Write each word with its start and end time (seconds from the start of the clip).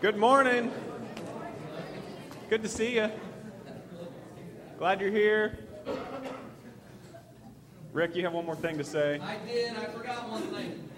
Good 0.00 0.16
morning. 0.16 0.70
Good 2.48 2.62
to 2.62 2.68
see 2.68 2.94
you. 2.94 3.10
Glad 4.78 5.00
you're 5.00 5.10
here. 5.10 5.58
Rick, 7.92 8.14
you 8.14 8.22
have 8.22 8.32
one 8.32 8.46
more 8.46 8.54
thing 8.54 8.78
to 8.78 8.84
say. 8.84 9.18
I 9.20 9.44
did. 9.44 9.76
I 9.76 9.86
forgot 9.86 10.30
one 10.30 10.42
thing. 10.42 10.88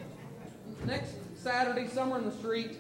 Next 0.85 1.15
Saturday, 1.35 1.89
Summer 1.89 2.19
in 2.19 2.27
the 2.27 2.31
Street, 2.31 2.77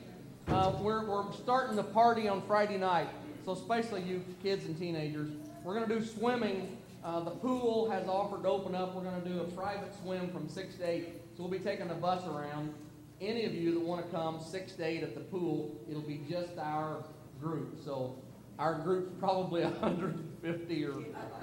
uh, 0.49 0.75
we're, 0.83 1.07
we're 1.07 1.33
starting 1.33 1.75
the 1.75 1.85
party 1.85 2.29
on 2.29 2.43
Friday 2.43 2.77
night. 2.77 3.09
So, 3.47 3.53
especially 3.53 4.03
you 4.03 4.23
kids 4.43 4.67
and 4.67 4.79
teenagers, 4.79 5.31
we're 5.65 5.73
going 5.73 5.89
to 5.89 5.99
do 6.01 6.05
swimming. 6.05 6.77
Uh, 7.03 7.21
the 7.21 7.31
pool 7.31 7.91
has 7.91 8.07
offered 8.07 8.43
to 8.43 8.49
open 8.51 8.75
up. 8.75 8.95
We're 8.95 9.05
going 9.05 9.23
to 9.23 9.27
do 9.27 9.41
a 9.41 9.45
private 9.45 9.95
swim 10.03 10.31
from 10.31 10.51
6 10.51 10.75
to 10.75 10.87
8. 10.87 11.09
So, 11.35 11.45
we'll 11.45 11.51
be 11.51 11.59
taking 11.59 11.89
the 11.89 11.95
bus 11.95 12.27
around. 12.27 12.75
Any 13.21 13.45
of 13.45 13.55
you 13.55 13.75
that 13.75 13.81
want 13.81 14.05
to 14.05 14.11
come 14.11 14.41
6 14.41 14.73
to 14.73 14.85
8 14.85 15.03
at 15.03 15.15
the 15.15 15.21
pool, 15.21 15.79
it'll 15.89 16.01
be 16.03 16.23
just 16.29 16.57
our 16.59 17.05
group. 17.41 17.79
So, 17.85 18.17
our 18.59 18.75
group's 18.79 19.13
probably 19.19 19.63
150 19.65 20.85
or 20.85 20.93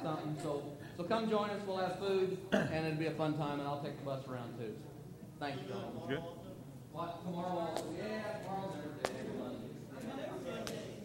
something. 0.02 0.38
So, 0.42 0.64
so 0.98 1.04
come 1.04 1.30
join 1.30 1.52
us. 1.52 1.62
We'll 1.68 1.78
have 1.78 2.00
food, 2.00 2.38
and 2.52 2.86
it'll 2.86 2.98
be 2.98 3.08
a 3.08 3.12
fun 3.12 3.38
time, 3.38 3.60
and 3.60 3.68
I'll 3.68 3.84
take 3.84 3.98
the 4.00 4.06
bus 4.06 4.28
around 4.28 4.58
too. 4.58 4.74
Thank 5.40 5.58
you. 5.62 5.76
Good. 6.08 6.24
What, 6.92 7.24
tomorrow? 7.24 7.76
Yeah, 7.96 8.40
tomorrow's. 8.40 9.27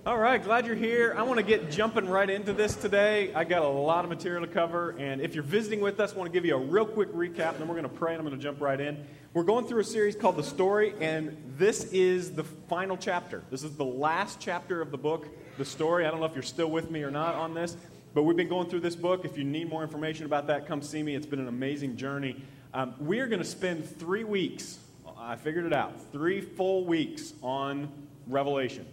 All 0.04 0.18
right, 0.18 0.42
glad 0.42 0.66
you're 0.66 0.74
here. 0.74 1.14
I 1.16 1.22
want 1.22 1.38
to 1.38 1.44
get 1.44 1.70
jumping 1.70 2.08
right 2.08 2.28
into 2.28 2.52
this 2.52 2.74
today. 2.74 3.32
I 3.34 3.44
got 3.44 3.62
a 3.62 3.68
lot 3.68 4.04
of 4.04 4.08
material 4.08 4.44
to 4.44 4.52
cover, 4.52 4.96
and 4.98 5.20
if 5.20 5.32
you're 5.32 5.44
visiting 5.44 5.80
with 5.80 6.00
us, 6.00 6.12
I 6.12 6.16
want 6.16 6.26
to 6.28 6.32
give 6.32 6.44
you 6.44 6.56
a 6.56 6.58
real 6.58 6.84
quick 6.84 7.12
recap, 7.12 7.50
and 7.50 7.60
then 7.60 7.68
we're 7.68 7.76
going 7.76 7.88
to 7.88 7.88
pray, 7.88 8.10
and 8.10 8.20
I'm 8.20 8.26
going 8.26 8.36
to 8.36 8.42
jump 8.42 8.60
right 8.60 8.80
in. 8.80 9.06
We're 9.32 9.44
going 9.44 9.64
through 9.64 9.78
a 9.78 9.84
series 9.84 10.16
called 10.16 10.34
The 10.34 10.42
Story, 10.42 10.94
and 10.98 11.36
this 11.56 11.84
is 11.92 12.32
the 12.32 12.42
final 12.42 12.96
chapter. 12.96 13.44
This 13.48 13.62
is 13.62 13.76
the 13.76 13.84
last 13.84 14.40
chapter 14.40 14.82
of 14.82 14.90
the 14.90 14.98
book, 14.98 15.28
The 15.56 15.64
Story. 15.64 16.04
I 16.04 16.10
don't 16.10 16.18
know 16.18 16.26
if 16.26 16.34
you're 16.34 16.42
still 16.42 16.72
with 16.72 16.90
me 16.90 17.04
or 17.04 17.12
not 17.12 17.36
on 17.36 17.54
this, 17.54 17.76
but 18.12 18.24
we've 18.24 18.36
been 18.36 18.48
going 18.48 18.68
through 18.68 18.80
this 18.80 18.96
book. 18.96 19.24
If 19.24 19.38
you 19.38 19.44
need 19.44 19.68
more 19.68 19.84
information 19.84 20.26
about 20.26 20.48
that, 20.48 20.66
come 20.66 20.82
see 20.82 21.04
me. 21.04 21.14
It's 21.14 21.26
been 21.26 21.38
an 21.38 21.46
amazing 21.46 21.96
journey. 21.96 22.42
Um, 22.74 22.96
we 22.98 23.20
are 23.20 23.28
going 23.28 23.38
to 23.38 23.44
spend 23.44 23.88
three 24.00 24.24
weeks, 24.24 24.80
I 25.16 25.36
figured 25.36 25.64
it 25.64 25.72
out, 25.72 25.92
three 26.10 26.40
full 26.40 26.86
weeks 26.86 27.34
on 27.40 27.88
Revelation. 28.26 28.84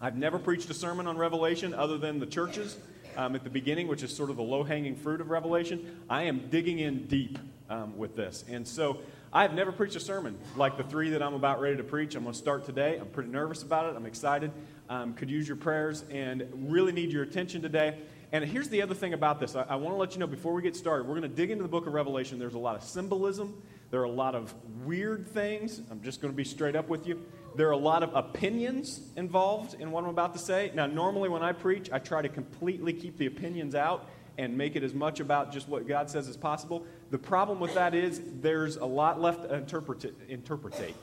I've 0.00 0.16
never 0.16 0.38
preached 0.38 0.68
a 0.68 0.74
sermon 0.74 1.06
on 1.06 1.16
Revelation 1.16 1.72
other 1.72 1.96
than 1.96 2.20
the 2.20 2.26
churches 2.26 2.76
um, 3.16 3.34
at 3.34 3.44
the 3.44 3.50
beginning, 3.50 3.88
which 3.88 4.02
is 4.02 4.14
sort 4.14 4.28
of 4.28 4.36
the 4.36 4.42
low 4.42 4.62
hanging 4.62 4.94
fruit 4.94 5.22
of 5.22 5.30
Revelation. 5.30 6.02
I 6.10 6.24
am 6.24 6.48
digging 6.50 6.80
in 6.80 7.06
deep 7.06 7.38
um, 7.70 7.96
with 7.96 8.14
this. 8.14 8.44
And 8.46 8.68
so 8.68 8.98
I've 9.32 9.54
never 9.54 9.72
preached 9.72 9.96
a 9.96 10.00
sermon 10.00 10.36
like 10.54 10.76
the 10.76 10.84
three 10.84 11.10
that 11.10 11.22
I'm 11.22 11.32
about 11.32 11.62
ready 11.62 11.78
to 11.78 11.82
preach. 11.82 12.14
I'm 12.14 12.24
going 12.24 12.34
to 12.34 12.38
start 12.38 12.66
today. 12.66 12.98
I'm 12.98 13.08
pretty 13.08 13.30
nervous 13.30 13.62
about 13.62 13.86
it. 13.86 13.96
I'm 13.96 14.04
excited. 14.04 14.52
Um, 14.90 15.14
could 15.14 15.30
use 15.30 15.48
your 15.48 15.56
prayers 15.56 16.04
and 16.10 16.46
really 16.68 16.92
need 16.92 17.10
your 17.10 17.22
attention 17.22 17.62
today. 17.62 17.98
And 18.32 18.44
here's 18.44 18.68
the 18.68 18.82
other 18.82 18.94
thing 18.94 19.14
about 19.14 19.40
this 19.40 19.56
I, 19.56 19.62
I 19.62 19.76
want 19.76 19.94
to 19.94 19.98
let 19.98 20.12
you 20.12 20.18
know 20.18 20.26
before 20.26 20.52
we 20.52 20.60
get 20.60 20.76
started, 20.76 21.06
we're 21.06 21.18
going 21.18 21.30
to 21.30 21.36
dig 21.36 21.50
into 21.50 21.62
the 21.62 21.70
book 21.70 21.86
of 21.86 21.94
Revelation. 21.94 22.38
There's 22.38 22.54
a 22.54 22.58
lot 22.58 22.76
of 22.76 22.82
symbolism, 22.82 23.62
there 23.90 24.00
are 24.00 24.04
a 24.04 24.10
lot 24.10 24.34
of 24.34 24.52
weird 24.84 25.26
things. 25.26 25.80
I'm 25.90 26.02
just 26.02 26.20
going 26.20 26.32
to 26.32 26.36
be 26.36 26.44
straight 26.44 26.76
up 26.76 26.88
with 26.88 27.06
you. 27.06 27.24
There 27.56 27.68
are 27.68 27.72
a 27.72 27.78
lot 27.78 28.02
of 28.02 28.14
opinions 28.14 29.00
involved 29.16 29.80
in 29.80 29.90
what 29.90 30.04
I'm 30.04 30.10
about 30.10 30.34
to 30.34 30.38
say. 30.38 30.70
Now, 30.74 30.86
normally 30.86 31.30
when 31.30 31.42
I 31.42 31.52
preach, 31.52 31.90
I 31.90 31.98
try 31.98 32.20
to 32.20 32.28
completely 32.28 32.92
keep 32.92 33.16
the 33.16 33.24
opinions 33.24 33.74
out 33.74 34.10
and 34.36 34.58
make 34.58 34.76
it 34.76 34.82
as 34.82 34.92
much 34.92 35.20
about 35.20 35.52
just 35.52 35.66
what 35.66 35.88
God 35.88 36.10
says 36.10 36.28
as 36.28 36.36
possible. 36.36 36.84
The 37.10 37.16
problem 37.16 37.58
with 37.58 37.72
that 37.72 37.94
is 37.94 38.20
there's 38.42 38.76
a 38.76 38.84
lot 38.84 39.22
left 39.22 39.44
to 39.44 39.54
interpret, 39.54 40.04
interpretate, 40.28 40.94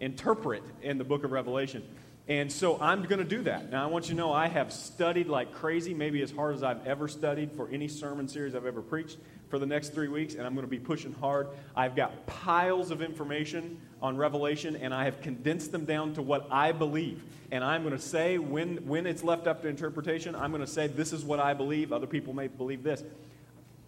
interpret 0.00 0.62
in 0.80 0.96
the 0.96 1.04
book 1.04 1.22
of 1.22 1.32
Revelation. 1.32 1.82
And 2.28 2.52
so 2.52 2.80
I'm 2.80 3.02
going 3.02 3.18
to 3.18 3.24
do 3.24 3.42
that. 3.42 3.70
Now, 3.70 3.82
I 3.82 3.86
want 3.86 4.04
you 4.04 4.10
to 4.10 4.16
know 4.16 4.32
I 4.32 4.46
have 4.46 4.72
studied 4.72 5.26
like 5.26 5.52
crazy, 5.52 5.94
maybe 5.94 6.22
as 6.22 6.30
hard 6.30 6.54
as 6.54 6.62
I've 6.62 6.86
ever 6.86 7.08
studied 7.08 7.52
for 7.52 7.68
any 7.70 7.88
sermon 7.88 8.28
series 8.28 8.54
I've 8.54 8.66
ever 8.66 8.82
preached 8.82 9.18
for 9.48 9.58
the 9.58 9.66
next 9.66 9.88
three 9.88 10.06
weeks, 10.06 10.34
and 10.34 10.46
I'm 10.46 10.54
going 10.54 10.64
to 10.64 10.70
be 10.70 10.78
pushing 10.78 11.12
hard. 11.14 11.48
I've 11.74 11.96
got 11.96 12.26
piles 12.26 12.92
of 12.92 13.02
information 13.02 13.80
on 14.00 14.16
Revelation, 14.16 14.76
and 14.76 14.94
I 14.94 15.04
have 15.04 15.20
condensed 15.22 15.72
them 15.72 15.84
down 15.84 16.14
to 16.14 16.22
what 16.22 16.46
I 16.52 16.70
believe. 16.70 17.22
And 17.50 17.64
I'm 17.64 17.82
going 17.82 17.96
to 17.96 18.02
say, 18.02 18.38
when, 18.38 18.86
when 18.86 19.06
it's 19.06 19.24
left 19.24 19.48
up 19.48 19.62
to 19.62 19.68
interpretation, 19.68 20.36
I'm 20.36 20.52
going 20.52 20.64
to 20.64 20.70
say, 20.70 20.86
this 20.86 21.12
is 21.12 21.24
what 21.24 21.40
I 21.40 21.54
believe. 21.54 21.92
Other 21.92 22.06
people 22.06 22.32
may 22.32 22.46
believe 22.46 22.84
this 22.84 23.02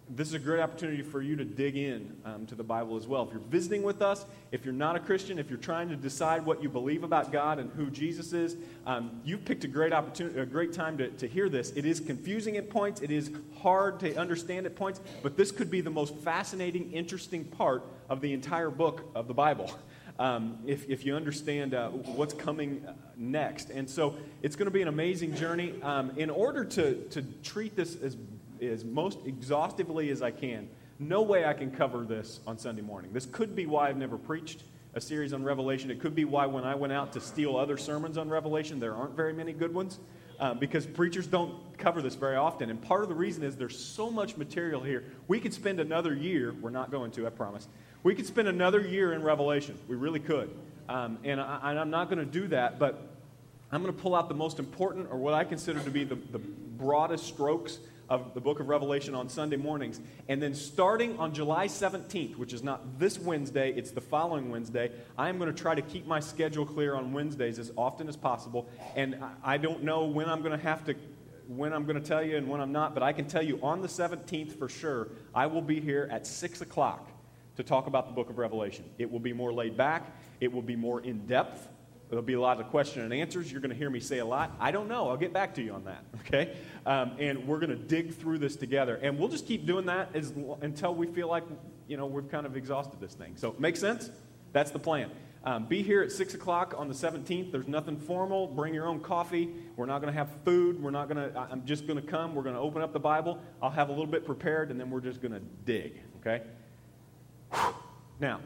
this 0.09 0.27
is 0.27 0.33
a 0.33 0.39
great 0.39 0.59
opportunity 0.59 1.01
for 1.01 1.21
you 1.21 1.35
to 1.35 1.45
dig 1.45 1.77
in 1.77 2.15
um, 2.25 2.45
to 2.45 2.55
the 2.55 2.63
Bible 2.63 2.97
as 2.97 3.07
well. 3.07 3.23
If 3.23 3.31
you're 3.31 3.41
visiting 3.41 3.83
with 3.83 4.01
us, 4.01 4.25
if 4.51 4.65
you're 4.65 4.73
not 4.73 4.95
a 4.95 4.99
Christian, 4.99 5.39
if 5.39 5.49
you're 5.49 5.57
trying 5.57 5.89
to 5.89 5.95
decide 5.95 6.45
what 6.45 6.61
you 6.61 6.69
believe 6.69 7.03
about 7.03 7.31
God 7.31 7.59
and 7.59 7.71
who 7.71 7.89
Jesus 7.89 8.33
is, 8.33 8.57
um, 8.85 9.21
you've 9.23 9.45
picked 9.45 9.63
a 9.63 9.67
great 9.67 9.93
opportunity, 9.93 10.39
a 10.39 10.45
great 10.45 10.73
time 10.73 10.97
to, 10.97 11.09
to 11.09 11.27
hear 11.27 11.49
this. 11.49 11.71
It 11.71 11.85
is 11.85 11.99
confusing 11.99 12.57
at 12.57 12.69
points, 12.69 13.01
it 13.01 13.11
is 13.11 13.31
hard 13.61 13.99
to 14.01 14.15
understand 14.15 14.65
at 14.65 14.75
points, 14.75 14.99
but 15.21 15.37
this 15.37 15.51
could 15.51 15.71
be 15.71 15.81
the 15.81 15.89
most 15.89 16.15
fascinating, 16.17 16.91
interesting 16.91 17.45
part 17.45 17.83
of 18.09 18.21
the 18.21 18.33
entire 18.33 18.69
book 18.69 19.09
of 19.15 19.27
the 19.27 19.33
Bible. 19.33 19.71
Um, 20.19 20.59
if, 20.67 20.87
if 20.87 21.05
you 21.05 21.15
understand 21.15 21.73
uh, 21.73 21.89
what's 21.89 22.35
coming 22.35 22.85
next. 23.17 23.71
And 23.71 23.89
so 23.89 24.15
it's 24.43 24.55
going 24.55 24.67
to 24.67 24.71
be 24.71 24.83
an 24.83 24.87
amazing 24.87 25.33
journey. 25.35 25.73
Um, 25.81 26.11
in 26.17 26.29
order 26.29 26.63
to, 26.63 27.03
to 27.09 27.23
treat 27.41 27.75
this 27.75 27.99
as 27.99 28.15
as 28.69 28.83
most 28.83 29.19
exhaustively 29.25 30.09
as 30.09 30.21
I 30.21 30.31
can. 30.31 30.69
No 30.99 31.21
way 31.21 31.45
I 31.45 31.53
can 31.53 31.71
cover 31.71 32.03
this 32.05 32.39
on 32.45 32.57
Sunday 32.57 32.81
morning. 32.81 33.11
This 33.13 33.25
could 33.25 33.55
be 33.55 33.65
why 33.65 33.89
I've 33.89 33.97
never 33.97 34.17
preached 34.17 34.63
a 34.93 35.01
series 35.01 35.33
on 35.33 35.43
Revelation. 35.43 35.89
It 35.89 35.99
could 35.99 36.15
be 36.15 36.25
why 36.25 36.45
when 36.45 36.63
I 36.63 36.75
went 36.75 36.93
out 36.93 37.13
to 37.13 37.19
steal 37.19 37.57
other 37.57 37.77
sermons 37.77 38.17
on 38.17 38.29
Revelation, 38.29 38.79
there 38.79 38.93
aren't 38.93 39.15
very 39.15 39.33
many 39.33 39.53
good 39.53 39.73
ones. 39.73 39.99
Uh, 40.39 40.53
because 40.53 40.85
preachers 40.85 41.27
don't 41.27 41.55
cover 41.77 42.01
this 42.01 42.15
very 42.15 42.35
often. 42.35 42.71
And 42.71 42.81
part 42.81 43.03
of 43.03 43.07
the 43.07 43.15
reason 43.15 43.43
is 43.43 43.55
there's 43.55 43.77
so 43.77 44.09
much 44.09 44.35
material 44.35 44.81
here. 44.81 45.03
We 45.27 45.39
could 45.39 45.53
spend 45.53 45.79
another 45.79 46.13
year, 46.13 46.55
we're 46.59 46.71
not 46.71 46.89
going 46.89 47.11
to, 47.11 47.27
I 47.27 47.29
promise. 47.29 47.67
We 48.01 48.15
could 48.15 48.25
spend 48.25 48.47
another 48.47 48.81
year 48.81 49.13
in 49.13 49.21
Revelation. 49.21 49.77
We 49.87 49.95
really 49.95 50.19
could. 50.19 50.49
Um, 50.89 51.19
and, 51.23 51.39
I, 51.39 51.79
am 51.79 51.91
not 51.91 52.09
going 52.09 52.17
to 52.17 52.25
do 52.25 52.47
that, 52.47 52.79
but 52.79 53.13
I'm 53.71 53.81
going 53.81 53.93
to 53.93 54.01
pull 54.01 54.15
out 54.15 54.27
the 54.27 54.35
most 54.35 54.59
important, 54.59 55.07
or 55.11 55.17
what 55.17 55.33
I 55.33 55.43
consider 55.43 55.79
to 55.79 55.89
be 55.89 56.03
the, 56.03 56.15
the 56.15 56.39
broadest 56.39 57.25
strokes 57.25 57.79
of 58.13 58.35
the 58.35 58.41
book 58.41 58.59
of 58.59 58.69
Revelation 58.69 59.15
on 59.15 59.27
Sunday 59.27 59.57
mornings. 59.57 59.99
And 60.27 60.41
then 60.41 60.53
starting 60.53 61.17
on 61.17 61.33
July 61.33 61.67
17th, 61.67 62.37
which 62.37 62.53
is 62.53 62.61
not 62.61 62.99
this 62.99 63.17
Wednesday, 63.17 63.73
it's 63.73 63.89
the 63.89 64.01
following 64.01 64.51
Wednesday, 64.51 64.91
I 65.17 65.29
am 65.29 65.39
going 65.39 65.51
to 65.51 65.59
try 65.59 65.73
to 65.73 65.81
keep 65.81 66.05
my 66.05 66.19
schedule 66.19 66.65
clear 66.65 66.93
on 66.93 67.11
Wednesdays 67.11 67.57
as 67.57 67.71
often 67.75 68.07
as 68.07 68.15
possible. 68.15 68.69
And 68.95 69.17
I 69.43 69.57
don't 69.57 69.83
know 69.83 70.05
when 70.05 70.29
I'm 70.29 70.41
going 70.43 70.57
to 70.57 70.63
have 70.63 70.85
to 70.85 70.95
when 71.47 71.73
I'm 71.73 71.83
going 71.83 72.01
to 72.01 72.07
tell 72.07 72.23
you 72.23 72.37
and 72.37 72.47
when 72.47 72.61
I'm 72.61 72.71
not, 72.71 72.93
but 72.93 73.03
I 73.03 73.11
can 73.11 73.27
tell 73.27 73.43
you 73.43 73.59
on 73.61 73.81
the 73.81 73.87
17th 73.89 74.57
for 74.57 74.69
sure, 74.69 75.09
I 75.35 75.47
will 75.47 75.61
be 75.61 75.81
here 75.81 76.07
at 76.09 76.25
6 76.25 76.61
o'clock 76.61 77.11
to 77.57 77.63
talk 77.63 77.87
about 77.87 78.07
the 78.07 78.13
book 78.13 78.29
of 78.29 78.37
Revelation. 78.37 78.85
It 78.97 79.11
will 79.11 79.19
be 79.19 79.33
more 79.33 79.51
laid 79.51 79.75
back, 79.75 80.15
it 80.39 80.53
will 80.53 80.61
be 80.61 80.77
more 80.77 81.01
in 81.01 81.25
depth. 81.27 81.67
There'll 82.13 82.23
be 82.23 82.33
a 82.33 82.39
lot 82.39 82.59
of 82.59 82.67
question 82.67 83.01
and 83.01 83.11
answers. 83.11 83.51
You're 83.51 83.59
going 83.59 83.71
to 83.71 83.75
hear 83.75 83.89
me 83.89 83.99
say 83.99 84.19
a 84.19 84.25
lot. 84.25 84.55
I 84.59 84.69
don't 84.69 84.87
know. 84.87 85.09
I'll 85.09 85.17
get 85.17 85.33
back 85.33 85.55
to 85.55 85.63
you 85.63 85.73
on 85.73 85.85
that, 85.85 86.05
okay? 86.19 86.55
Um, 86.85 87.13
and 87.17 87.47
we're 87.47 87.57
going 87.57 87.71
to 87.71 87.75
dig 87.75 88.13
through 88.13 88.37
this 88.37 88.55
together. 88.55 88.99
And 89.01 89.17
we'll 89.17 89.29
just 89.29 89.47
keep 89.47 89.65
doing 89.65 89.87
that 89.87 90.15
as, 90.15 90.31
until 90.61 90.93
we 90.93 91.07
feel 91.07 91.27
like, 91.27 91.43
you 91.87 91.97
know, 91.97 92.05
we've 92.05 92.29
kind 92.29 92.45
of 92.45 92.55
exhausted 92.55 92.99
this 92.99 93.15
thing. 93.15 93.33
So, 93.35 93.55
make 93.57 93.75
sense? 93.77 94.11
That's 94.51 94.69
the 94.69 94.77
plan. 94.77 95.09
Um, 95.43 95.65
be 95.65 95.81
here 95.81 96.03
at 96.03 96.11
6 96.11 96.35
o'clock 96.35 96.75
on 96.77 96.87
the 96.87 96.93
17th. 96.93 97.51
There's 97.51 97.67
nothing 97.67 97.97
formal. 97.97 98.45
Bring 98.45 98.75
your 98.75 98.85
own 98.85 98.99
coffee. 98.99 99.49
We're 99.75 99.87
not 99.87 99.99
going 99.99 100.13
to 100.13 100.17
have 100.17 100.29
food. 100.45 100.79
We're 100.83 100.91
not 100.91 101.09
going 101.09 101.31
to, 101.31 101.39
I'm 101.51 101.65
just 101.65 101.87
going 101.87 101.99
to 101.99 102.05
come. 102.05 102.35
We're 102.35 102.43
going 102.43 102.55
to 102.55 102.61
open 102.61 102.83
up 102.83 102.93
the 102.93 102.99
Bible. 102.99 103.39
I'll 103.59 103.71
have 103.71 103.89
a 103.89 103.91
little 103.91 104.05
bit 104.05 104.23
prepared, 104.23 104.69
and 104.69 104.79
then 104.79 104.91
we're 104.91 105.01
just 105.01 105.19
going 105.19 105.33
to 105.33 105.41
dig, 105.65 105.99
okay? 106.17 106.43
Now, 108.19 108.39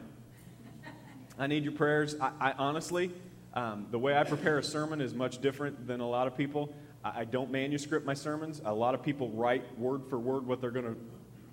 I 1.38 1.46
need 1.46 1.64
your 1.64 1.74
prayers. 1.74 2.16
I, 2.18 2.32
I 2.40 2.52
honestly, 2.52 3.12
um, 3.54 3.86
the 3.90 3.98
way 3.98 4.16
I 4.16 4.24
prepare 4.24 4.58
a 4.58 4.62
sermon 4.62 5.00
is 5.00 5.14
much 5.14 5.40
different 5.40 5.86
than 5.86 6.00
a 6.00 6.08
lot 6.08 6.26
of 6.26 6.36
people. 6.36 6.74
I, 7.04 7.20
I 7.20 7.24
don't 7.24 7.50
manuscript 7.50 8.06
my 8.06 8.14
sermons. 8.14 8.60
A 8.64 8.74
lot 8.74 8.94
of 8.94 9.02
people 9.02 9.30
write 9.30 9.78
word 9.78 10.02
for 10.08 10.18
word 10.18 10.46
what 10.46 10.60
they're 10.60 10.70
going 10.70 10.86
to 10.86 10.96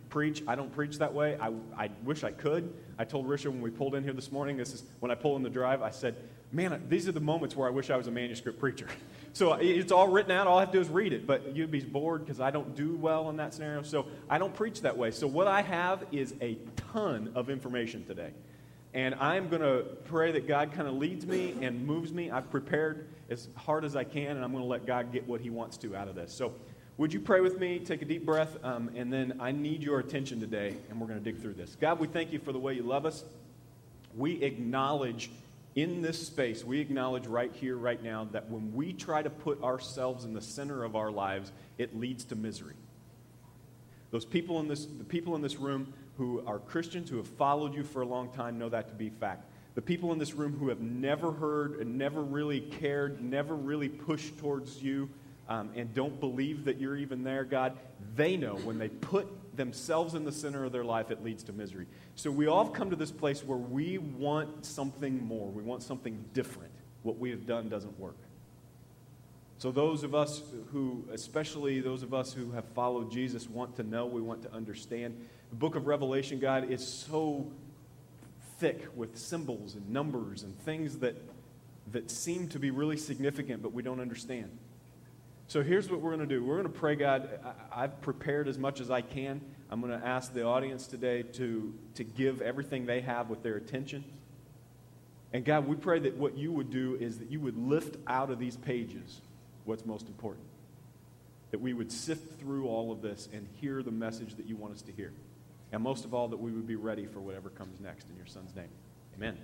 preach. 0.09 0.43
I 0.47 0.55
don't 0.55 0.73
preach 0.73 0.99
that 0.99 1.13
way. 1.13 1.37
I, 1.39 1.51
I 1.77 1.89
wish 2.03 2.23
I 2.23 2.31
could. 2.31 2.73
I 2.97 3.05
told 3.05 3.27
Risha 3.27 3.47
when 3.47 3.61
we 3.61 3.69
pulled 3.69 3.95
in 3.95 4.03
here 4.03 4.13
this 4.13 4.31
morning, 4.31 4.57
this 4.57 4.73
is 4.73 4.83
when 4.99 5.11
I 5.11 5.15
pull 5.15 5.35
in 5.35 5.43
the 5.43 5.49
drive, 5.49 5.81
I 5.81 5.89
said, 5.89 6.15
man, 6.51 6.85
these 6.87 7.07
are 7.07 7.11
the 7.11 7.19
moments 7.19 7.55
where 7.55 7.67
I 7.67 7.71
wish 7.71 7.89
I 7.89 7.97
was 7.97 8.07
a 8.07 8.11
manuscript 8.11 8.59
preacher. 8.59 8.87
so 9.33 9.53
it's 9.53 9.91
all 9.91 10.07
written 10.07 10.31
out. 10.31 10.47
All 10.47 10.57
I 10.57 10.61
have 10.61 10.71
to 10.71 10.77
do 10.77 10.81
is 10.81 10.89
read 10.89 11.11
it. 11.11 11.27
But 11.27 11.55
you'd 11.55 11.71
be 11.71 11.81
bored 11.81 12.25
because 12.25 12.39
I 12.39 12.51
don't 12.51 12.75
do 12.75 12.95
well 12.95 13.29
in 13.29 13.37
that 13.37 13.53
scenario. 13.53 13.83
So 13.83 14.07
I 14.29 14.37
don't 14.37 14.53
preach 14.53 14.81
that 14.81 14.97
way. 14.97 15.11
So 15.11 15.27
what 15.27 15.47
I 15.47 15.61
have 15.61 16.05
is 16.11 16.33
a 16.41 16.57
ton 16.93 17.31
of 17.35 17.49
information 17.49 18.05
today. 18.05 18.31
And 18.95 19.13
I'm 19.15 19.49
going 19.49 19.61
to 19.61 19.83
pray 20.05 20.31
that 20.31 20.47
God 20.47 20.71
kind 20.71 20.87
of 20.87 20.93
leads 20.93 21.27
me 21.27 21.53
and 21.61 21.85
moves 21.85 22.13
me. 22.13 22.31
I've 22.31 22.49
prepared 22.49 23.09
as 23.29 23.49
hard 23.55 23.83
as 23.83 23.93
I 23.97 24.05
can, 24.05 24.37
and 24.37 24.43
I'm 24.43 24.53
going 24.53 24.63
to 24.63 24.69
let 24.69 24.85
God 24.85 25.11
get 25.11 25.27
what 25.27 25.41
He 25.41 25.49
wants 25.49 25.75
to 25.79 25.93
out 25.97 26.07
of 26.07 26.15
this. 26.15 26.31
So, 26.31 26.53
would 26.95 27.11
you 27.11 27.19
pray 27.19 27.41
with 27.41 27.59
me? 27.59 27.79
Take 27.79 28.01
a 28.01 28.05
deep 28.05 28.25
breath, 28.25 28.55
um, 28.63 28.89
and 28.95 29.11
then 29.11 29.37
I 29.41 29.51
need 29.51 29.83
your 29.83 29.99
attention 29.99 30.39
today, 30.39 30.77
and 30.89 31.01
we're 31.01 31.07
going 31.07 31.21
to 31.21 31.31
dig 31.31 31.41
through 31.41 31.55
this. 31.55 31.75
God, 31.75 31.99
we 31.99 32.07
thank 32.07 32.31
you 32.31 32.39
for 32.39 32.53
the 32.53 32.57
way 32.57 32.73
you 32.73 32.83
love 32.83 33.05
us. 33.05 33.25
We 34.15 34.41
acknowledge 34.41 35.29
in 35.75 36.01
this 36.01 36.25
space, 36.25 36.63
we 36.63 36.79
acknowledge 36.79 37.27
right 37.27 37.51
here, 37.53 37.75
right 37.75 38.01
now, 38.01 38.29
that 38.31 38.49
when 38.49 38.73
we 38.73 38.93
try 38.93 39.21
to 39.21 39.29
put 39.29 39.61
ourselves 39.61 40.23
in 40.23 40.33
the 40.33 40.41
center 40.41 40.85
of 40.85 40.95
our 40.95 41.11
lives, 41.11 41.51
it 41.77 41.99
leads 41.99 42.23
to 42.25 42.37
misery. 42.37 42.75
Those 44.11 44.23
people 44.23 44.61
in 44.61 44.69
this, 44.69 44.85
the 44.85 45.03
people 45.03 45.35
in 45.35 45.41
this 45.41 45.57
room 45.57 45.93
who 46.17 46.43
are 46.45 46.59
Christians, 46.59 47.09
who 47.09 47.17
have 47.17 47.27
followed 47.27 47.73
you 47.73 47.83
for 47.83 48.01
a 48.01 48.05
long 48.05 48.31
time, 48.31 48.57
know 48.57 48.69
that 48.69 48.87
to 48.89 48.93
be 48.93 49.09
fact. 49.09 49.49
The 49.75 49.81
people 49.81 50.13
in 50.13 50.19
this 50.19 50.33
room 50.33 50.57
who 50.57 50.69
have 50.69 50.79
never 50.79 51.31
heard 51.31 51.79
and 51.81 51.97
never 51.97 52.21
really 52.21 52.61
cared, 52.61 53.21
never 53.21 53.55
really 53.55 53.89
pushed 53.89 54.37
towards 54.37 54.81
you, 54.81 55.09
um, 55.49 55.71
and 55.75 55.93
don't 55.93 56.19
believe 56.19 56.65
that 56.65 56.79
you're 56.79 56.97
even 56.97 57.23
there, 57.23 57.43
God, 57.43 57.77
they 58.15 58.37
know 58.37 58.55
when 58.55 58.79
they 58.79 58.87
put 58.89 59.27
themselves 59.55 60.15
in 60.15 60.23
the 60.23 60.31
center 60.31 60.63
of 60.63 60.71
their 60.71 60.83
life, 60.83 61.11
it 61.11 61.23
leads 61.23 61.43
to 61.43 61.53
misery. 61.53 61.87
So 62.15 62.31
we 62.31 62.47
all 62.47 62.67
come 62.67 62.89
to 62.89 62.95
this 62.95 63.11
place 63.11 63.43
where 63.43 63.57
we 63.57 63.97
want 63.97 64.65
something 64.65 65.23
more. 65.23 65.47
We 65.49 65.63
want 65.63 65.83
something 65.83 66.23
different. 66.33 66.71
What 67.03 67.19
we 67.19 67.29
have 67.31 67.45
done 67.45 67.69
doesn't 67.69 67.99
work. 67.99 68.17
So, 69.57 69.71
those 69.71 70.03
of 70.03 70.13
us 70.13 70.41
who, 70.71 71.05
especially 71.13 71.79
those 71.79 72.03
of 72.03 72.13
us 72.13 72.33
who 72.33 72.51
have 72.51 72.65
followed 72.75 73.11
Jesus, 73.11 73.49
want 73.49 73.77
to 73.77 73.83
know, 73.83 74.05
we 74.05 74.21
want 74.21 74.43
to 74.43 74.53
understand. 74.53 75.15
The 75.49 75.55
book 75.55 75.75
of 75.75 75.87
Revelation, 75.87 76.39
God, 76.39 76.69
is 76.69 76.85
so 76.85 77.49
thick 78.59 78.85
with 78.95 79.17
symbols 79.17 79.75
and 79.75 79.89
numbers 79.89 80.43
and 80.43 80.57
things 80.59 80.97
that, 80.99 81.15
that 81.91 82.11
seem 82.11 82.49
to 82.49 82.59
be 82.59 82.69
really 82.71 82.97
significant, 82.97 83.61
but 83.63 83.71
we 83.71 83.81
don't 83.81 84.01
understand. 84.01 84.49
So 85.47 85.61
here's 85.61 85.89
what 85.89 86.01
we're 86.01 86.15
going 86.15 86.27
to 86.27 86.35
do. 86.35 86.43
We're 86.43 86.61
going 86.61 86.71
to 86.71 86.79
pray, 86.79 86.95
God. 86.95 87.29
I, 87.71 87.81
have 87.81 88.01
prepared 88.01 88.47
as 88.47 88.57
much 88.57 88.81
as 88.81 88.89
I 88.89 89.01
can. 89.01 89.39
I'm 89.69 89.79
going 89.79 89.97
to 89.97 90.05
ask 90.05 90.33
the 90.33 90.43
audience 90.43 90.87
today 90.87 91.23
to, 91.23 91.73
to 91.95 92.03
give 92.03 92.41
everything 92.41 92.85
they 92.85 93.01
have 93.01 93.29
with 93.29 93.43
their 93.43 93.55
attention. 93.55 94.03
And 95.31 95.45
God, 95.45 95.67
we 95.67 95.75
pray 95.75 95.99
that 95.99 96.17
what 96.17 96.37
you 96.37 96.51
would 96.51 96.71
do 96.71 96.95
is 96.99 97.19
that 97.19 97.31
you 97.31 97.39
would 97.39 97.57
lift 97.57 97.97
out 98.07 98.31
of 98.31 98.39
these 98.39 98.57
pages 98.57 99.21
what's 99.65 99.85
most 99.85 100.07
important. 100.07 100.45
That 101.51 101.61
we 101.61 101.73
would 101.73 101.91
sift 101.91 102.39
through 102.39 102.67
all 102.67 102.91
of 102.91 103.01
this 103.01 103.29
and 103.33 103.47
hear 103.59 103.83
the 103.83 103.91
message 103.91 104.35
that 104.35 104.45
you 104.45 104.55
want 104.55 104.73
us 104.73 104.81
to 104.83 104.91
hear. 104.91 105.13
And 105.71 105.81
most 105.81 106.05
of 106.05 106.13
all, 106.13 106.27
that 106.29 106.37
we 106.37 106.51
would 106.51 106.67
be 106.67 106.75
ready 106.75 107.05
for 107.05 107.19
whatever 107.19 107.49
comes 107.49 107.79
next 107.79 108.09
in 108.09 108.15
your 108.15 108.25
son's 108.25 108.55
name. 108.55 108.69
Amen. 109.15 109.37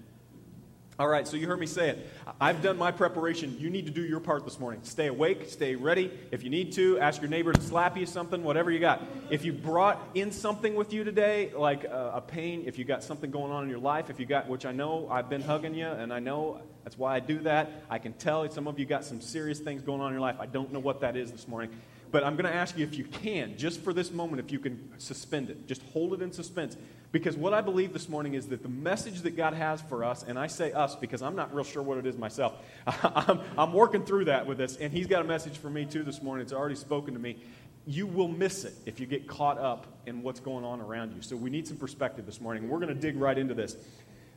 All 1.00 1.08
right, 1.08 1.28
so 1.28 1.38
you 1.38 1.48
heard 1.48 1.60
me 1.60 1.66
say 1.66 1.90
it. 1.90 2.10
I've 2.40 2.62
done 2.62 2.78
my 2.78 2.92
preparation. 2.92 3.58
You 3.58 3.70
need 3.70 3.86
to 3.86 3.92
do 3.92 4.04
your 4.04 4.20
part 4.20 4.44
this 4.44 4.60
morning. 4.60 4.82
Stay 4.84 5.08
awake, 5.08 5.50
stay 5.50 5.76
ready. 5.76 6.12
If 6.32 6.44
you 6.44 6.50
need 6.50 6.74
to, 6.74 7.00
ask 7.00 7.22
your 7.22 7.30
neighbor 7.30 7.54
to 7.54 7.62
slap 7.62 7.98
you 7.98 8.06
something, 8.06 8.44
whatever 8.44 8.70
you 8.70 8.80
got. 8.80 9.02
If 9.30 9.46
you 9.46 9.54
brought 9.54 10.00
in 10.16 10.32
something 10.32 10.76
with 10.76 10.94
you 10.94 11.04
today, 11.04 11.52
like 11.56 11.86
a, 11.86 12.12
a 12.16 12.22
pain, 12.22 12.64
if 12.68 12.78
you 12.78 12.84
got 12.84 13.04
something 13.04 13.32
going 13.32 13.52
on 13.52 13.64
in 13.64 13.70
your 13.70 13.80
life, 13.80 14.10
if 14.10 14.20
you 14.20 14.26
got, 14.26 14.48
which 14.48 14.66
I 14.66 14.74
know 14.74 15.08
I've 15.10 15.30
been 15.30 15.42
hugging 15.42 15.74
you, 15.74 15.88
and 15.88 16.14
I 16.14 16.20
know 16.20 16.62
that's 16.84 16.98
why 16.98 17.16
I 17.16 17.20
do 17.20 17.40
that. 17.40 17.72
I 17.90 17.98
can 17.98 18.14
tell 18.14 18.48
some 18.52 18.68
of 18.68 18.78
you 18.78 18.86
got 18.86 19.06
some 19.06 19.22
serious 19.22 19.60
things 19.60 19.82
going 19.82 20.02
on 20.02 20.08
in 20.08 20.14
your 20.14 20.22
life. 20.22 20.36
I 20.40 20.46
don't 20.46 20.74
know 20.74 20.80
what 20.80 21.02
that 21.02 21.16
is 21.16 21.32
this 21.32 21.48
morning. 21.48 21.72
But 22.12 22.26
I'm 22.26 22.36
going 22.36 22.52
to 22.52 22.54
ask 22.54 22.78
you 22.78 22.84
if 22.84 22.98
you 22.98 23.06
can, 23.06 23.58
just 23.58 23.80
for 23.80 23.94
this 23.94 24.12
moment, 24.12 24.42
if 24.42 24.52
you 24.52 24.60
can 24.60 24.92
suspend 25.00 25.50
it. 25.50 25.68
Just 25.68 25.82
hold 25.94 26.14
it 26.14 26.22
in 26.22 26.34
suspense. 26.34 26.76
Because 27.12 27.36
what 27.36 27.54
I 27.54 27.60
believe 27.60 27.92
this 27.92 28.08
morning 28.08 28.36
is 28.36 28.48
that 28.48 28.64
the 28.64 28.70
message 28.70 29.22
that 29.22 29.36
God 29.36 29.54
has 29.54 29.82
for 29.82 30.04
us, 30.06 30.24
and 30.24 30.40
I 30.40 30.48
say 30.48 30.72
us 30.72 30.96
because 30.96 31.22
I'm 31.22 31.36
not 31.36 31.54
real 31.54 31.66
sure 31.66 31.84
what 31.84 31.98
it 31.98 32.06
is 32.06 32.18
myself, 32.18 32.54
I'm, 32.88 33.42
I'm 33.58 33.74
working 33.74 34.06
through 34.06 34.26
that 34.26 34.48
with 34.48 34.58
this, 34.58 34.78
and 34.78 34.94
He's 34.94 35.08
got 35.08 35.22
a 35.22 35.28
message 35.28 35.58
for 35.58 35.70
me 35.70 35.86
too 35.86 36.04
this 36.04 36.22
morning. 36.22 36.44
It's 36.44 36.54
already 36.54 36.76
spoken 36.76 37.14
to 37.14 37.20
me. 37.20 37.38
You 37.86 38.08
will 38.08 38.30
miss 38.30 38.64
it 38.64 38.74
if 38.86 39.00
you 39.00 39.08
get 39.08 39.28
caught 39.28 39.58
up 39.58 39.88
in 40.06 40.24
what's 40.24 40.40
going 40.40 40.64
on 40.64 40.80
around 40.80 41.14
you. 41.14 41.22
So 41.22 41.36
we 41.36 41.50
need 41.50 41.68
some 41.68 41.78
perspective 41.78 42.26
this 42.26 42.40
morning. 42.40 42.70
We're 42.70 42.80
going 42.80 42.94
to 42.94 43.02
dig 43.02 43.18
right 43.18 43.38
into 43.38 43.56
this. 43.56 43.76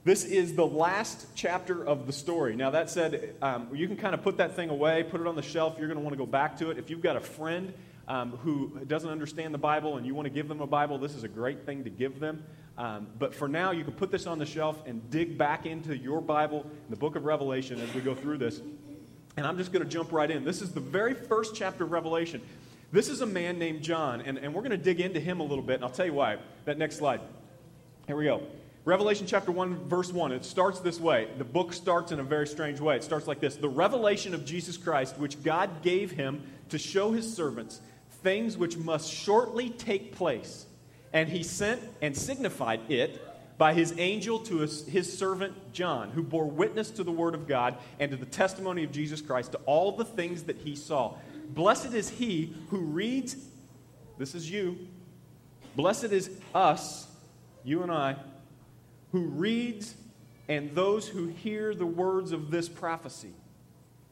This 0.03 0.25
is 0.25 0.55
the 0.55 0.67
last 0.67 1.27
chapter 1.35 1.82
of 1.87 2.06
the 2.06 2.12
story. 2.12 2.56
Now, 2.56 2.70
that 2.70 2.91
said, 2.91 3.37
um, 3.41 3.69
you 3.73 3.87
can 3.87 3.97
kind 3.97 4.15
of 4.15 4.23
put 4.23 4.38
that 4.38 4.56
thing 4.56 4.69
away, 4.69 5.03
put 5.03 5.20
it 5.20 5.27
on 5.27 5.37
the 5.37 5.43
shelf. 5.43 5.77
You're 5.79 5.88
going 5.88 5.99
to 5.99 6.05
want 6.05 6.12
to 6.12 6.19
go 6.19 6.27
back 6.27 6.59
to 6.59 6.70
it. 6.70 6.79
If 6.79 6.91
you've 6.91 7.00
got 7.00 7.17
a 7.17 7.20
friend 7.20 7.73
um, 8.09 8.32
who 8.32 8.81
doesn't 8.87 9.09
understand 9.09 9.55
the 9.55 9.59
Bible 9.59 9.97
and 9.97 10.06
you 10.06 10.15
want 10.15 10.27
to 10.27 10.31
give 10.31 10.49
them 10.49 10.61
a 10.61 10.67
Bible, 10.67 10.99
this 10.99 11.15
is 11.15 11.25
a 11.25 11.29
great 11.29 11.65
thing 11.65 11.85
to 11.85 11.91
give 11.91 12.20
them. 12.20 12.44
Um, 12.76 13.06
but 13.19 13.35
for 13.35 13.49
now, 13.49 13.71
you 13.71 13.85
can 13.85 13.93
put 13.93 14.11
this 14.11 14.26
on 14.26 14.38
the 14.38 14.47
shelf 14.47 14.82
and 14.87 15.09
dig 15.11 15.38
back 15.38 15.65
into 15.65 15.97
your 15.97 16.21
Bible, 16.21 16.67
the 16.91 16.97
book 16.97 17.15
of 17.15 17.25
Revelation, 17.25 17.81
as 17.81 17.93
we 17.94 18.00
go 18.00 18.15
through 18.15 18.38
this. 18.38 18.61
And 19.37 19.47
I'm 19.47 19.56
just 19.56 19.73
going 19.73 19.85
to 19.85 19.88
jump 19.88 20.12
right 20.12 20.31
in. 20.31 20.44
This 20.44 20.62
is 20.62 20.73
the 20.73 20.81
very 20.81 21.15
first 21.15 21.55
chapter 21.55 21.85
of 21.85 21.93
Revelation. 21.93 22.41
This 22.93 23.09
is 23.09 23.21
a 23.21 23.26
man 23.26 23.59
named 23.59 23.82
John, 23.82 24.21
and, 24.21 24.38
and 24.38 24.55
we're 24.55 24.62
going 24.62 24.71
to 24.71 24.76
dig 24.76 25.00
into 25.00 25.21
him 25.21 25.41
a 25.41 25.44
little 25.44 25.65
bit, 25.65 25.76
and 25.76 25.85
I'll 25.85 25.91
tell 25.91 26.06
you 26.06 26.15
why. 26.15 26.38
That 26.65 26.79
next 26.79 26.97
slide. 26.97 27.21
Here 28.06 28.17
we 28.17 28.25
go. 28.25 28.43
Revelation 28.85 29.27
chapter 29.27 29.50
1, 29.50 29.88
verse 29.88 30.12
1, 30.12 30.32
it 30.32 30.44
starts 30.44 30.81
this 30.81 31.00
way. 31.00 31.29
The 31.38 31.44
book 31.44 31.73
starts 31.73 32.12
in 32.12 32.20
a 32.20 32.23
very 32.23 32.47
strange 32.47 32.81
way. 32.81 32.97
It 32.97 33.03
starts 33.03 33.27
like 33.27 33.41
this 33.41 33.56
The 33.56 33.69
revelation 33.69 34.35
of 34.35 34.44
Jesus 34.44 34.77
Christ, 34.77 35.17
which 35.17 35.43
God 35.43 35.82
gave 35.82 36.11
him 36.11 36.43
to 36.69 36.79
show 36.79 37.12
his 37.12 37.35
servants 37.35 37.81
things 38.23 38.56
which 38.56 38.77
must 38.77 39.12
shortly 39.12 39.70
take 39.70 40.15
place. 40.17 40.67
And 41.15 41.29
he 41.29 41.45
sent 41.45 41.81
and 42.03 42.15
signified 42.15 42.91
it 42.91 43.23
by 43.57 43.73
his 43.73 43.95
angel 43.99 44.41
to 44.41 44.59
his, 44.59 44.85
his, 44.87 45.17
servant 45.17 45.55
John, 45.73 46.11
who 46.11 46.25
bore 46.25 46.51
witness 46.51 46.91
to 46.91 47.05
the 47.05 47.13
word 47.13 47.35
of 47.35 47.47
God 47.47 47.77
and 48.01 48.11
to 48.11 48.17
the 48.17 48.27
testimony 48.27 48.83
of 48.83 48.91
Jesus 48.91 49.23
Christ, 49.23 49.53
to 49.53 49.59
all 49.65 49.93
the 49.93 50.05
things 50.05 50.43
that 50.43 50.57
he 50.57 50.75
saw. 50.75 51.15
Blessed 51.51 51.95
is 51.95 52.11
he 52.11 52.53
who 52.69 52.79
reads, 52.79 53.37
this 54.19 54.35
is 54.35 54.51
you, 54.51 54.77
blessed 55.77 56.07
is 56.07 56.31
us, 56.53 57.07
you 57.63 57.85
and 57.85 57.93
I 57.93 58.17
who 59.13 59.27
reads 59.27 59.95
and 60.49 60.75
those 60.75 61.07
who 61.07 61.29
hear 61.29 61.73
the 61.73 61.87
words 61.87 62.33
of 62.33 62.51
this 62.51 62.69
prophecy 62.69 63.33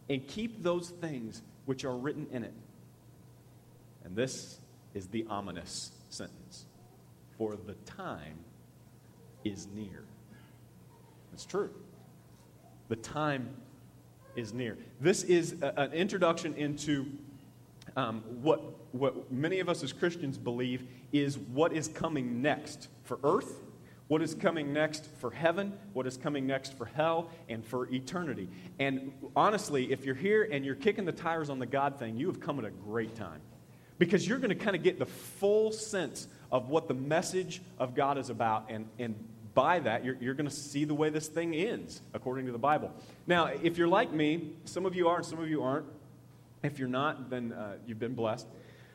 and 0.09 0.25
keep 0.29 0.63
those 0.63 0.91
things 0.91 1.43
which 1.65 1.85
are 1.85 1.97
written 1.97 2.29
in 2.31 2.45
it. 2.45 2.55
And 4.05 4.15
this 4.15 4.59
is 4.95 5.09
the 5.09 5.27
ominous 5.29 5.91
sentence 6.09 6.67
For 7.43 7.56
the 7.67 7.75
time 7.91 8.39
is 9.43 9.67
near. 9.75 10.05
It's 11.33 11.44
true. 11.44 11.71
The 12.89 12.94
time 12.94 13.49
is 14.37 14.55
near. 14.55 14.79
This 15.00 15.25
is 15.25 15.61
a, 15.61 15.77
an 15.77 15.93
introduction 15.93 16.55
into 16.55 17.05
um, 17.97 18.23
what, 18.43 18.62
what 18.94 19.33
many 19.33 19.59
of 19.59 19.69
us 19.69 19.83
as 19.83 19.93
Christians 19.93 20.39
believe 20.39 20.87
is 21.11 21.37
what 21.37 21.73
is 21.73 21.89
coming 21.89 22.43
next 22.43 22.87
for 23.03 23.19
earth 23.25 23.59
what 24.06 24.21
is 24.23 24.35
coming 24.35 24.75
next 24.75 25.06
for 25.21 25.31
heaven, 25.31 25.73
what 25.94 26.06
is 26.06 26.19
coming 26.19 26.47
next 26.47 26.77
for 26.77 26.85
hell, 26.85 27.31
and 27.49 27.65
for 27.65 27.87
eternity. 27.93 28.46
And 28.79 29.11
honestly, 29.34 29.91
if 29.91 30.05
you're 30.05 30.15
here 30.15 30.49
and 30.53 30.67
you're 30.67 30.75
kicking 30.75 31.06
the 31.06 31.13
tires 31.13 31.49
on 31.49 31.58
the 31.58 31.67
God 31.67 31.99
thing, 31.99 32.17
you 32.19 32.27
have 32.27 32.39
come 32.39 32.58
at 32.58 32.67
a 32.67 32.70
great 32.70 33.17
time. 33.17 33.41
Because 33.99 34.29
you're 34.29 34.39
going 34.39 34.51
to 34.51 34.55
kind 34.55 34.77
of 34.77 34.82
get 34.82 34.99
the 34.99 35.06
full 35.06 35.72
sense 35.72 36.29
of 36.53 36.69
what 36.69 36.87
the 36.87 36.94
message 36.94 37.63
of 37.79 37.94
God 37.94 38.19
is 38.19 38.31
about. 38.31 38.67
And, 38.69 38.87
and 38.99 39.17
by 39.55 39.81
that, 39.81 40.05
you're, 40.05 40.17
you're 40.21 40.35
going 40.35 40.49
to 40.49 40.55
see 40.55 40.85
the 40.85 40.94
way 40.94 41.09
this 41.09 41.27
thing 41.27 41.55
ends, 41.55 42.03
according 42.13 42.47
to 42.47 42.53
the 42.53 42.59
Bible. 42.59 42.93
Now, 43.27 43.47
if 43.47 43.79
you're 43.79 43.89
like 43.89 44.13
me, 44.13 44.53
some 44.67 44.87
of 44.87 44.94
you 44.94 45.09
are 45.09 45.17
and 45.17 45.27
some 45.27 45.41
of 45.41 45.49
you 45.49 45.63
aren't. 45.63 45.87
If 46.63 46.79
you're 46.79 46.89
not, 46.89 47.31
then 47.31 47.53
uh, 47.53 47.77
you've 47.87 47.99
been 47.99 48.15
blessed. 48.15 48.47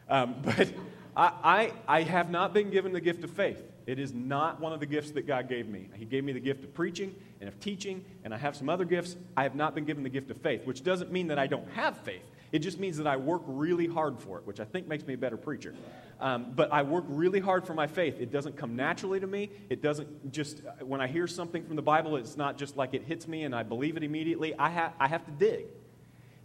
Um, 0.08 0.36
but 0.44 0.72
I, 1.16 1.32
I, 1.44 1.74
I 1.88 2.02
have 2.04 2.30
not 2.30 2.54
been 2.54 2.70
given 2.70 2.94
the 2.94 3.02
gift 3.02 3.24
of 3.24 3.32
faith. 3.32 3.62
It 3.88 4.00
is 4.00 4.14
not 4.14 4.60
one 4.60 4.74
of 4.74 4.80
the 4.80 4.86
gifts 4.86 5.12
that 5.12 5.26
God 5.26 5.50
gave 5.50 5.68
me. 5.68 5.90
He 5.96 6.06
gave 6.06 6.24
me 6.24 6.34
the 6.34 6.40
gift 6.40 6.64
of 6.64 6.74
preaching 6.74 7.16
and 7.40 7.48
of 7.48 7.60
teaching, 7.60 8.06
and 8.24 8.34
I 8.34 8.38
have 8.38 8.56
some 8.56 8.70
other 8.70 8.86
gifts. 8.86 9.16
I 9.36 9.44
have 9.44 9.56
not 9.56 9.74
been 9.74 9.86
given 9.86 10.04
the 10.04 10.10
gift 10.10 10.30
of 10.30 10.38
faith, 10.38 10.66
which 10.66 10.84
doesn't 10.84 11.12
mean 11.12 11.28
that 11.28 11.40
I 11.40 11.48
don't 11.48 11.70
have 11.72 11.98
faith. 12.00 12.24
It 12.52 12.60
just 12.60 12.80
means 12.80 12.98
that 12.98 13.08
I 13.08 13.18
work 13.18 13.42
really 13.46 13.88
hard 13.88 14.20
for 14.20 14.38
it, 14.38 14.48
which 14.48 14.60
I 14.60 14.66
think 14.66 14.88
makes 14.88 15.06
me 15.06 15.14
a 15.14 15.18
better 15.18 15.38
preacher. 15.38 15.74
Um, 16.20 16.54
but 16.56 16.72
I 16.72 16.82
work 16.84 17.04
really 17.08 17.40
hard 17.40 17.68
for 17.68 17.74
my 17.74 17.88
faith. 17.88 18.20
It 18.20 18.32
doesn't 18.32 18.56
come 18.56 18.76
naturally 18.76 19.20
to 19.20 19.28
me. 19.28 19.50
It 19.70 19.82
doesn't 19.82 20.32
just, 20.32 20.62
when 20.82 21.02
I 21.02 21.08
hear 21.08 21.28
something 21.28 21.66
from 21.66 21.76
the 21.76 21.82
Bible, 21.82 22.16
it's 22.16 22.38
not 22.38 22.58
just 22.58 22.78
like 22.78 22.94
it 22.94 23.04
hits 23.04 23.28
me 23.28 23.44
and 23.44 23.54
I 23.54 23.64
believe 23.64 23.98
it 23.98 24.04
immediately. 24.04 24.56
I, 24.58 24.70
ha- 24.70 24.94
I 25.00 25.08
have 25.08 25.26
to 25.26 25.32
dig. 25.32 25.66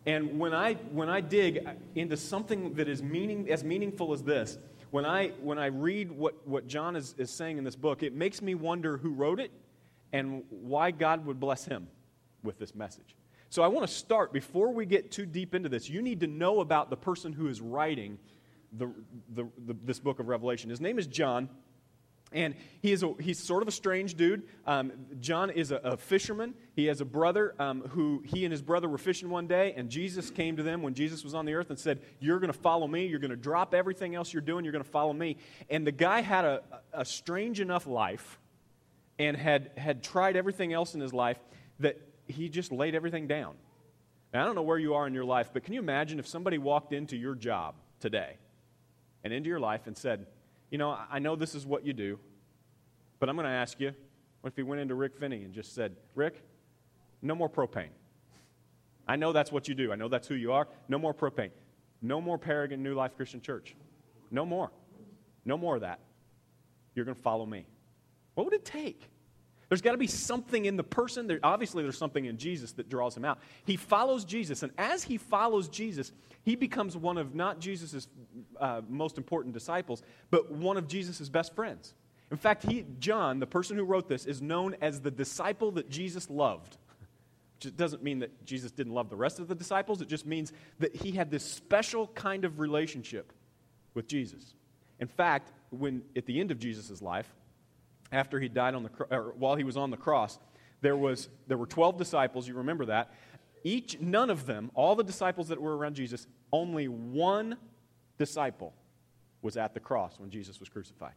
And 0.05 0.41
when 0.41 0.53
I, 0.53 0.75
when 0.75 1.09
I 1.09 1.21
dig 1.21 1.67
into 1.95 2.17
something 2.17 2.75
that 2.75 2.89
is 2.89 3.03
meaning, 3.03 3.51
as 3.51 3.63
meaningful 3.63 4.13
as 4.13 4.23
this, 4.23 4.59
when 4.91 5.07
I, 5.07 5.29
when 5.41 5.59
I 5.59 5.67
read 5.67 6.11
what, 6.11 6.47
what 6.47 6.67
John 6.67 6.97
is, 6.97 7.15
is 7.17 7.31
saying 7.31 7.57
in 7.57 7.65
this 7.65 7.77
book, 7.77 8.03
it 8.03 8.13
makes 8.13 8.43
me 8.43 8.55
wonder 8.55 8.97
who 8.99 9.11
wrote 9.11 9.41
it 9.41 9.53
and 10.13 10.43
why 10.51 10.91
God 10.91 11.25
would 11.25 11.41
bless 11.41 11.65
him 11.65 11.87
with 12.43 12.59
this 12.59 12.75
message. 12.75 13.15
So 13.53 13.63
I 13.63 13.69
want 13.69 13.87
to 13.87 13.93
start, 13.93 14.33
before 14.33 14.73
we 14.73 14.87
get 14.87 15.11
too 15.11 15.27
deep 15.27 15.55
into 15.55 15.69
this, 15.69 15.87
you 15.87 16.01
need 16.01 16.21
to 16.21 16.27
know 16.27 16.61
about 16.61 16.89
the 16.89 16.97
person 16.97 17.35
who 17.35 17.49
is 17.49 17.61
writing 17.61 18.19
the, 18.73 18.91
the, 19.29 19.47
the, 19.67 19.77
this 19.85 19.99
book 19.99 20.21
of 20.21 20.29
Revelation. 20.29 20.71
His 20.71 20.81
name 20.81 20.99
is 20.99 21.07
John. 21.07 21.51
And 22.33 22.55
he 22.81 22.93
is 22.93 23.03
a, 23.03 23.13
he's 23.21 23.39
sort 23.39 23.61
of 23.61 23.69
a 23.69 23.71
strange 23.71 24.15
dude. 24.15 24.45
Um, 24.67 24.93
John 25.21 25.51
is 25.51 25.71
a, 25.71 25.77
a, 25.77 25.97
fisherman. 25.99 26.55
He 26.75 26.87
has 26.87 27.03
a 27.03 27.05
brother 27.05 27.55
um, 27.59 27.83
who 27.91 28.23
he 28.25 28.47
and 28.47 28.53
his 28.53 28.63
brother 28.63 28.89
were 28.89 28.97
fishing 28.97 29.29
one 29.29 29.47
day, 29.47 29.75
and 29.77 29.91
Jesus 29.91 30.31
came 30.31 30.57
to 30.57 30.63
them 30.63 30.81
when 30.81 30.95
Jesus 30.95 31.23
was 31.23 31.35
on 31.35 31.45
the 31.45 31.53
earth 31.53 31.69
and 31.69 31.79
said, 31.79 32.01
You're 32.21 32.39
going 32.39 32.51
to 32.51 32.59
follow 32.59 32.89
me. 32.89 33.05
You're 33.05 33.19
going 33.19 33.33
to 33.33 33.37
drop 33.37 33.75
everything 33.75 34.15
else 34.15 34.33
you're 34.33 34.41
doing. 34.41 34.65
You're 34.65 34.73
going 34.73 34.83
to 34.83 34.91
follow 34.91 35.13
me. 35.13 35.37
And 35.69 35.87
the 35.87 35.93
guy 35.93 36.23
had 36.23 36.47
a, 36.47 36.63
a 36.95 37.05
strange 37.05 37.61
enough 37.61 37.87
life 37.87 38.41
and 39.19 39.37
had, 39.37 39.73
had 39.77 40.03
tried 40.03 40.39
everything 40.39 40.73
else 40.73 40.95
in 40.95 41.03
his 41.03 41.13
life 41.13 41.37
that 41.81 42.01
he 42.33 42.49
just 42.49 42.73
laid 42.73 42.95
everything 42.95 43.27
down. 43.27 43.55
Now, 44.33 44.43
I 44.43 44.47
don't 44.47 44.55
know 44.55 44.63
where 44.63 44.79
you 44.79 44.95
are 44.95 45.07
in 45.07 45.15
your 45.15 45.25
life, 45.25 45.51
but 45.53 45.63
can 45.65 45.75
you 45.75 45.81
imagine 45.81 46.19
if 46.19 46.27
somebody 46.27 46.59
walked 46.59 46.93
into 46.93 47.17
your 47.17 47.35
job 47.35 47.75
today 48.01 48.37
and 49.23 49.33
into 49.33 49.49
your 49.49 49.61
life 49.61 49.87
and 49.87 49.97
said, 49.97 50.27
You 50.71 50.79
know, 50.79 50.97
I 51.11 51.19
know 51.19 51.37
this 51.37 51.55
is 51.55 51.67
what 51.67 51.85
you 51.85 51.93
do, 51.93 52.19
but 53.19 53.29
I'm 53.29 53.37
going 53.37 53.47
to 53.47 53.53
ask 53.53 53.79
you, 53.79 53.95
what 54.41 54.51
if 54.51 54.57
he 54.57 54.63
went 54.63 54.81
into 54.81 54.95
Rick 54.95 55.17
Finney 55.17 55.45
and 55.45 55.55
just 55.55 55.75
said, 55.75 55.95
Rick, 56.15 56.43
no 57.23 57.35
more 57.35 57.49
propane? 57.49 57.91
I 59.07 59.17
know 59.17 59.33
that's 59.33 59.53
what 59.53 59.69
you 59.69 59.75
do. 59.75 59.93
I 59.93 59.97
know 59.97 60.09
that's 60.09 60.27
who 60.27 60.35
you 60.35 60.53
are. 60.53 60.67
No 60.89 60.99
more 60.99 61.15
propane. 61.15 61.51
No 62.01 62.21
more 62.21 62.39
Paragon 62.39 62.83
New 62.83 62.95
Life 62.95 63.17
Christian 63.17 63.41
Church. 63.41 63.77
No 64.31 64.45
more. 64.45 64.73
No 65.45 65.57
more 65.57 65.77
of 65.77 65.83
that. 65.83 66.01
You're 66.95 67.05
going 67.05 67.17
to 67.17 67.23
follow 67.23 67.47
me. 67.47 67.67
What 68.35 68.45
would 68.45 68.55
it 68.55 68.65
take? 68.65 69.09
There's 69.73 69.81
got 69.81 69.93
to 69.93 69.97
be 69.97 70.07
something 70.07 70.67
in 70.67 70.77
the 70.77 70.85
person. 70.85 71.27
There, 71.27 71.41
obviously, 71.43 71.83
there's 71.83 71.97
something 71.97 72.27
in 72.27 72.37
Jesus 72.37 72.73
that 72.73 72.91
draws 72.91 73.17
him 73.17 73.25
out. 73.25 73.39
He 73.65 73.77
follows 73.79 74.27
Jesus, 74.27 74.63
and 74.63 74.71
as 74.77 75.03
he 75.03 75.17
follows 75.17 75.67
Jesus, 75.67 76.13
he 76.43 76.57
becomes 76.57 76.95
one 76.95 77.17
of 77.17 77.35
not 77.35 77.59
Jesus' 77.59 78.07
uh, 78.61 78.83
most 78.87 79.17
important 79.17 79.55
disciples, 79.55 80.03
but 80.31 80.53
one 80.53 80.77
of 80.77 80.89
Jesus' 80.89 81.27
best 81.31 81.55
friends. 81.55 81.95
In 82.31 82.37
fact, 82.37 82.65
he, 82.65 82.85
John, 82.99 83.41
the 83.41 83.47
person 83.47 83.79
who 83.79 83.85
wrote 83.85 84.11
this, 84.11 84.27
is 84.27 84.43
known 84.43 84.77
as 84.83 85.01
the 85.01 85.11
disciple 85.11 85.71
that 85.71 85.89
Jesus 85.89 86.29
loved. 86.29 86.77
Which 87.65 87.75
doesn't 87.75 88.03
mean 88.03 88.19
that 88.19 88.45
Jesus 88.45 88.73
didn't 88.73 88.93
love 88.93 89.09
the 89.09 89.17
rest 89.17 89.41
of 89.41 89.49
the 89.49 89.55
disciples, 89.55 90.03
it 90.03 90.09
just 90.09 90.27
means 90.27 90.53
that 90.81 90.95
he 90.95 91.13
had 91.13 91.31
this 91.31 91.45
special 91.45 92.09
kind 92.09 92.45
of 92.45 92.61
relationship 92.61 93.33
with 93.95 94.07
Jesus. 94.07 94.53
In 95.01 95.09
fact, 95.09 95.51
when 95.71 96.03
at 96.15 96.27
the 96.27 96.41
end 96.41 96.51
of 96.51 96.59
Jesus' 96.59 97.01
life, 97.01 97.33
after 98.13 98.39
he 98.39 98.49
died 98.49 98.75
on 98.75 98.85
the 98.85 98.91
or 99.11 99.35
while 99.37 99.57
he 99.57 99.65
was 99.65 99.77
on 99.77 99.91
the 99.91 99.97
cross, 99.97 100.39
there 100.81 100.97
was 100.97 101.29
there 101.49 101.59
were 101.59 101.67
12 101.67 101.97
disciples, 101.97 102.47
you 102.47 102.55
remember 102.55 102.87
that. 102.87 103.13
Each 103.65 103.99
none 104.01 104.31
of 104.31 104.47
them, 104.47 104.71
all 104.75 104.95
the 104.95 105.05
disciples 105.05 105.49
that 105.49 105.61
were 105.61 105.77
around 105.77 105.95
Jesus, 105.95 106.27
only 106.53 106.89
one 106.89 107.57
disciple 108.19 108.75
was 109.41 109.57
at 109.57 109.75
the 109.75 109.81
cross 109.81 110.19
when 110.19 110.31
Jesus 110.31 110.61
was 110.61 110.69
crucified. 110.69 111.15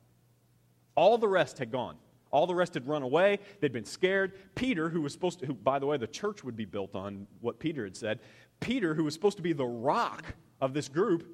All 0.96 1.18
the 1.18 1.28
rest 1.28 1.58
had 1.58 1.72
gone. 1.72 1.98
All 2.32 2.48
the 2.48 2.56
rest 2.56 2.74
had 2.74 2.88
run 2.88 3.02
away. 3.02 3.40
They'd 3.60 3.72
been 3.72 3.86
scared. 3.86 4.34
Peter, 4.56 4.90
who 4.90 5.02
was 5.02 5.14
supposed 5.14 5.40
to, 5.40 5.46
who, 5.46 5.54
by 5.54 5.80
the 5.80 5.86
way, 5.86 5.98
the 5.98 6.08
church 6.08 6.44
would 6.44 6.56
be 6.56 6.66
built 6.66 6.96
on 6.96 7.28
what 7.42 7.60
Peter 7.60 7.84
had 7.84 7.96
said. 7.96 8.20
Peter, 8.60 8.94
who 8.94 9.04
was 9.04 9.14
supposed 9.14 9.38
to 9.38 9.44
be 9.44 9.54
the 9.54 9.66
rock 9.66 10.36
of 10.60 10.74
this 10.74 10.88
group, 10.88 11.28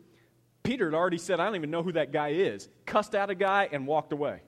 Peter 0.63 0.85
had 0.85 0.93
already 0.93 1.17
said, 1.17 1.39
I 1.39 1.45
don't 1.45 1.55
even 1.55 1.71
know 1.71 1.83
who 1.83 1.93
that 1.93 2.11
guy 2.11 2.29
is, 2.29 2.69
cussed 2.85 3.15
out 3.15 3.29
a 3.29 3.35
guy 3.35 3.69
and 3.71 3.87
walked 3.87 4.13
away. 4.13 4.41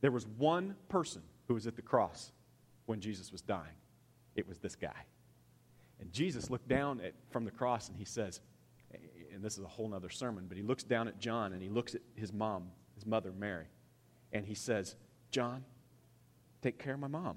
There 0.00 0.10
was 0.10 0.26
one 0.26 0.76
person 0.88 1.22
who 1.46 1.54
was 1.54 1.66
at 1.66 1.76
the 1.76 1.82
cross 1.82 2.32
when 2.86 3.00
Jesus 3.00 3.32
was 3.32 3.40
dying. 3.40 3.76
It 4.34 4.46
was 4.46 4.58
this 4.58 4.76
guy. 4.76 5.04
And 6.00 6.12
Jesus 6.12 6.50
looked 6.50 6.68
down 6.68 7.00
at, 7.00 7.14
from 7.30 7.44
the 7.44 7.50
cross 7.50 7.88
and 7.88 7.96
he 7.96 8.04
says, 8.04 8.40
and 9.32 9.44
this 9.44 9.58
is 9.58 9.64
a 9.64 9.68
whole 9.68 9.92
other 9.94 10.10
sermon, 10.10 10.46
but 10.48 10.56
he 10.56 10.62
looks 10.62 10.82
down 10.82 11.08
at 11.08 11.18
John 11.18 11.52
and 11.52 11.62
he 11.62 11.68
looks 11.68 11.94
at 11.94 12.00
his 12.14 12.32
mom, 12.32 12.70
his 12.94 13.06
mother, 13.06 13.32
Mary, 13.36 13.66
and 14.32 14.44
he 14.44 14.54
says, 14.54 14.96
John, 15.30 15.64
take 16.62 16.78
care 16.78 16.94
of 16.94 17.00
my 17.00 17.08
mom. 17.08 17.36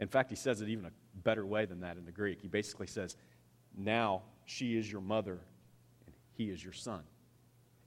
In 0.00 0.08
fact, 0.08 0.30
he 0.30 0.36
says 0.36 0.60
it 0.60 0.68
even 0.68 0.86
a 0.86 0.90
better 1.22 1.46
way 1.46 1.64
than 1.64 1.80
that 1.80 1.96
in 1.96 2.04
the 2.04 2.12
Greek. 2.12 2.40
He 2.40 2.48
basically 2.48 2.86
says, 2.86 3.16
Now 3.76 4.22
she 4.44 4.76
is 4.76 4.90
your 4.90 5.00
mother 5.00 5.40
and 6.06 6.14
he 6.32 6.50
is 6.50 6.62
your 6.62 6.72
son. 6.72 7.02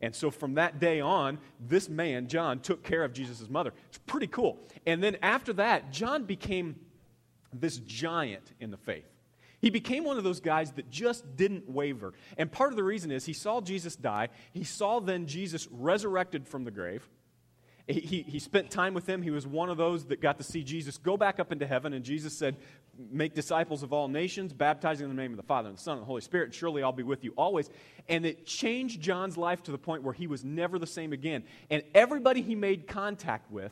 And 0.02 0.16
so 0.16 0.30
from 0.30 0.56
that 0.56 0.80
day 0.80 1.02
on, 1.02 1.40
this 1.60 1.90
man, 1.90 2.28
John, 2.28 2.60
took 2.60 2.84
care 2.84 3.04
of 3.04 3.14
Jesus' 3.14 3.50
mother. 3.50 3.74
It's 3.90 3.98
pretty 4.00 4.28
cool. 4.28 4.60
And 4.86 5.04
then 5.04 5.18
after 5.22 5.54
that, 5.54 5.92
John 5.92 6.26
became 6.26 6.76
this 7.52 7.78
giant 7.78 8.52
in 8.60 8.72
the 8.72 8.78
faith. 8.78 9.06
He 9.60 9.72
became 9.72 10.04
one 10.04 10.18
of 10.18 10.24
those 10.24 10.40
guys 10.40 10.72
that 10.74 10.92
just 10.92 11.36
didn't 11.36 11.68
waver. 11.68 12.14
And 12.38 12.52
part 12.52 12.72
of 12.72 12.76
the 12.76 12.84
reason 12.84 13.10
is 13.10 13.26
he 13.26 13.34
saw 13.34 13.60
Jesus 13.60 13.96
die. 13.96 14.30
He 14.54 14.64
saw 14.64 15.00
then 15.00 15.26
Jesus 15.26 15.68
resurrected 15.72 16.48
from 16.48 16.64
the 16.64 16.72
grave. 16.72 17.08
He, 17.88 18.22
he, 18.22 18.40
spent 18.40 18.70
time 18.70 18.94
with 18.94 19.08
him. 19.08 19.22
He 19.22 19.32
was 19.32 19.48
one 19.48 19.70
of 19.70 19.78
those 19.78 20.04
that 20.06 20.20
got 20.20 20.38
to 20.40 20.44
see 20.44 20.62
Jesus 20.62 20.98
go 20.98 21.16
back 21.16 21.40
up 21.40 21.54
into 21.54 21.66
heaven. 21.66 21.94
And 21.94 22.04
Jesus 22.04 22.38
said, 22.38 22.58
Make 23.10 23.34
disciples 23.34 23.82
of 23.82 23.94
all 23.94 24.10
nations, 24.10 24.52
baptizing 24.52 25.10
in 25.10 25.16
the 25.16 25.22
name 25.22 25.32
of 25.32 25.38
the 25.38 25.44
Father 25.44 25.70
and 25.70 25.78
the 25.78 25.82
Son 25.82 25.94
and 25.94 26.02
the 26.02 26.06
Holy 26.06 26.20
Spirit, 26.20 26.46
and 26.46 26.54
surely 26.54 26.84
I'll 26.84 26.92
be 26.92 27.04
with 27.04 27.24
you 27.24 27.32
always. 27.38 27.70
And 28.10 28.26
it 28.26 28.46
changed 28.46 29.00
John's 29.00 29.38
life 29.38 29.64
to 29.64 29.72
the 29.72 29.78
point 29.78 30.04
where 30.04 30.14
he 30.14 30.28
was 30.28 30.44
never 30.44 30.78
the 30.78 30.88
same 30.88 31.14
again. 31.14 31.44
And 31.70 31.82
everybody 31.94 32.42
he 32.42 32.56
made 32.56 32.88
contact 32.88 33.50
with 33.52 33.72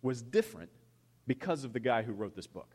was 0.00 0.22
different 0.22 0.70
because 1.26 1.64
of 1.64 1.74
the 1.74 1.80
guy 1.80 2.02
who 2.02 2.12
wrote 2.12 2.34
this 2.34 2.46
book. 2.46 2.68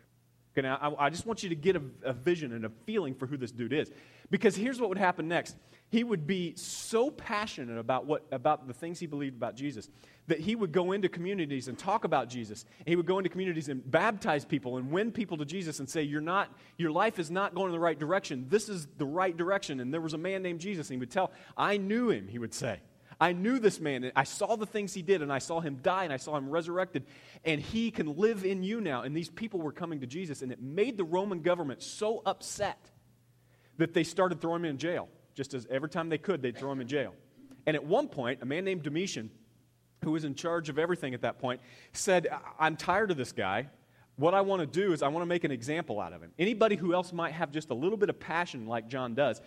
Okay, 0.56 0.66
now, 0.66 0.96
I, 1.00 1.08
I 1.08 1.10
just 1.10 1.26
want 1.26 1.44
you 1.44 1.50
to 1.50 1.56
get 1.56 1.76
a, 1.76 1.82
a 2.04 2.14
vision 2.14 2.54
and 2.54 2.64
a 2.64 2.70
feeling 2.86 3.14
for 3.14 3.28
who 3.28 3.36
this 3.36 3.52
dude 3.52 3.74
is. 3.74 3.92
Because 4.32 4.56
here's 4.56 4.80
what 4.80 4.88
would 4.90 4.98
happen 4.98 5.28
next. 5.28 5.58
He 5.90 6.04
would 6.04 6.26
be 6.26 6.56
so 6.56 7.12
passionate 7.12 7.78
about, 7.78 8.06
what, 8.06 8.26
about 8.32 8.68
the 8.68 8.74
things 8.74 9.00
he 9.00 9.06
believed 9.06 9.36
about 9.36 9.56
Jesus 9.56 9.90
that 10.28 10.40
he 10.40 10.56
would 10.56 10.72
go 10.72 10.94
into 10.94 11.08
communities 11.08 11.68
and 11.68 11.78
talk 11.78 12.04
about 12.04 12.30
Jesus. 12.30 12.66
He 12.86 12.96
would 12.96 13.06
go 13.06 13.20
into 13.20 13.30
communities 13.30 13.70
and 13.70 13.90
baptize 13.92 14.44
people 14.44 14.78
and 14.78 14.90
win 14.92 15.12
people 15.12 15.38
to 15.38 15.46
Jesus 15.46 15.80
and 15.80 15.90
say, 15.90 16.02
You're 16.02 16.22
not, 16.22 16.52
Your 16.78 16.92
life 16.92 17.20
is 17.20 17.30
not 17.30 17.54
going 17.54 17.68
in 17.68 17.74
the 17.74 17.80
right 17.80 18.00
direction. 18.00 18.48
This 18.50 18.70
is 18.70 18.88
the 18.98 19.06
right 19.06 19.36
direction. 19.36 19.80
And 19.80 19.94
there 19.94 20.02
was 20.02 20.14
a 20.14 20.18
man 20.18 20.42
named 20.42 20.62
Jesus, 20.62 20.88
and 20.88 20.96
he 20.96 21.00
would 21.00 21.12
tell, 21.12 21.32
I 21.56 21.78
knew 21.78 22.10
him, 22.10 22.28
he 22.28 22.40
would 22.40 22.54
say. 22.54 22.80
I 23.20 23.34
knew 23.34 23.60
this 23.60 23.80
man, 23.80 24.04
and 24.04 24.14
I 24.16 24.24
saw 24.24 24.56
the 24.56 24.66
things 24.66 24.94
he 24.94 25.02
did, 25.02 25.22
and 25.22 25.32
I 25.32 25.40
saw 25.40 25.60
him 25.60 25.80
die, 25.82 26.04
and 26.04 26.14
I 26.14 26.18
saw 26.18 26.36
him 26.38 26.50
resurrected, 26.50 27.06
and 27.44 27.62
he 27.62 27.92
can 27.92 28.18
live 28.18 28.46
in 28.46 28.64
you 28.64 28.82
now. 28.82 29.04
And 29.04 29.16
these 29.16 29.30
people 29.30 29.62
were 29.62 29.72
coming 29.72 30.02
to 30.02 30.08
Jesus, 30.08 30.42
and 30.42 30.52
it 30.52 30.62
made 30.62 30.98
the 30.98 31.04
Roman 31.04 31.42
government 31.42 31.82
so 31.82 32.22
upset 32.26 32.92
that 33.78 33.94
they 33.94 34.04
started 34.04 34.42
throwing 34.42 34.62
him 34.62 34.72
in 34.72 34.78
jail. 34.78 35.08
Just 35.34 35.54
as 35.54 35.68
every 35.70 35.90
time 35.90 36.10
they 36.10 36.18
could, 36.18 36.42
they'd 36.42 36.58
throw 36.58 36.72
him 36.72 36.82
in 36.82 36.88
jail. 36.88 37.14
And 37.66 37.76
at 37.76 37.84
one 37.84 38.08
point, 38.08 38.42
a 38.42 38.46
man 38.46 38.64
named 38.64 38.84
Domitian 38.84 39.30
who 40.06 40.12
was 40.12 40.24
in 40.24 40.36
charge 40.36 40.70
of 40.70 40.78
everything 40.78 41.14
at 41.14 41.22
that 41.22 41.40
point, 41.40 41.60
said, 41.92 42.28
I'm 42.60 42.78
tired 42.78 43.12
of 43.12 43.18
this 43.18 43.32
guy. 43.32 43.68
What 44.18 44.34
I 44.34 44.42
want 44.42 44.62
to 44.62 44.66
do 44.66 44.94
is 44.94 45.02
I 45.02 45.10
want 45.10 45.24
to 45.24 45.28
make 45.28 45.44
an 45.44 45.52
example 45.52 46.00
out 46.00 46.14
of 46.14 46.22
him. 46.22 46.32
Anybody 46.40 46.78
who 46.78 46.94
else 46.94 47.12
might 47.12 47.34
have 47.34 47.52
just 47.52 47.70
a 47.70 47.74
little 47.74 47.98
bit 47.98 48.10
of 48.10 48.18
passion 48.18 48.66
like 48.66 48.88
John 48.88 49.14
does, 49.14 49.42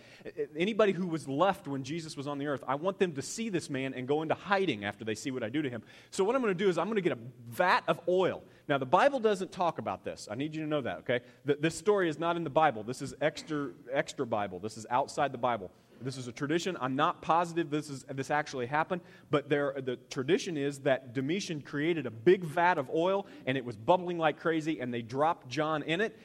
anybody 0.55 0.91
who 0.91 1.07
was 1.07 1.27
left 1.27 1.67
when 1.67 1.83
Jesus 1.83 2.15
was 2.15 2.27
on 2.27 2.37
the 2.37 2.45
earth, 2.45 2.63
I 2.67 2.75
want 2.75 2.99
them 2.99 3.13
to 3.13 3.21
see 3.23 3.49
this 3.49 3.67
man 3.67 3.95
and 3.95 4.07
go 4.07 4.21
into 4.21 4.35
hiding 4.35 4.85
after 4.85 5.03
they 5.03 5.15
see 5.15 5.31
what 5.31 5.41
I 5.41 5.49
do 5.49 5.63
to 5.63 5.69
him. 5.69 5.81
So 6.11 6.23
what 6.23 6.35
I'm 6.35 6.41
going 6.43 6.55
to 6.55 6.63
do 6.63 6.69
is 6.69 6.77
I'm 6.77 6.85
going 6.85 6.97
to 6.97 7.01
get 7.01 7.13
a 7.13 7.19
vat 7.47 7.81
of 7.87 7.99
oil. 8.07 8.43
Now 8.67 8.77
the 8.77 8.85
Bible 8.85 9.19
doesn't 9.19 9.51
talk 9.51 9.79
about 9.79 10.03
this. 10.03 10.27
I 10.29 10.35
need 10.35 10.53
you 10.53 10.61
to 10.61 10.67
know 10.67 10.81
that, 10.81 10.99
okay? 10.99 11.21
This 11.45 11.75
story 11.75 12.07
is 12.07 12.19
not 12.19 12.35
in 12.35 12.43
the 12.43 12.51
Bible. 12.51 12.83
This 12.83 13.01
is 13.01 13.15
extra 13.21 13.69
extra 13.91 14.27
Bible. 14.27 14.59
This 14.59 14.77
is 14.77 14.85
outside 14.91 15.31
the 15.31 15.39
Bible. 15.39 15.71
This 16.01 16.17
is 16.17 16.27
a 16.27 16.31
tradition. 16.31 16.77
I'm 16.79 16.95
not 16.95 17.21
positive 17.21 17.69
this, 17.69 17.89
is, 17.89 18.05
this 18.09 18.31
actually 18.31 18.65
happened, 18.65 19.01
but 19.29 19.49
there, 19.49 19.75
the 19.77 19.97
tradition 20.09 20.57
is 20.57 20.79
that 20.79 21.13
Domitian 21.13 21.61
created 21.61 22.05
a 22.05 22.11
big 22.11 22.43
vat 22.43 22.77
of 22.77 22.89
oil 22.89 23.27
and 23.45 23.57
it 23.57 23.65
was 23.65 23.75
bubbling 23.75 24.17
like 24.17 24.39
crazy, 24.39 24.79
and 24.79 24.93
they 24.93 25.01
dropped 25.01 25.47
John 25.47 25.83
in 25.83 26.01
it, 26.01 26.17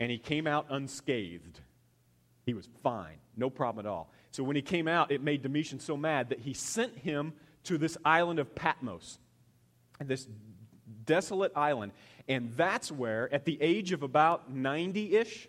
and 0.00 0.10
he 0.10 0.18
came 0.18 0.46
out 0.46 0.66
unscathed. 0.70 1.60
He 2.46 2.54
was 2.54 2.68
fine, 2.82 3.16
no 3.36 3.50
problem 3.50 3.84
at 3.84 3.90
all. 3.90 4.10
So 4.30 4.42
when 4.42 4.56
he 4.56 4.62
came 4.62 4.88
out, 4.88 5.10
it 5.10 5.22
made 5.22 5.42
Domitian 5.42 5.80
so 5.80 5.96
mad 5.96 6.30
that 6.30 6.40
he 6.40 6.54
sent 6.54 6.96
him 6.96 7.32
to 7.64 7.78
this 7.78 7.96
island 8.04 8.38
of 8.38 8.54
Patmos, 8.54 9.18
this 10.00 10.26
desolate 11.04 11.52
island. 11.56 11.92
And 12.28 12.52
that's 12.56 12.92
where, 12.92 13.32
at 13.32 13.44
the 13.44 13.60
age 13.60 13.92
of 13.92 14.02
about 14.02 14.52
90 14.52 15.16
ish, 15.16 15.48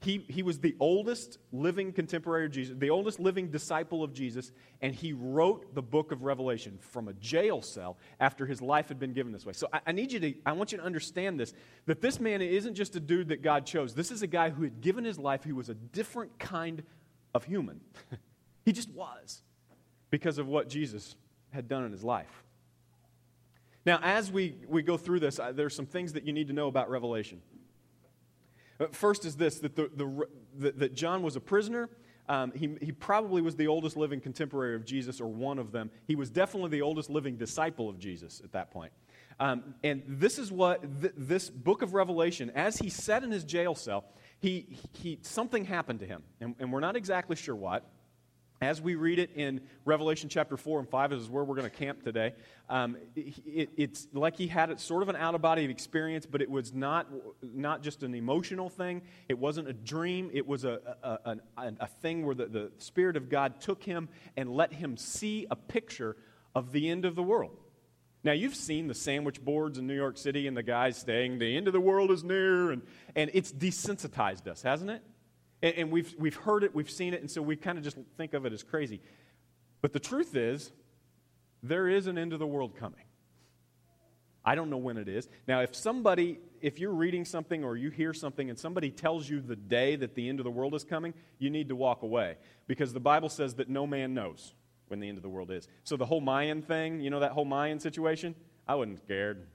he, 0.00 0.24
he 0.28 0.44
was 0.44 0.60
the 0.60 0.76
oldest 0.78 1.38
living 1.52 1.92
contemporary 1.92 2.46
of 2.46 2.52
Jesus, 2.52 2.76
the 2.78 2.90
oldest 2.90 3.18
living 3.18 3.50
disciple 3.50 4.04
of 4.04 4.12
Jesus, 4.12 4.52
and 4.80 4.94
he 4.94 5.12
wrote 5.12 5.74
the 5.74 5.82
book 5.82 6.12
of 6.12 6.22
Revelation 6.22 6.78
from 6.80 7.08
a 7.08 7.12
jail 7.14 7.62
cell 7.62 7.96
after 8.20 8.46
his 8.46 8.62
life 8.62 8.88
had 8.88 9.00
been 9.00 9.12
given 9.12 9.32
this 9.32 9.44
way. 9.44 9.52
So 9.52 9.68
I, 9.72 9.80
I 9.88 9.92
need 9.92 10.12
you 10.12 10.20
to, 10.20 10.34
I 10.46 10.52
want 10.52 10.70
you 10.70 10.78
to 10.78 10.84
understand 10.84 11.40
this 11.40 11.52
that 11.86 12.00
this 12.00 12.20
man 12.20 12.42
isn't 12.42 12.74
just 12.74 12.94
a 12.94 13.00
dude 13.00 13.28
that 13.28 13.42
God 13.42 13.66
chose. 13.66 13.92
This 13.92 14.12
is 14.12 14.22
a 14.22 14.28
guy 14.28 14.50
who 14.50 14.62
had 14.62 14.80
given 14.80 15.04
his 15.04 15.18
life, 15.18 15.42
He 15.42 15.52
was 15.52 15.68
a 15.68 15.74
different 15.74 16.38
kind 16.38 16.84
of 17.34 17.44
human. 17.44 17.80
he 18.64 18.72
just 18.72 18.90
was 18.90 19.42
because 20.10 20.38
of 20.38 20.46
what 20.46 20.68
Jesus 20.68 21.16
had 21.50 21.66
done 21.66 21.84
in 21.84 21.90
his 21.90 22.04
life. 22.04 22.44
Now, 23.84 23.98
as 24.02 24.30
we, 24.30 24.54
we 24.68 24.82
go 24.82 24.96
through 24.96 25.20
this, 25.20 25.38
uh, 25.38 25.50
there's 25.52 25.74
some 25.74 25.86
things 25.86 26.12
that 26.12 26.24
you 26.24 26.32
need 26.32 26.48
to 26.48 26.52
know 26.52 26.68
about 26.68 26.90
Revelation. 26.90 27.40
First 28.92 29.24
is 29.24 29.36
this 29.36 29.58
that, 29.60 29.76
the, 29.76 30.26
the, 30.56 30.72
that 30.72 30.94
John 30.94 31.22
was 31.22 31.36
a 31.36 31.40
prisoner. 31.40 31.88
Um, 32.28 32.52
he, 32.52 32.76
he 32.82 32.92
probably 32.92 33.40
was 33.40 33.56
the 33.56 33.66
oldest 33.66 33.96
living 33.96 34.20
contemporary 34.20 34.74
of 34.74 34.84
Jesus, 34.84 35.20
or 35.20 35.28
one 35.28 35.58
of 35.58 35.72
them. 35.72 35.90
He 36.06 36.14
was 36.14 36.28
definitely 36.28 36.70
the 36.70 36.82
oldest 36.82 37.08
living 37.08 37.36
disciple 37.36 37.88
of 37.88 37.98
Jesus 37.98 38.42
at 38.44 38.52
that 38.52 38.70
point. 38.70 38.92
Um, 39.40 39.74
and 39.82 40.02
this 40.06 40.38
is 40.38 40.52
what 40.52 40.82
th- 41.00 41.14
this 41.16 41.48
book 41.48 41.80
of 41.82 41.94
Revelation, 41.94 42.50
as 42.54 42.76
he 42.76 42.90
sat 42.90 43.24
in 43.24 43.30
his 43.30 43.44
jail 43.44 43.74
cell, 43.74 44.04
he, 44.40 44.78
he, 44.92 45.18
something 45.22 45.64
happened 45.64 46.00
to 46.00 46.06
him. 46.06 46.22
And, 46.40 46.54
and 46.58 46.72
we're 46.72 46.80
not 46.80 46.96
exactly 46.96 47.36
sure 47.36 47.56
what. 47.56 47.88
As 48.60 48.80
we 48.80 48.96
read 48.96 49.18
it 49.18 49.30
in 49.36 49.60
Revelation 49.84 50.28
chapter 50.28 50.56
4 50.56 50.80
and 50.80 50.88
5, 50.88 51.12
is 51.12 51.30
where 51.30 51.44
we're 51.44 51.54
going 51.54 51.70
to 51.70 51.76
camp 51.76 52.02
today. 52.02 52.34
Um, 52.68 52.96
it, 53.14 53.70
it's 53.76 54.08
like 54.12 54.36
he 54.36 54.48
had 54.48 54.70
it 54.70 54.80
sort 54.80 55.02
of 55.02 55.08
an 55.08 55.16
out 55.16 55.34
of 55.34 55.42
body 55.42 55.64
experience, 55.64 56.26
but 56.26 56.42
it 56.42 56.50
was 56.50 56.74
not, 56.74 57.06
not 57.42 57.82
just 57.82 58.02
an 58.02 58.14
emotional 58.14 58.68
thing. 58.68 59.02
It 59.28 59.38
wasn't 59.38 59.68
a 59.68 59.72
dream. 59.72 60.30
It 60.32 60.46
was 60.46 60.64
a, 60.64 60.80
a, 61.02 61.36
a, 61.56 61.72
a 61.80 61.86
thing 61.86 62.26
where 62.26 62.34
the, 62.34 62.46
the 62.46 62.72
Spirit 62.78 63.16
of 63.16 63.28
God 63.28 63.60
took 63.60 63.82
him 63.82 64.08
and 64.36 64.50
let 64.50 64.72
him 64.72 64.96
see 64.96 65.46
a 65.50 65.56
picture 65.56 66.16
of 66.54 66.72
the 66.72 66.88
end 66.88 67.04
of 67.04 67.14
the 67.14 67.22
world. 67.22 67.56
Now, 68.24 68.32
you've 68.32 68.56
seen 68.56 68.88
the 68.88 68.94
sandwich 68.94 69.40
boards 69.40 69.78
in 69.78 69.86
New 69.86 69.94
York 69.94 70.18
City 70.18 70.48
and 70.48 70.56
the 70.56 70.62
guys 70.64 70.96
saying, 70.96 71.38
the 71.38 71.56
end 71.56 71.68
of 71.68 71.72
the 71.72 71.80
world 71.80 72.10
is 72.10 72.24
near, 72.24 72.72
and, 72.72 72.82
and 73.14 73.30
it's 73.32 73.52
desensitized 73.52 74.48
us, 74.48 74.62
hasn't 74.62 74.90
it? 74.90 75.02
And, 75.62 75.74
and 75.76 75.90
we've, 75.90 76.14
we've 76.18 76.36
heard 76.36 76.64
it, 76.64 76.74
we've 76.74 76.90
seen 76.90 77.14
it, 77.14 77.20
and 77.20 77.30
so 77.30 77.42
we 77.42 77.56
kind 77.56 77.78
of 77.78 77.84
just 77.84 77.96
think 78.16 78.34
of 78.34 78.46
it 78.46 78.52
as 78.52 78.62
crazy. 78.62 79.00
But 79.80 79.92
the 79.92 80.00
truth 80.00 80.36
is, 80.36 80.72
there 81.62 81.88
is 81.88 82.06
an 82.06 82.18
end 82.18 82.32
of 82.32 82.38
the 82.38 82.46
world 82.46 82.76
coming. 82.76 83.02
I 84.44 84.54
don't 84.54 84.70
know 84.70 84.78
when 84.78 84.96
it 84.96 85.08
is. 85.08 85.28
Now, 85.46 85.60
if 85.60 85.74
somebody, 85.74 86.38
if 86.62 86.78
you're 86.78 86.92
reading 86.92 87.24
something 87.24 87.64
or 87.64 87.76
you 87.76 87.90
hear 87.90 88.14
something 88.14 88.48
and 88.48 88.58
somebody 88.58 88.90
tells 88.90 89.28
you 89.28 89.40
the 89.40 89.56
day 89.56 89.96
that 89.96 90.14
the 90.14 90.28
end 90.28 90.40
of 90.40 90.44
the 90.44 90.50
world 90.50 90.74
is 90.74 90.84
coming, 90.84 91.12
you 91.38 91.50
need 91.50 91.68
to 91.68 91.76
walk 91.76 92.02
away 92.02 92.36
because 92.66 92.92
the 92.92 93.00
Bible 93.00 93.28
says 93.28 93.54
that 93.56 93.68
no 93.68 93.86
man 93.86 94.14
knows 94.14 94.54
when 94.86 95.00
the 95.00 95.08
end 95.08 95.18
of 95.18 95.22
the 95.22 95.28
world 95.28 95.50
is. 95.50 95.68
So 95.84 95.96
the 95.96 96.06
whole 96.06 96.20
Mayan 96.20 96.62
thing, 96.62 97.00
you 97.00 97.10
know 97.10 97.20
that 97.20 97.32
whole 97.32 97.44
Mayan 97.44 97.78
situation? 97.78 98.34
I 98.66 98.74
wasn't 98.74 99.00
scared. 99.00 99.46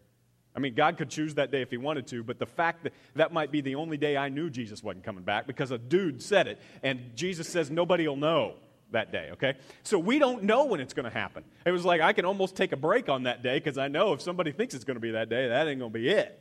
I 0.56 0.60
mean, 0.60 0.76
God 0.76 0.98
could 0.98 1.10
choose 1.10 1.36
that 1.36 1.52
day 1.52 1.62
if 1.62 1.72
He 1.72 1.78
wanted 1.78 2.08
to, 2.08 2.24
but 2.24 2.40
the 2.40 2.46
fact 2.46 2.84
that 2.84 2.94
that 3.16 3.34
might 3.34 3.52
be 3.52 3.62
the 3.62 3.76
only 3.76 3.98
day 3.98 4.18
I 4.18 4.30
knew 4.30 4.50
Jesus 4.50 4.84
wasn't 4.84 5.04
coming 5.04 5.24
back 5.24 5.48
because 5.48 5.72
a 5.72 5.78
dude 5.78 6.22
said 6.22 6.48
it, 6.48 6.60
and 6.84 7.16
Jesus 7.16 7.48
says 7.48 7.72
nobody 7.72 8.08
will 8.08 8.16
know 8.16 8.56
that 8.92 9.12
day, 9.12 9.30
okay? 9.34 9.56
So 9.84 10.00
we 10.00 10.20
don't 10.20 10.44
know 10.44 10.66
when 10.66 10.80
it's 10.80 10.94
going 10.94 11.10
to 11.10 11.18
happen. 11.18 11.44
It 11.66 11.72
was 11.72 11.84
like 11.84 12.02
I 12.02 12.14
can 12.14 12.26
almost 12.26 12.56
take 12.56 12.72
a 12.72 12.78
break 12.78 13.10
on 13.10 13.24
that 13.24 13.44
day 13.44 13.58
because 13.58 13.78
I 13.78 13.88
know 13.88 14.14
if 14.14 14.22
somebody 14.22 14.52
thinks 14.52 14.74
it's 14.74 14.84
going 14.84 14.96
to 14.96 15.02
be 15.02 15.12
that 15.12 15.30
day, 15.30 15.48
that 15.48 15.68
ain't 15.68 15.80
going 15.80 15.92
to 15.92 16.00
be 16.00 16.10
it. 16.10 16.40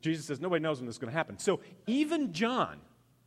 Jesus 0.00 0.26
says 0.26 0.40
nobody 0.40 0.62
knows 0.62 0.78
when 0.78 0.86
this 0.86 0.96
is 0.96 0.98
going 0.98 1.12
to 1.12 1.16
happen. 1.16 1.38
So 1.38 1.60
even 1.86 2.32
John, 2.32 2.80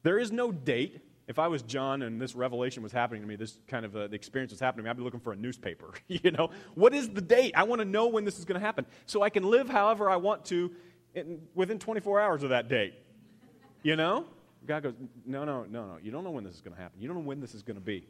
there 0.03 0.19
is 0.19 0.31
no 0.31 0.51
date, 0.51 1.01
if 1.27 1.39
I 1.39 1.47
was 1.47 1.63
John 1.63 2.03
and 2.03 2.21
this 2.21 2.35
revelation 2.35 2.83
was 2.83 2.91
happening 2.91 3.21
to 3.21 3.27
me, 3.27 3.35
this 3.35 3.57
kind 3.67 3.85
of 3.85 3.95
uh, 3.95 4.07
the 4.07 4.15
experience 4.15 4.51
was 4.51 4.59
happening 4.59 4.83
to 4.83 4.87
me, 4.87 4.89
I'd 4.91 4.97
be 4.97 5.03
looking 5.03 5.19
for 5.19 5.33
a 5.33 5.35
newspaper. 5.35 5.93
you 6.07 6.31
know, 6.31 6.49
what 6.75 6.93
is 6.93 7.09
the 7.09 7.21
date? 7.21 7.53
I 7.55 7.63
want 7.63 7.79
to 7.79 7.85
know 7.85 8.07
when 8.07 8.25
this 8.25 8.37
is 8.37 8.45
going 8.45 8.59
to 8.59 8.65
happen 8.65 8.85
so 9.05 9.21
I 9.21 9.29
can 9.29 9.43
live 9.43 9.69
however 9.69 10.09
I 10.09 10.17
want 10.17 10.45
to 10.45 10.71
in, 11.15 11.41
within 11.55 11.79
24 11.79 12.21
hours 12.21 12.43
of 12.43 12.49
that 12.49 12.69
date. 12.69 12.93
You 13.81 13.95
know? 13.95 14.25
God 14.65 14.83
goes, 14.83 14.93
no, 15.25 15.45
no, 15.45 15.63
no, 15.63 15.85
no. 15.85 15.97
You 16.01 16.11
don't 16.11 16.23
know 16.23 16.31
when 16.31 16.43
this 16.43 16.55
is 16.55 16.61
going 16.61 16.75
to 16.75 16.81
happen. 16.81 16.99
You 16.99 17.07
don't 17.07 17.17
know 17.17 17.23
when 17.23 17.39
this 17.39 17.53
is 17.53 17.63
going 17.63 17.75
to 17.75 17.83
be. 17.83 18.07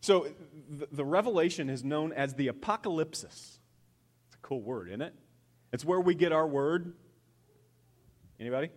So 0.00 0.28
the, 0.70 0.88
the 0.90 1.04
revelation 1.04 1.68
is 1.68 1.84
known 1.84 2.12
as 2.12 2.34
the 2.34 2.48
apocalypsis. 2.48 3.24
It's 3.24 4.34
a 4.34 4.38
cool 4.42 4.62
word, 4.62 4.88
isn't 4.88 5.02
it? 5.02 5.14
It's 5.72 5.84
where 5.84 6.00
we 6.00 6.14
get 6.14 6.32
our 6.32 6.46
word. 6.46 6.94
Anybody? 8.40 8.70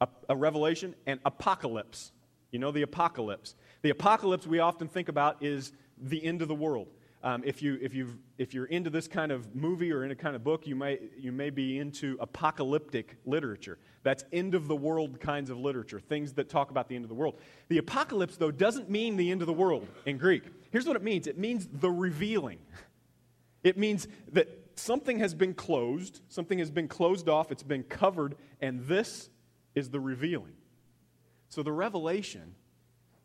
A, 0.00 0.08
a 0.28 0.36
revelation, 0.36 0.94
and 1.06 1.20
apocalypse. 1.24 2.12
You 2.50 2.58
know 2.58 2.70
the 2.70 2.82
apocalypse. 2.82 3.54
The 3.82 3.90
apocalypse 3.90 4.46
we 4.46 4.60
often 4.60 4.88
think 4.88 5.08
about 5.08 5.42
is 5.42 5.72
the 5.98 6.24
end 6.24 6.42
of 6.42 6.48
the 6.48 6.54
world. 6.54 6.88
Um, 7.24 7.42
if, 7.46 7.62
you, 7.62 7.78
if, 7.80 7.94
you 7.94 8.18
if 8.36 8.52
you're 8.52 8.66
into 8.66 8.90
this 8.90 9.08
kind 9.08 9.32
of 9.32 9.56
movie 9.56 9.90
or 9.90 10.04
in 10.04 10.10
a 10.10 10.14
kind 10.14 10.36
of 10.36 10.44
book, 10.44 10.66
you 10.66 10.76
may, 10.76 10.98
you 11.16 11.32
may 11.32 11.48
be 11.48 11.78
into 11.78 12.18
apocalyptic 12.20 13.16
literature. 13.24 13.78
That's 14.02 14.24
end 14.30 14.54
of 14.54 14.68
the 14.68 14.76
world 14.76 15.20
kinds 15.20 15.48
of 15.48 15.58
literature, 15.58 15.98
things 15.98 16.34
that 16.34 16.50
talk 16.50 16.70
about 16.70 16.86
the 16.86 16.96
end 16.96 17.04
of 17.06 17.08
the 17.08 17.14
world. 17.14 17.38
The 17.68 17.78
apocalypse, 17.78 18.36
though, 18.36 18.50
doesn't 18.50 18.90
mean 18.90 19.16
the 19.16 19.30
end 19.30 19.40
of 19.40 19.46
the 19.46 19.54
world 19.54 19.88
in 20.04 20.18
Greek. 20.18 20.42
Here's 20.70 20.86
what 20.86 20.96
it 20.96 21.02
means 21.02 21.26
it 21.26 21.38
means 21.38 21.66
the 21.72 21.90
revealing. 21.90 22.58
It 23.62 23.78
means 23.78 24.06
that 24.32 24.48
something 24.76 25.18
has 25.20 25.34
been 25.34 25.54
closed, 25.54 26.20
something 26.28 26.58
has 26.58 26.70
been 26.70 26.88
closed 26.88 27.30
off, 27.30 27.50
it's 27.50 27.62
been 27.62 27.84
covered, 27.84 28.36
and 28.60 28.84
this 28.84 29.30
is 29.74 29.90
the 29.90 30.00
revealing. 30.00 30.54
So 31.48 31.62
the 31.62 31.72
revelation 31.72 32.54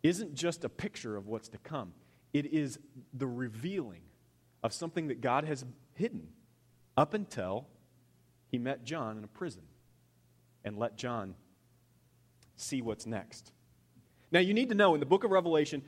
isn't 0.03 0.33
just 0.33 0.63
a 0.63 0.69
picture 0.69 1.15
of 1.17 1.27
what's 1.27 1.49
to 1.49 1.57
come, 1.57 1.93
it 2.33 2.45
is 2.45 2.79
the 3.13 3.27
revealing 3.27 4.01
of 4.61 4.73
something 4.73 5.07
that 5.07 5.21
God 5.21 5.45
has 5.45 5.65
hidden 5.93 6.27
up 6.95 7.13
until 7.13 7.67
he 8.49 8.57
met 8.57 8.83
John 8.83 9.17
in 9.17 9.23
a 9.23 9.27
prison 9.27 9.63
and 10.63 10.77
let 10.77 10.97
John 10.97 11.35
see 12.55 12.81
what's 12.81 13.05
next. 13.05 13.51
Now, 14.31 14.39
you 14.39 14.53
need 14.53 14.69
to 14.69 14.75
know 14.75 14.93
in 14.93 14.99
the 14.99 15.07
book 15.07 15.23
of 15.23 15.31
Revelation, 15.31 15.81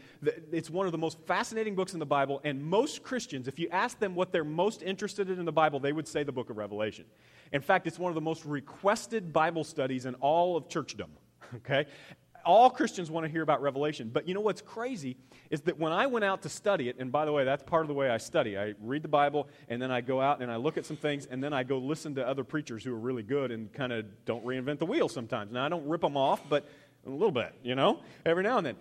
it's 0.52 0.70
one 0.70 0.88
of 0.88 0.92
the 0.92 0.98
most 0.98 1.20
fascinating 1.28 1.76
books 1.76 1.94
in 1.94 2.00
the 2.00 2.08
Bible, 2.08 2.42
and 2.44 2.64
most 2.64 3.04
Christians, 3.04 3.48
if 3.48 3.60
you 3.60 3.70
ask 3.70 4.00
them 4.00 4.16
what 4.16 4.32
they're 4.32 4.44
most 4.44 4.82
interested 4.82 5.30
in 5.30 5.38
in 5.38 5.46
the 5.46 5.52
Bible, 5.52 5.80
they 5.80 5.92
would 5.92 6.08
say 6.08 6.24
the 6.24 6.32
book 6.32 6.50
of 6.50 6.58
Revelation. 6.58 7.06
In 7.52 7.62
fact, 7.62 7.88
it's 7.88 8.00
one 8.00 8.10
of 8.10 8.16
the 8.16 8.22
most 8.22 8.46
requested 8.46 9.34
Bible 9.34 9.64
studies 9.64 10.06
in 10.06 10.16
all 10.16 10.58
of 10.58 10.68
churchdom. 10.68 11.10
Okay? 11.54 11.86
All 12.46 12.70
Christians 12.70 13.12
want 13.12 13.26
to 13.26 13.32
hear 13.32 13.42
about 13.42 13.62
Revelation. 13.62 14.10
But 14.12 14.26
you 14.26 14.34
know 14.34 14.40
what's 14.40 14.62
crazy 14.62 15.18
is 15.50 15.60
that 15.62 15.78
when 15.78 15.92
I 15.92 16.08
went 16.08 16.24
out 16.24 16.42
to 16.44 16.50
study 16.50 16.88
it, 16.88 16.96
and 16.98 17.12
by 17.12 17.26
the 17.26 17.32
way, 17.34 17.44
that's 17.44 17.62
part 17.62 17.82
of 17.82 17.90
the 17.90 17.94
way 17.94 18.10
I 18.10 18.18
study. 18.18 18.58
I 18.58 18.74
read 18.82 19.04
the 19.04 19.10
Bible, 19.10 19.50
and 19.68 19.82
then 19.82 19.92
I 19.92 20.00
go 20.00 20.22
out 20.22 20.42
and 20.42 20.50
I 20.50 20.56
look 20.56 20.78
at 20.78 20.86
some 20.86 20.96
things, 20.96 21.26
and 21.26 21.44
then 21.44 21.52
I 21.52 21.64
go 21.64 21.78
listen 21.78 22.16
to 22.16 22.26
other 22.26 22.46
preachers 22.46 22.86
who 22.86 22.94
are 22.94 23.00
really 23.00 23.22
good 23.22 23.52
and 23.52 23.72
kind 23.74 23.92
of 23.92 24.06
don't 24.24 24.46
reinvent 24.46 24.80
the 24.80 24.86
wheel 24.86 25.10
sometimes. 25.10 25.52
Now, 25.52 25.66
I 25.66 25.70
don't 25.70 25.86
rip 25.86 26.02
them 26.02 26.16
off, 26.16 26.42
but 26.48 26.68
a 27.06 27.10
little 27.10 27.32
bit, 27.32 27.54
you 27.64 27.76
know, 27.76 28.00
every 28.26 28.44
now 28.44 28.58
and 28.60 28.66
then. 28.66 28.76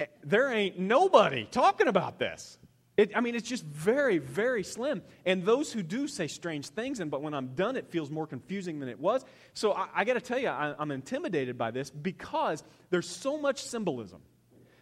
Eh, 0.00 0.06
there 0.24 0.52
ain't 0.52 0.78
nobody 0.78 1.46
talking 1.50 1.88
about 1.88 2.18
this. 2.18 2.58
It, 2.96 3.14
I 3.14 3.20
mean, 3.20 3.34
it's 3.34 3.48
just 3.48 3.64
very, 3.64 4.18
very 4.18 4.64
slim. 4.64 5.02
And 5.26 5.44
those 5.44 5.70
who 5.70 5.82
do 5.82 6.08
say 6.08 6.28
strange 6.28 6.68
things, 6.68 7.00
and 7.00 7.10
but 7.10 7.20
when 7.22 7.34
I'm 7.34 7.48
done, 7.48 7.76
it 7.76 7.88
feels 7.88 8.10
more 8.10 8.26
confusing 8.26 8.80
than 8.80 8.88
it 8.88 8.98
was. 8.98 9.24
So 9.52 9.72
I, 9.72 9.88
I 9.94 10.04
got 10.04 10.14
to 10.14 10.20
tell 10.20 10.38
you, 10.38 10.48
I, 10.48 10.74
I'm 10.78 10.90
intimidated 10.90 11.58
by 11.58 11.70
this 11.72 11.90
because 11.90 12.64
there's 12.88 13.08
so 13.08 13.36
much 13.36 13.62
symbolism. 13.62 14.22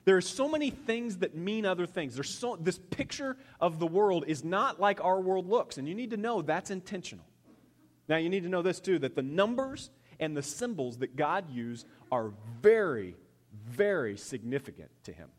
There 0.05 0.17
are 0.17 0.23
so 0.23 0.49
many 0.49 0.71
things 0.71 1.19
that 1.19 1.35
mean 1.35 1.67
other 1.67 1.87
things. 1.87 2.15
There's 2.15 2.31
so, 2.31 2.57
this 2.57 2.79
picture 2.79 3.37
of 3.61 3.79
the 3.79 3.87
world 3.87 4.25
is 4.29 4.45
not 4.45 4.79
like 4.79 5.03
our 5.03 5.21
world 5.21 5.49
looks, 5.49 5.79
and 5.79 5.89
you 5.89 5.95
need 5.95 6.11
to 6.11 6.17
know 6.17 6.43
that's 6.43 6.71
intentional. 6.71 7.25
Now, 8.07 8.19
you 8.19 8.29
need 8.29 8.43
to 8.43 8.49
know 8.49 8.63
this 8.63 8.81
too 8.81 8.99
that 9.01 9.17
the 9.17 9.23
numbers 9.23 9.91
and 10.21 10.37
the 10.37 10.43
symbols 10.43 10.99
that 10.99 11.17
God 11.17 11.51
used 11.51 11.87
are 12.13 12.33
very, 12.61 13.17
very 13.67 14.17
significant 14.17 14.91
to 15.05 15.13
Him. 15.13 15.31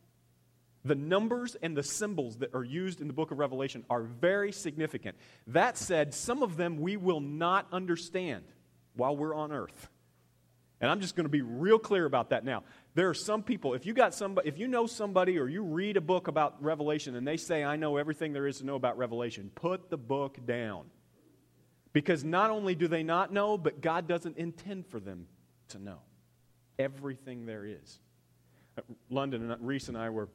The 0.85 0.95
numbers 0.95 1.57
and 1.61 1.75
the 1.75 1.83
symbols 1.83 2.37
that 2.37 2.53
are 2.53 2.63
used 2.63 3.01
in 3.01 3.07
the 3.07 3.13
book 3.13 3.31
of 3.31 3.39
Revelation 3.39 3.83
are 3.89 4.03
very 4.03 4.51
significant. 4.51 5.17
That 5.47 5.77
said, 5.77 6.13
some 6.13 6.43
of 6.43 6.57
them 6.57 6.77
we 6.77 6.95
will 6.95 7.19
not 7.19 7.67
understand 7.71 8.43
while 8.95 9.17
we're 9.17 9.33
on 9.33 9.51
earth. 9.51 9.89
And 10.79 10.91
I'm 10.91 11.01
just 11.01 11.15
going 11.15 11.25
to 11.25 11.31
be 11.31 11.41
real 11.41 11.79
clear 11.79 12.05
about 12.05 12.29
that 12.29 12.45
now. 12.45 12.63
There 12.93 13.09
are 13.09 13.15
some 13.15 13.41
people, 13.41 13.73
if 13.73 13.87
you 13.87 13.93
got 13.93 14.13
somebody, 14.13 14.47
if 14.47 14.59
you 14.59 14.67
know 14.67 14.85
somebody 14.85 15.39
or 15.39 15.47
you 15.47 15.63
read 15.63 15.97
a 15.97 16.01
book 16.01 16.27
about 16.27 16.61
Revelation 16.63 17.15
and 17.15 17.27
they 17.27 17.37
say, 17.37 17.63
I 17.63 17.77
know 17.77 17.97
everything 17.97 18.33
there 18.33 18.45
is 18.45 18.59
to 18.59 18.65
know 18.65 18.75
about 18.75 18.97
Revelation, 18.97 19.49
put 19.55 19.89
the 19.89 19.97
book 19.97 20.37
down. 20.45 20.85
Because 21.93 22.23
not 22.23 22.51
only 22.51 22.75
do 22.75 22.87
they 22.87 23.03
not 23.03 23.33
know, 23.33 23.57
but 23.57 23.81
God 23.81 24.07
doesn't 24.07 24.37
intend 24.37 24.85
for 24.85 24.99
them 24.99 25.27
to 25.69 25.79
know 25.79 25.99
everything 26.77 27.45
there 27.45 27.65
is. 27.65 27.99
Uh, 28.77 28.81
London 29.09 29.49
and 29.49 29.65
Reese 29.65 29.87
and 29.87 29.97
I 29.97 30.09
were 30.09 30.27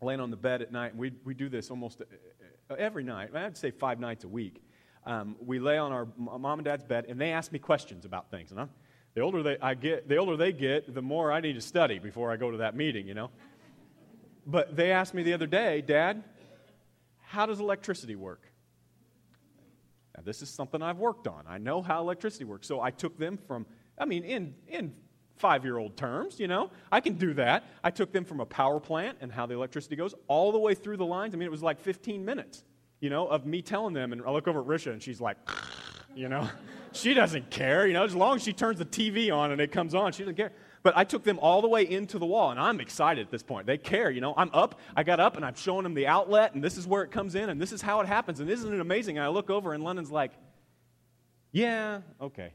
laying 0.00 0.20
on 0.20 0.30
the 0.30 0.36
bed 0.36 0.62
at 0.62 0.72
night, 0.72 0.92
and 0.92 1.00
we, 1.00 1.12
we 1.24 1.34
do 1.34 1.48
this 1.48 1.70
almost 1.70 2.00
uh, 2.00 2.74
every 2.74 3.04
night. 3.04 3.34
I'd 3.34 3.56
say 3.56 3.70
five 3.70 3.98
nights 3.98 4.24
a 4.24 4.28
week. 4.28 4.62
Um, 5.04 5.36
we 5.40 5.58
lay 5.58 5.78
on 5.78 5.92
our 5.92 6.08
mom 6.16 6.58
and 6.58 6.64
dad's 6.64 6.84
bed, 6.84 7.06
and 7.08 7.20
they 7.20 7.30
ask 7.32 7.52
me 7.52 7.58
questions 7.58 8.04
about 8.04 8.30
things. 8.30 8.50
And 8.50 8.60
I'm, 8.60 8.70
the 9.14 9.20
older 9.20 9.42
they 9.42 9.56
I 9.60 9.74
get, 9.74 10.08
the 10.08 10.16
older 10.16 10.36
they 10.36 10.52
get, 10.52 10.92
the 10.92 11.02
more 11.02 11.32
I 11.32 11.40
need 11.40 11.54
to 11.54 11.60
study 11.60 11.98
before 11.98 12.30
I 12.32 12.36
go 12.36 12.50
to 12.50 12.58
that 12.58 12.76
meeting. 12.76 13.06
You 13.06 13.14
know. 13.14 13.30
But 14.46 14.76
they 14.76 14.92
asked 14.92 15.14
me 15.14 15.22
the 15.22 15.32
other 15.32 15.46
day, 15.46 15.80
Dad, 15.80 16.22
how 17.22 17.46
does 17.46 17.58
electricity 17.58 18.14
work? 18.14 18.42
Now, 20.16 20.22
this 20.24 20.40
is 20.40 20.48
something 20.48 20.82
I've 20.82 20.98
worked 20.98 21.26
on. 21.26 21.44
I 21.48 21.58
know 21.58 21.82
how 21.82 22.00
electricity 22.00 22.44
works. 22.44 22.66
So 22.66 22.80
I 22.80 22.90
took 22.90 23.18
them 23.18 23.38
from, 23.48 23.66
I 23.98 24.04
mean, 24.04 24.22
in, 24.22 24.54
in 24.68 24.94
five 25.36 25.64
year 25.64 25.78
old 25.78 25.96
terms, 25.96 26.40
you 26.40 26.48
know. 26.48 26.70
I 26.90 27.00
can 27.00 27.14
do 27.14 27.34
that. 27.34 27.64
I 27.84 27.90
took 27.90 28.12
them 28.12 28.24
from 28.24 28.40
a 28.40 28.46
power 28.46 28.80
plant 28.80 29.18
and 29.20 29.30
how 29.30 29.46
the 29.46 29.54
electricity 29.54 29.96
goes 29.96 30.14
all 30.28 30.52
the 30.52 30.58
way 30.58 30.74
through 30.74 30.96
the 30.96 31.06
lines. 31.06 31.34
I 31.34 31.38
mean, 31.38 31.46
it 31.46 31.50
was 31.50 31.62
like 31.62 31.80
15 31.80 32.24
minutes, 32.24 32.64
you 33.00 33.10
know, 33.10 33.26
of 33.26 33.46
me 33.46 33.62
telling 33.62 33.94
them. 33.94 34.12
And 34.12 34.22
I 34.22 34.30
look 34.30 34.48
over 34.48 34.60
at 34.60 34.66
Risha 34.66 34.92
and 34.92 35.02
she's 35.02 35.20
like, 35.20 35.36
you 36.14 36.28
know, 36.28 36.48
she 36.92 37.14
doesn't 37.14 37.50
care, 37.50 37.86
you 37.86 37.92
know, 37.92 38.04
as 38.04 38.14
long 38.14 38.36
as 38.36 38.42
she 38.42 38.52
turns 38.52 38.78
the 38.78 38.84
TV 38.84 39.34
on 39.34 39.52
and 39.52 39.60
it 39.60 39.72
comes 39.72 39.94
on, 39.94 40.12
she 40.12 40.22
doesn't 40.22 40.36
care. 40.36 40.52
But 40.82 40.96
I 40.96 41.02
took 41.02 41.24
them 41.24 41.40
all 41.40 41.62
the 41.62 41.68
way 41.68 41.82
into 41.82 42.16
the 42.16 42.26
wall, 42.26 42.52
and 42.52 42.60
I'm 42.60 42.80
excited 42.80 43.26
at 43.26 43.30
this 43.32 43.42
point. 43.42 43.66
They 43.66 43.76
care, 43.76 44.08
you 44.08 44.20
know. 44.20 44.34
I'm 44.36 44.50
up, 44.52 44.78
I 44.94 45.02
got 45.02 45.18
up, 45.18 45.34
and 45.34 45.44
I'm 45.44 45.56
showing 45.56 45.82
them 45.82 45.94
the 45.94 46.06
outlet, 46.06 46.54
and 46.54 46.62
this 46.62 46.78
is 46.78 46.86
where 46.86 47.02
it 47.02 47.10
comes 47.10 47.34
in, 47.34 47.50
and 47.50 47.60
this 47.60 47.72
is 47.72 47.82
how 47.82 47.98
it 48.02 48.06
happens. 48.06 48.38
And 48.38 48.48
isn't 48.48 48.72
it 48.72 48.78
amazing? 48.78 49.18
And 49.18 49.24
I 49.24 49.28
look 49.30 49.50
over, 49.50 49.72
and 49.72 49.82
London's 49.82 50.12
like, 50.12 50.30
yeah, 51.50 52.02
okay. 52.20 52.52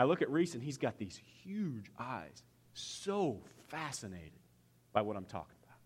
I 0.00 0.04
look 0.04 0.22
at 0.22 0.30
Reese, 0.30 0.54
and 0.54 0.62
he's 0.62 0.78
got 0.78 0.96
these 0.96 1.20
huge 1.44 1.90
eyes, 1.98 2.42
so 2.72 3.42
fascinated. 3.68 4.32
by 4.94 5.02
what 5.02 5.14
I'm 5.14 5.26
talking 5.26 5.54
about. 5.62 5.76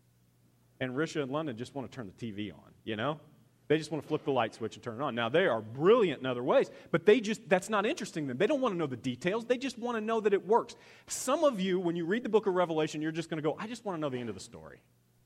And 0.78 0.94
Risha 0.94 1.20
and 1.20 1.32
London 1.32 1.56
just 1.56 1.74
want 1.74 1.90
to 1.90 1.94
turn 1.94 2.06
the 2.16 2.32
TV 2.32 2.52
on, 2.54 2.70
you 2.84 2.94
know? 2.94 3.18
They 3.66 3.76
just 3.76 3.90
want 3.90 4.04
to 4.04 4.08
flip 4.08 4.24
the 4.24 4.30
light 4.30 4.54
switch 4.54 4.76
and 4.76 4.84
turn 4.84 5.00
it 5.00 5.02
on. 5.02 5.16
Now, 5.16 5.28
they 5.28 5.46
are 5.46 5.60
brilliant 5.60 6.20
in 6.20 6.26
other 6.26 6.44
ways, 6.44 6.70
but 6.92 7.04
they 7.04 7.18
just, 7.20 7.48
that's 7.48 7.68
not 7.68 7.84
interesting 7.84 8.24
to 8.24 8.28
them. 8.28 8.38
They 8.38 8.46
don't 8.46 8.60
want 8.60 8.72
to 8.72 8.78
know 8.78 8.86
the 8.86 8.96
details. 8.96 9.46
They 9.46 9.58
just 9.58 9.78
want 9.80 9.98
to 9.98 10.00
know 10.00 10.20
that 10.20 10.32
it 10.32 10.46
works. 10.46 10.76
Some 11.08 11.42
of 11.42 11.58
you, 11.58 11.80
when 11.80 11.96
you 11.96 12.06
read 12.06 12.22
the 12.22 12.28
book 12.28 12.46
of 12.46 12.54
Revelation, 12.54 13.02
you're 13.02 13.10
just 13.10 13.28
going 13.28 13.42
to 13.42 13.46
go, 13.46 13.56
I 13.58 13.66
just 13.66 13.84
want 13.84 13.96
to 13.96 14.00
know 14.00 14.10
the 14.10 14.20
end 14.20 14.28
of 14.28 14.36
the 14.36 14.40
story. 14.40 14.78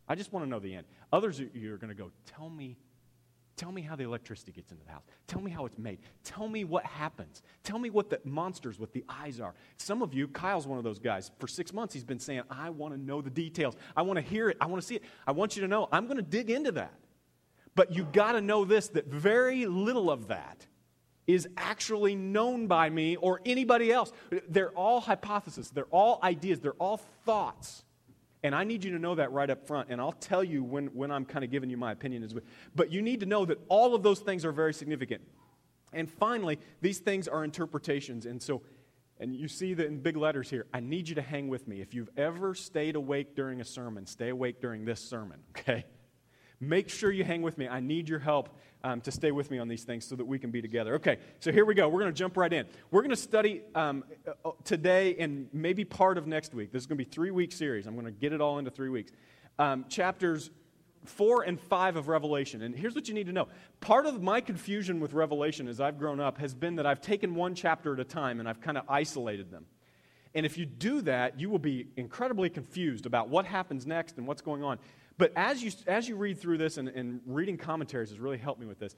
I 0.08 0.14
just 0.14 0.32
want 0.32 0.46
to 0.46 0.50
know 0.50 0.60
the 0.60 0.74
end. 0.74 0.86
Others, 1.12 1.42
you're 1.52 1.76
going 1.76 1.94
to 1.94 2.02
go, 2.02 2.10
tell 2.24 2.48
me, 2.48 2.78
tell 3.58 3.72
me 3.72 3.82
how 3.82 3.96
the 3.96 4.04
electricity 4.04 4.52
gets 4.52 4.70
into 4.70 4.84
the 4.84 4.92
house. 4.92 5.02
Tell 5.26 5.40
me 5.40 5.50
how 5.50 5.66
it's 5.66 5.76
made. 5.76 5.98
Tell 6.24 6.48
me 6.48 6.64
what 6.64 6.84
happens. 6.84 7.42
Tell 7.64 7.78
me 7.78 7.90
what 7.90 8.08
the 8.08 8.20
monsters 8.24 8.78
with 8.78 8.92
the 8.92 9.04
eyes 9.08 9.40
are. 9.40 9.54
Some 9.76 10.00
of 10.00 10.14
you, 10.14 10.28
Kyle's 10.28 10.66
one 10.66 10.78
of 10.78 10.84
those 10.84 10.98
guys. 10.98 11.30
For 11.38 11.48
six 11.48 11.72
months, 11.72 11.92
he's 11.92 12.04
been 12.04 12.20
saying, 12.20 12.42
I 12.48 12.70
want 12.70 12.94
to 12.94 13.00
know 13.00 13.20
the 13.20 13.30
details. 13.30 13.74
I 13.96 14.02
want 14.02 14.16
to 14.16 14.22
hear 14.22 14.48
it. 14.48 14.56
I 14.60 14.66
want 14.66 14.80
to 14.80 14.86
see 14.86 14.94
it. 14.96 15.02
I 15.26 15.32
want 15.32 15.56
you 15.56 15.62
to 15.62 15.68
know, 15.68 15.88
I'm 15.92 16.06
going 16.06 16.16
to 16.16 16.22
dig 16.22 16.50
into 16.50 16.72
that. 16.72 16.94
But 17.74 17.92
you've 17.92 18.12
got 18.12 18.32
to 18.32 18.40
know 18.40 18.64
this 18.64 18.88
that 18.88 19.06
very 19.06 19.66
little 19.66 20.10
of 20.10 20.28
that 20.28 20.66
is 21.26 21.46
actually 21.56 22.16
known 22.16 22.66
by 22.66 22.88
me 22.88 23.16
or 23.16 23.40
anybody 23.44 23.92
else. 23.92 24.12
They're 24.48 24.70
all 24.70 25.00
hypotheses, 25.00 25.70
they're 25.70 25.84
all 25.90 26.18
ideas, 26.22 26.58
they're 26.60 26.72
all 26.72 26.96
thoughts. 27.24 27.84
And 28.42 28.54
I 28.54 28.64
need 28.64 28.84
you 28.84 28.92
to 28.92 28.98
know 28.98 29.16
that 29.16 29.32
right 29.32 29.50
up 29.50 29.66
front. 29.66 29.88
And 29.90 30.00
I'll 30.00 30.12
tell 30.12 30.44
you 30.44 30.62
when, 30.62 30.86
when 30.88 31.10
I'm 31.10 31.24
kind 31.24 31.44
of 31.44 31.50
giving 31.50 31.70
you 31.70 31.76
my 31.76 31.92
opinion. 31.92 32.28
But 32.74 32.92
you 32.92 33.02
need 33.02 33.20
to 33.20 33.26
know 33.26 33.44
that 33.44 33.58
all 33.68 33.94
of 33.94 34.02
those 34.02 34.20
things 34.20 34.44
are 34.44 34.52
very 34.52 34.72
significant. 34.72 35.22
And 35.92 36.08
finally, 36.08 36.58
these 36.80 36.98
things 36.98 37.26
are 37.26 37.44
interpretations. 37.44 38.26
And 38.26 38.40
so, 38.40 38.62
and 39.18 39.34
you 39.34 39.48
see 39.48 39.74
that 39.74 39.86
in 39.86 39.98
big 39.98 40.16
letters 40.16 40.48
here. 40.48 40.66
I 40.72 40.80
need 40.80 41.08
you 41.08 41.16
to 41.16 41.22
hang 41.22 41.48
with 41.48 41.66
me. 41.66 41.80
If 41.80 41.94
you've 41.94 42.10
ever 42.16 42.54
stayed 42.54 42.94
awake 42.94 43.34
during 43.34 43.60
a 43.60 43.64
sermon, 43.64 44.06
stay 44.06 44.28
awake 44.28 44.60
during 44.60 44.84
this 44.84 45.00
sermon, 45.00 45.40
okay? 45.58 45.84
Make 46.60 46.88
sure 46.88 47.10
you 47.10 47.24
hang 47.24 47.42
with 47.42 47.56
me. 47.56 47.68
I 47.68 47.80
need 47.80 48.08
your 48.08 48.18
help 48.18 48.48
um, 48.82 49.00
to 49.02 49.12
stay 49.12 49.30
with 49.30 49.50
me 49.50 49.58
on 49.58 49.68
these 49.68 49.84
things 49.84 50.04
so 50.06 50.16
that 50.16 50.24
we 50.24 50.38
can 50.38 50.50
be 50.50 50.60
together. 50.60 50.94
Okay, 50.94 51.18
so 51.40 51.52
here 51.52 51.64
we 51.64 51.74
go. 51.74 51.88
We're 51.88 52.00
going 52.00 52.12
to 52.12 52.18
jump 52.18 52.36
right 52.36 52.52
in. 52.52 52.66
We're 52.90 53.02
going 53.02 53.10
to 53.10 53.16
study 53.16 53.62
um, 53.74 54.04
uh, 54.26 54.50
today 54.64 55.16
and 55.18 55.48
maybe 55.52 55.84
part 55.84 56.18
of 56.18 56.26
next 56.26 56.54
week. 56.54 56.72
This 56.72 56.82
is 56.82 56.86
going 56.86 56.98
to 56.98 57.04
be 57.04 57.10
three 57.10 57.30
week 57.30 57.52
series. 57.52 57.86
I'm 57.86 57.94
going 57.94 58.06
to 58.06 58.12
get 58.12 58.32
it 58.32 58.40
all 58.40 58.58
into 58.58 58.70
three 58.70 58.88
weeks. 58.88 59.12
Um, 59.58 59.84
chapters 59.88 60.50
four 61.04 61.42
and 61.42 61.60
five 61.60 61.96
of 61.96 62.08
Revelation. 62.08 62.62
And 62.62 62.74
here's 62.74 62.94
what 62.94 63.08
you 63.08 63.14
need 63.14 63.26
to 63.26 63.32
know. 63.32 63.48
Part 63.80 64.06
of 64.06 64.22
my 64.22 64.40
confusion 64.40 65.00
with 65.00 65.12
Revelation 65.12 65.68
as 65.68 65.80
I've 65.80 65.98
grown 65.98 66.20
up 66.20 66.38
has 66.38 66.54
been 66.54 66.76
that 66.76 66.86
I've 66.86 67.00
taken 67.00 67.34
one 67.34 67.54
chapter 67.54 67.94
at 67.94 68.00
a 68.00 68.04
time 68.04 68.40
and 68.40 68.48
I've 68.48 68.60
kind 68.60 68.76
of 68.76 68.84
isolated 68.88 69.50
them. 69.50 69.66
And 70.34 70.44
if 70.44 70.58
you 70.58 70.66
do 70.66 71.00
that, 71.02 71.40
you 71.40 71.48
will 71.48 71.58
be 71.58 71.88
incredibly 71.96 72.50
confused 72.50 73.06
about 73.06 73.28
what 73.28 73.46
happens 73.46 73.86
next 73.86 74.18
and 74.18 74.26
what's 74.26 74.42
going 74.42 74.62
on. 74.62 74.78
But 75.18 75.32
as 75.36 75.62
you, 75.62 75.72
as 75.86 76.08
you 76.08 76.16
read 76.16 76.38
through 76.38 76.58
this, 76.58 76.78
and, 76.78 76.88
and 76.88 77.20
reading 77.26 77.58
commentaries 77.58 78.10
has 78.10 78.20
really 78.20 78.38
helped 78.38 78.60
me 78.60 78.66
with 78.66 78.78
this, 78.78 78.94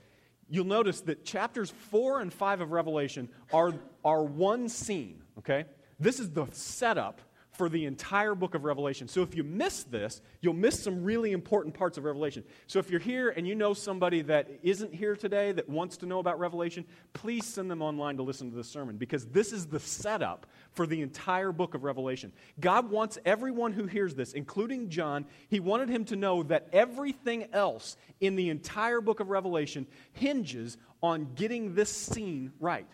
you'll 0.49 0.67
notice 0.67 1.01
that 1.03 1.25
chapters 1.25 1.71
4 1.91 2.21
and 2.21 2.33
5 2.33 2.61
of 2.61 2.73
Revelation 2.73 3.29
are, 3.53 3.73
are 4.05 4.23
one 4.23 4.69
scene, 4.69 5.23
okay? 5.39 5.65
This 5.99 6.21
is 6.21 6.31
the 6.31 6.47
setup 6.53 7.21
for 7.61 7.69
the 7.69 7.85
entire 7.85 8.35
book 8.35 8.55
of 8.55 8.65
Revelation. 8.65 9.07
So 9.07 9.21
if 9.21 9.35
you 9.35 9.45
miss 9.45 9.83
this, 9.83 10.23
you'll 10.41 10.55
miss 10.55 10.83
some 10.83 11.05
really 11.05 11.33
important 11.33 11.75
parts 11.75 11.99
of 11.99 12.05
Revelation. 12.05 12.43
So 12.67 12.79
if 12.79 12.91
you're 12.91 13.01
here 13.01 13.29
and 13.29 13.47
you 13.47 13.55
know 13.55 13.75
somebody 13.75 14.23
that 14.23 14.49
isn't 14.63 14.95
here 14.95 15.15
today 15.15 15.53
that 15.53 15.69
wants 15.69 15.99
to 15.99 16.07
know 16.07 16.21
about 16.21 16.39
Revelation, 16.39 16.87
please 17.13 17.45
send 17.45 17.71
them 17.71 17.83
online 17.83 18.17
to 18.17 18.23
listen 18.23 18.49
to 18.49 18.57
this 18.57 18.71
sermon 18.71 18.97
because 18.97 19.27
this 19.27 19.53
is 19.53 19.67
the 19.67 19.79
setup 19.79 20.47
for 20.73 20.87
the 20.87 21.03
entire 21.03 21.53
book 21.53 21.75
of 21.75 21.85
Revelation. 21.85 22.33
God 22.59 22.91
wants 22.91 23.19
everyone 23.27 23.75
who 23.75 23.85
hears 23.85 24.15
this, 24.15 24.33
including 24.33 24.89
John, 24.89 25.27
he 25.51 25.61
wanted 25.61 25.91
him 25.91 26.07
to 26.07 26.17
know 26.17 26.43
that 26.45 26.69
everything 26.73 27.49
else 27.53 27.99
in 28.21 28.37
the 28.37 28.49
entire 28.49 29.03
book 29.03 29.21
of 29.21 29.29
Revelation 29.29 29.87
hinges 30.15 30.79
on 31.03 31.35
getting 31.35 31.75
this 31.75 31.91
scene 31.91 32.53
right. 32.59 32.89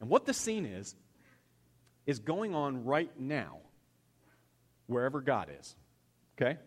And 0.00 0.08
what 0.08 0.24
the 0.24 0.32
scene 0.32 0.64
is, 0.64 0.94
is 2.06 2.18
going 2.18 2.54
on 2.54 2.86
right 2.86 3.10
now 3.20 3.58
wherever 4.86 5.20
God 5.20 5.50
is. 5.60 5.76
Okay? 6.36 6.58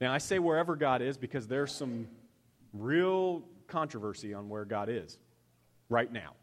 Now, 0.00 0.12
I 0.12 0.18
say 0.18 0.38
wherever 0.38 0.76
God 0.76 1.02
is 1.02 1.16
because 1.16 1.46
there's 1.46 1.74
some 1.74 2.08
real 2.72 3.42
controversy 3.66 4.34
on 4.34 4.48
where 4.48 4.64
God 4.64 4.88
is 4.88 5.18
right 5.88 6.12
now. 6.12 6.34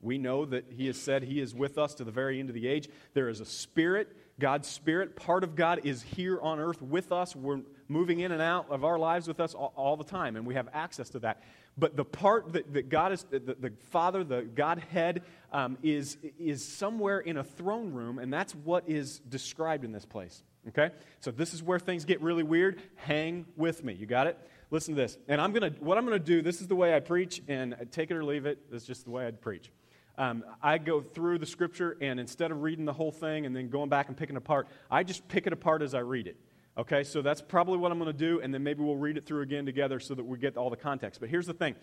We 0.00 0.18
know 0.18 0.44
that 0.46 0.66
He 0.70 0.86
has 0.86 0.96
said 0.96 1.22
He 1.22 1.40
is 1.40 1.54
with 1.54 1.78
us 1.78 1.94
to 1.96 2.04
the 2.04 2.10
very 2.10 2.40
end 2.40 2.48
of 2.48 2.54
the 2.54 2.66
age. 2.66 2.88
There 3.14 3.28
is 3.28 3.40
a 3.40 3.44
spirit, 3.44 4.08
God's 4.38 4.68
spirit. 4.68 5.16
Part 5.16 5.44
of 5.44 5.56
God 5.56 5.80
is 5.84 6.02
here 6.02 6.40
on 6.40 6.60
earth 6.60 6.82
with 6.82 7.12
us. 7.12 7.34
We're 7.34 7.60
moving 7.88 8.20
in 8.20 8.32
and 8.32 8.42
out 8.42 8.66
of 8.70 8.84
our 8.84 8.98
lives 8.98 9.28
with 9.28 9.40
us 9.40 9.54
all, 9.54 9.72
all 9.76 9.96
the 9.96 10.04
time, 10.04 10.36
and 10.36 10.46
we 10.46 10.54
have 10.54 10.68
access 10.72 11.08
to 11.10 11.18
that. 11.20 11.42
But 11.78 11.96
the 11.96 12.04
part 12.04 12.52
that, 12.52 12.72
that 12.74 12.88
God 12.88 13.12
is, 13.12 13.24
the, 13.24 13.38
the 13.38 13.72
Father, 13.90 14.24
the 14.24 14.42
Godhead, 14.42 15.22
um, 15.52 15.78
is, 15.82 16.16
is 16.38 16.64
somewhere 16.64 17.20
in 17.20 17.36
a 17.36 17.44
throne 17.44 17.92
room, 17.92 18.18
and 18.18 18.32
that's 18.32 18.54
what 18.54 18.84
is 18.88 19.20
described 19.20 19.84
in 19.84 19.92
this 19.92 20.04
place. 20.04 20.42
Okay? 20.68 20.90
So 21.20 21.30
this 21.30 21.54
is 21.54 21.62
where 21.62 21.78
things 21.78 22.04
get 22.04 22.20
really 22.20 22.42
weird. 22.42 22.80
Hang 22.96 23.46
with 23.56 23.84
me. 23.84 23.94
You 23.94 24.06
got 24.06 24.26
it? 24.26 24.38
Listen 24.70 24.94
to 24.94 25.00
this. 25.00 25.16
And 25.28 25.40
I'm 25.40 25.52
gonna 25.52 25.70
what 25.78 25.96
I'm 25.96 26.04
gonna 26.04 26.18
do, 26.18 26.42
this 26.42 26.60
is 26.60 26.66
the 26.66 26.74
way 26.74 26.94
I 26.94 27.00
preach, 27.00 27.40
and 27.46 27.76
take 27.92 28.10
it 28.10 28.16
or 28.16 28.24
leave 28.24 28.46
it. 28.46 28.70
That's 28.70 28.84
just 28.84 29.04
the 29.04 29.10
way 29.10 29.26
I'd 29.26 29.40
preach. 29.40 29.70
Um, 30.18 30.44
I 30.62 30.78
go 30.78 31.02
through 31.02 31.38
the 31.38 31.46
scripture, 31.46 31.96
and 32.00 32.18
instead 32.18 32.50
of 32.50 32.62
reading 32.62 32.84
the 32.84 32.92
whole 32.92 33.12
thing 33.12 33.44
and 33.44 33.54
then 33.54 33.68
going 33.68 33.90
back 33.90 34.08
and 34.08 34.16
picking 34.16 34.36
it 34.36 34.38
apart, 34.38 34.66
I 34.90 35.02
just 35.02 35.28
pick 35.28 35.46
it 35.46 35.52
apart 35.52 35.82
as 35.82 35.94
I 35.94 35.98
read 36.00 36.26
it. 36.26 36.36
Okay, 36.78 37.04
so 37.04 37.22
that's 37.22 37.40
probably 37.40 37.78
what 37.78 37.92
I'm 37.92 37.98
going 37.98 38.12
to 38.12 38.18
do, 38.18 38.40
and 38.40 38.52
then 38.52 38.62
maybe 38.62 38.82
we'll 38.82 38.96
read 38.96 39.16
it 39.16 39.24
through 39.26 39.42
again 39.42 39.64
together 39.64 39.98
so 40.00 40.14
that 40.14 40.24
we 40.24 40.38
get 40.38 40.56
all 40.56 40.70
the 40.70 40.76
context. 40.76 41.20
But 41.20 41.30
here's 41.30 41.46
the 41.46 41.54
thing 41.54 41.74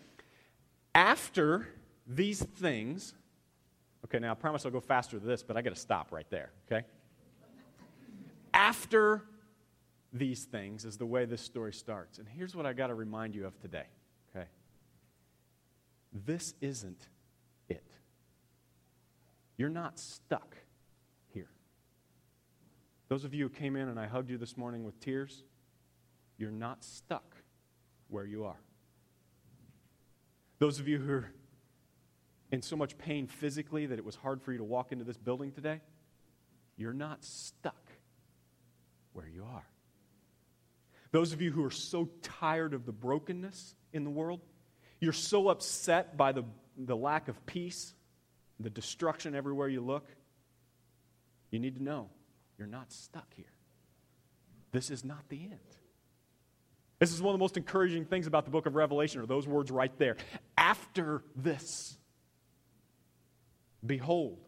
after 0.94 1.68
these 2.06 2.44
things, 2.44 3.14
okay, 4.06 4.20
now 4.20 4.32
I 4.32 4.36
promise 4.36 4.66
I'll 4.66 4.72
go 4.72 4.80
faster 4.80 5.18
than 5.18 5.28
this, 5.28 5.42
but 5.42 5.58
I 5.58 5.62
got 5.62 5.74
to 5.74 5.80
stop 5.80 6.12
right 6.12 6.30
there, 6.30 6.52
okay? 6.72 6.86
After 8.54 9.24
these 10.12 10.46
things 10.46 10.86
is 10.86 10.98
the 10.98 11.06
way 11.08 11.26
this 11.26 11.42
story 11.42 11.74
starts. 11.74 12.20
And 12.20 12.28
here's 12.28 12.56
what 12.56 12.68
I 12.68 12.74
got 12.74 12.88
to 12.88 12.94
remind 12.94 13.34
you 13.34 13.48
of 13.48 13.60
today, 13.60 13.86
okay? 14.30 14.46
This 16.14 16.54
isn't. 16.62 17.08
You're 19.58 19.70
not 19.70 20.00
stuck 20.00 20.56
here. 21.34 21.50
those 23.08 23.24
of 23.24 23.34
you 23.34 23.46
who 23.48 23.50
came 23.50 23.76
in 23.76 23.88
and 23.88 24.00
I 24.00 24.08
hugged 24.08 24.30
you 24.30 24.38
this 24.38 24.58
morning 24.58 24.84
with 24.84 25.00
tears, 25.00 25.44
you're 26.38 26.52
not 26.52 26.84
stuck 26.84 27.36
where 28.10 28.26
you 28.26 28.46
are. 28.46 28.60
Those 30.60 30.80
of 30.80 30.88
you 30.88 30.98
who 30.98 31.12
are 31.12 31.32
in 32.52 32.62
so 32.62 32.76
much 32.76 32.98
pain 32.98 33.28
physically 33.28 33.88
that 33.88 33.98
it 33.98 34.06
was 34.06 34.16
hard 34.16 34.42
for 34.42 34.52
you 34.52 34.60
to 34.60 34.64
walk 34.64 34.92
into 34.92 35.04
this 35.04 35.18
building 35.18 35.52
today, 35.52 35.82
you're 36.78 36.94
not 36.94 37.24
stuck 37.24 37.92
where 39.14 39.28
you 39.28 39.44
are. 39.44 39.66
Those 41.12 41.34
of 41.34 41.42
you 41.42 41.52
who 41.52 41.64
are 41.64 41.72
so 41.72 42.10
tired 42.22 42.74
of 42.74 42.86
the 42.86 42.92
brokenness 42.92 43.76
in 43.92 44.04
the 44.04 44.10
world, 44.10 44.42
you're 45.00 45.14
so 45.14 45.50
upset 45.50 46.18
by 46.18 46.32
the, 46.32 46.44
the 46.78 46.96
lack 46.96 47.28
of 47.28 47.46
peace, 47.46 47.94
the 48.64 48.70
destruction 48.70 49.36
everywhere 49.36 49.68
you 49.68 49.82
look, 49.82 50.08
you 51.52 51.60
need 51.60 51.76
to 51.76 51.84
know 51.84 52.10
you're 52.58 52.68
not 52.68 52.92
stuck 52.92 53.34
here. 53.36 53.46
This 54.72 54.90
is 54.90 55.04
not 55.04 55.30
the 55.30 55.38
end. 55.38 55.60
This 57.00 57.14
is 57.14 57.22
one 57.22 57.34
of 57.34 57.40
the 57.40 57.44
most 57.44 57.58
encouraging 57.58 58.06
things 58.06 58.28
about 58.28 58.46
the 58.46 58.52
book 58.52 58.66
of 58.66 58.76
Revelation, 58.76 59.22
are 59.22 59.26
those 59.26 59.46
words 59.46 59.70
right 59.70 59.92
there. 59.98 60.16
After 60.58 61.24
this, 61.36 61.98
behold, 63.86 64.40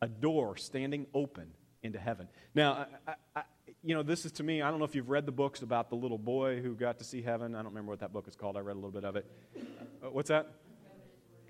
a 0.00 0.08
door 0.08 0.56
standing 0.56 1.06
open 1.14 1.46
into 1.82 1.98
heaven. 1.98 2.28
Now, 2.54 2.86
I, 3.06 3.14
I, 3.36 3.42
you 3.84 3.94
know, 3.94 4.02
this 4.02 4.24
is 4.24 4.32
to 4.32 4.42
me, 4.42 4.62
I 4.62 4.70
don't 4.70 4.78
know 4.78 4.84
if 4.84 4.94
you've 4.94 5.10
read 5.10 5.26
the 5.26 5.32
books 5.32 5.62
about 5.62 5.90
the 5.90 5.96
little 5.96 6.18
boy 6.18 6.60
who 6.60 6.74
got 6.74 6.98
to 6.98 7.04
see 7.04 7.22
heaven. 7.22 7.54
I 7.54 7.58
don't 7.58 7.66
remember 7.66 7.90
what 7.90 8.00
that 8.00 8.12
book 8.12 8.26
is 8.28 8.34
called. 8.34 8.56
I 8.56 8.60
read 8.60 8.72
a 8.72 8.80
little 8.80 8.90
bit 8.90 9.04
of 9.04 9.16
it. 9.16 9.30
Uh, 10.04 10.10
what's 10.10 10.28
that? 10.28 10.52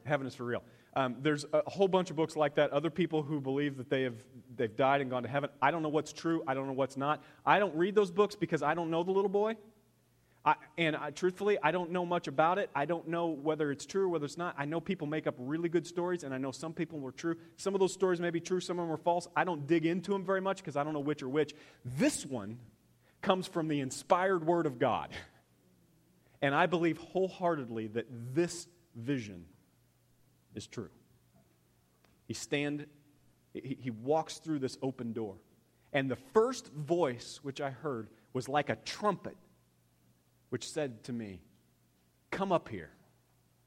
Heaven 0.04 0.26
is 0.26 0.34
for 0.34 0.44
real. 0.44 0.62
Um, 0.94 1.16
there's 1.20 1.46
a 1.52 1.68
whole 1.70 1.88
bunch 1.88 2.10
of 2.10 2.16
books 2.16 2.36
like 2.36 2.56
that. 2.56 2.70
Other 2.70 2.90
people 2.90 3.22
who 3.22 3.40
believe 3.40 3.78
that 3.78 3.88
they 3.88 4.02
have 4.02 4.16
they've 4.54 4.74
died 4.74 5.00
and 5.00 5.10
gone 5.10 5.22
to 5.22 5.28
heaven. 5.28 5.48
I 5.60 5.70
don't 5.70 5.82
know 5.82 5.88
what's 5.88 6.12
true. 6.12 6.42
I 6.46 6.54
don't 6.54 6.66
know 6.66 6.74
what's 6.74 6.96
not. 6.96 7.22
I 7.46 7.58
don't 7.58 7.74
read 7.74 7.94
those 7.94 8.10
books 8.10 8.34
because 8.34 8.62
I 8.62 8.74
don't 8.74 8.90
know 8.90 9.02
the 9.02 9.12
little 9.12 9.30
boy. 9.30 9.56
I, 10.44 10.56
and 10.76 10.96
I, 10.96 11.10
truthfully, 11.10 11.56
I 11.62 11.70
don't 11.70 11.92
know 11.92 12.04
much 12.04 12.26
about 12.26 12.58
it. 12.58 12.68
I 12.74 12.84
don't 12.84 13.06
know 13.06 13.28
whether 13.28 13.70
it's 13.70 13.86
true 13.86 14.06
or 14.06 14.08
whether 14.08 14.24
it's 14.24 14.36
not. 14.36 14.56
I 14.58 14.64
know 14.64 14.80
people 14.80 15.06
make 15.06 15.26
up 15.28 15.36
really 15.38 15.68
good 15.68 15.86
stories, 15.86 16.24
and 16.24 16.34
I 16.34 16.38
know 16.38 16.50
some 16.50 16.72
people 16.72 16.98
were 16.98 17.12
true. 17.12 17.36
Some 17.56 17.74
of 17.74 17.80
those 17.80 17.92
stories 17.92 18.20
may 18.20 18.30
be 18.30 18.40
true, 18.40 18.58
some 18.58 18.78
of 18.78 18.86
them 18.86 18.92
are 18.92 18.98
false. 18.98 19.28
I 19.36 19.44
don't 19.44 19.66
dig 19.68 19.86
into 19.86 20.10
them 20.10 20.24
very 20.24 20.40
much 20.40 20.58
because 20.58 20.76
I 20.76 20.82
don't 20.82 20.94
know 20.94 21.00
which 21.00 21.22
are 21.22 21.28
which. 21.28 21.54
This 21.84 22.26
one 22.26 22.58
comes 23.20 23.46
from 23.46 23.68
the 23.68 23.80
inspired 23.80 24.44
Word 24.44 24.66
of 24.66 24.80
God. 24.80 25.10
And 26.42 26.56
I 26.56 26.66
believe 26.66 26.98
wholeheartedly 26.98 27.86
that 27.88 28.06
this 28.34 28.66
vision 28.96 29.44
is 30.54 30.66
true. 30.66 30.90
He 32.26 32.34
stand 32.34 32.86
he, 33.54 33.90
walks 33.90 34.38
through 34.38 34.60
this 34.60 34.78
open 34.82 35.12
door. 35.12 35.36
And 35.92 36.10
the 36.10 36.16
first 36.16 36.72
voice 36.72 37.40
which 37.42 37.60
I 37.60 37.70
heard 37.70 38.08
was 38.32 38.48
like 38.48 38.70
a 38.70 38.76
trumpet, 38.76 39.36
which 40.48 40.68
said 40.70 41.04
to 41.04 41.12
me, 41.12 41.40
Come 42.30 42.50
up 42.50 42.68
here, 42.68 42.90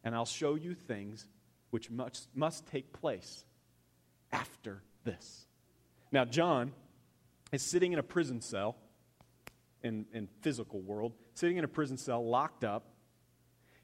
and 0.03 0.15
I'll 0.15 0.25
show 0.25 0.55
you 0.55 0.73
things 0.73 1.27
which 1.69 1.91
must, 1.91 2.29
must 2.33 2.65
take 2.65 2.91
place 2.93 3.45
after 4.31 4.81
this. 5.03 5.45
Now, 6.11 6.25
John 6.25 6.71
is 7.51 7.61
sitting 7.61 7.93
in 7.93 7.99
a 7.99 8.03
prison 8.03 8.41
cell 8.41 8.75
in, 9.83 10.05
in 10.13 10.27
physical 10.41 10.81
world, 10.81 11.13
sitting 11.35 11.57
in 11.57 11.63
a 11.63 11.67
prison 11.67 11.97
cell, 11.97 12.27
locked 12.27 12.63
up. 12.63 12.87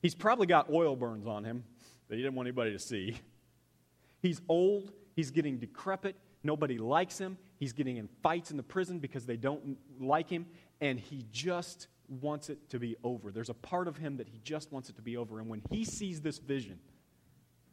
He's 0.01 0.15
probably 0.15 0.47
got 0.47 0.71
oil 0.71 0.95
burns 0.95 1.27
on 1.27 1.43
him 1.43 1.63
that 2.11 2.17
he 2.17 2.23
didn't 2.23 2.35
want 2.35 2.45
anybody 2.45 2.73
to 2.73 2.79
see. 2.79 3.17
He's 4.21 4.41
old, 4.49 4.91
he's 5.15 5.31
getting 5.31 5.59
decrepit, 5.59 6.17
nobody 6.43 6.77
likes 6.77 7.17
him, 7.17 7.37
he's 7.57 7.71
getting 7.71 7.95
in 7.95 8.09
fights 8.21 8.51
in 8.51 8.57
the 8.57 8.63
prison 8.63 8.99
because 8.99 9.25
they 9.25 9.37
don't 9.37 9.77
like 9.97 10.29
him, 10.29 10.45
and 10.81 10.99
he 10.99 11.25
just 11.31 11.87
wants 12.21 12.49
it 12.49 12.69
to 12.71 12.79
be 12.79 12.97
over. 13.05 13.31
There's 13.31 13.49
a 13.49 13.53
part 13.53 13.87
of 13.87 13.95
him 13.95 14.17
that 14.17 14.27
he 14.27 14.41
just 14.43 14.73
wants 14.73 14.89
it 14.89 14.97
to 14.97 15.01
be 15.01 15.15
over. 15.15 15.39
And 15.39 15.47
when 15.47 15.61
he 15.71 15.85
sees 15.85 16.19
this 16.19 16.37
vision, 16.37 16.79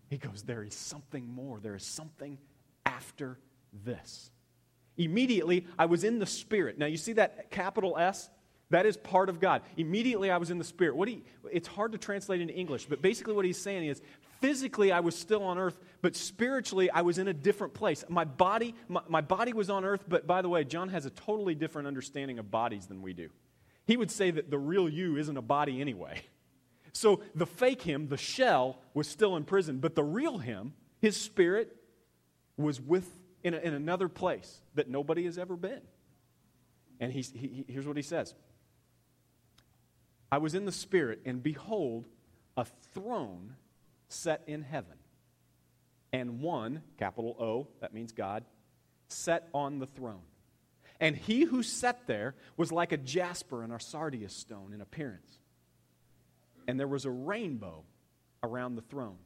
he 0.09 0.18
goes, 0.18 0.44
There 0.44 0.62
is 0.62 0.74
something 0.74 1.29
more. 1.29 1.59
There 1.59 1.74
is 1.74 1.85
something 1.85 2.38
after 2.87 3.40
this. 3.85 4.31
Immediately, 4.96 5.66
I 5.77 5.87
was 5.87 6.05
in 6.05 6.20
the 6.20 6.27
Spirit. 6.27 6.79
Now, 6.79 6.87
you 6.87 6.96
see 6.96 7.14
that 7.14 7.51
capital 7.51 7.98
S? 7.98 8.31
That 8.70 8.85
is 8.85 8.96
part 8.96 9.29
of 9.29 9.40
God. 9.40 9.62
Immediately, 9.77 10.31
I 10.31 10.37
was 10.37 10.51
in 10.51 10.59
the 10.59 10.64
Spirit. 10.64 10.94
What 10.94 11.09
he, 11.09 11.24
it's 11.51 11.68
hard 11.68 11.92
to 11.92 11.98
translate 11.98 12.40
into 12.40 12.55
English, 12.55 12.87
but 12.87 13.01
basically, 13.01 13.35
what 13.35 13.44
he's 13.44 13.59
saying 13.61 13.87
is 13.87 14.03
physically, 14.40 14.92
I 14.92 15.01
was 15.01 15.16
still 15.16 15.42
on 15.42 15.59
earth, 15.59 15.79
but 16.03 16.16
spiritually, 16.16 16.90
I 16.90 17.03
was 17.03 17.18
in 17.18 17.29
a 17.29 17.35
different 17.35 17.74
place. 17.74 18.05
My 18.09 18.24
body, 18.24 18.74
my, 18.88 19.03
my 19.09 19.20
body 19.20 19.53
was 19.53 19.70
on 19.70 19.85
earth, 19.85 20.05
but 20.09 20.27
by 20.27 20.42
the 20.42 20.48
way, 20.48 20.64
John 20.64 20.88
has 20.88 21.07
a 21.07 21.11
totally 21.11 21.55
different 21.55 21.88
understanding 21.88 22.38
of 22.38 22.51
bodies 22.51 22.87
than 22.87 23.03
we 23.03 23.12
do. 23.12 23.31
He 23.87 23.96
would 23.96 24.11
say 24.11 24.31
that 24.31 24.51
the 24.51 24.59
real 24.59 24.88
you 24.88 25.16
isn't 25.16 25.37
a 25.37 25.42
body 25.42 25.81
anyway. 25.81 26.22
So 26.94 27.20
the 27.35 27.46
fake 27.46 27.83
him, 27.83 28.09
the 28.09 28.16
shell, 28.16 28.81
was 28.92 29.07
still 29.07 29.37
in 29.37 29.44
prison, 29.44 29.79
but 29.79 29.94
the 29.94 30.03
real 30.03 30.38
him, 30.38 30.72
his 31.01 31.16
spirit, 31.16 31.77
was 32.57 32.81
with 32.81 33.09
in, 33.44 33.55
a, 33.55 33.59
in 33.59 33.74
another 33.74 34.09
place 34.09 34.62
that 34.74 34.88
nobody 34.88 35.24
has 35.27 35.38
ever 35.38 35.55
been. 35.55 35.83
And 36.98 37.12
he's, 37.12 37.31
he, 37.31 37.64
here's 37.68 37.87
what 37.87 37.96
he 37.96 38.03
says 38.03 38.35
I 40.31 40.38
was 40.38 40.55
in 40.55 40.64
the 40.64 40.72
spirit, 40.72 41.20
and 41.24 41.42
behold, 41.42 42.07
a 42.57 42.64
throne 42.92 43.55
set 44.08 44.42
in 44.46 44.62
heaven, 44.62 44.96
and 46.12 46.40
one, 46.40 46.82
capital 46.98 47.36
O, 47.38 47.68
that 47.80 47.92
means 47.92 48.12
God, 48.12 48.44
set 49.08 49.48
on 49.52 49.78
the 49.78 49.86
throne. 49.86 50.22
And 51.00 51.16
he 51.16 51.44
who 51.44 51.62
sat 51.62 52.06
there 52.06 52.34
was 52.56 52.72
like 52.72 52.92
a 52.92 52.96
jasper 52.96 53.62
and 53.62 53.72
a 53.72 53.78
sardius 53.78 54.34
stone 54.34 54.72
in 54.72 54.80
appearance 54.80 55.38
and 56.68 56.78
there 56.78 56.86
was 56.86 57.06
a 57.06 57.10
rainbow 57.10 57.82
around 58.44 58.76
the 58.76 58.82
throne 58.82 59.16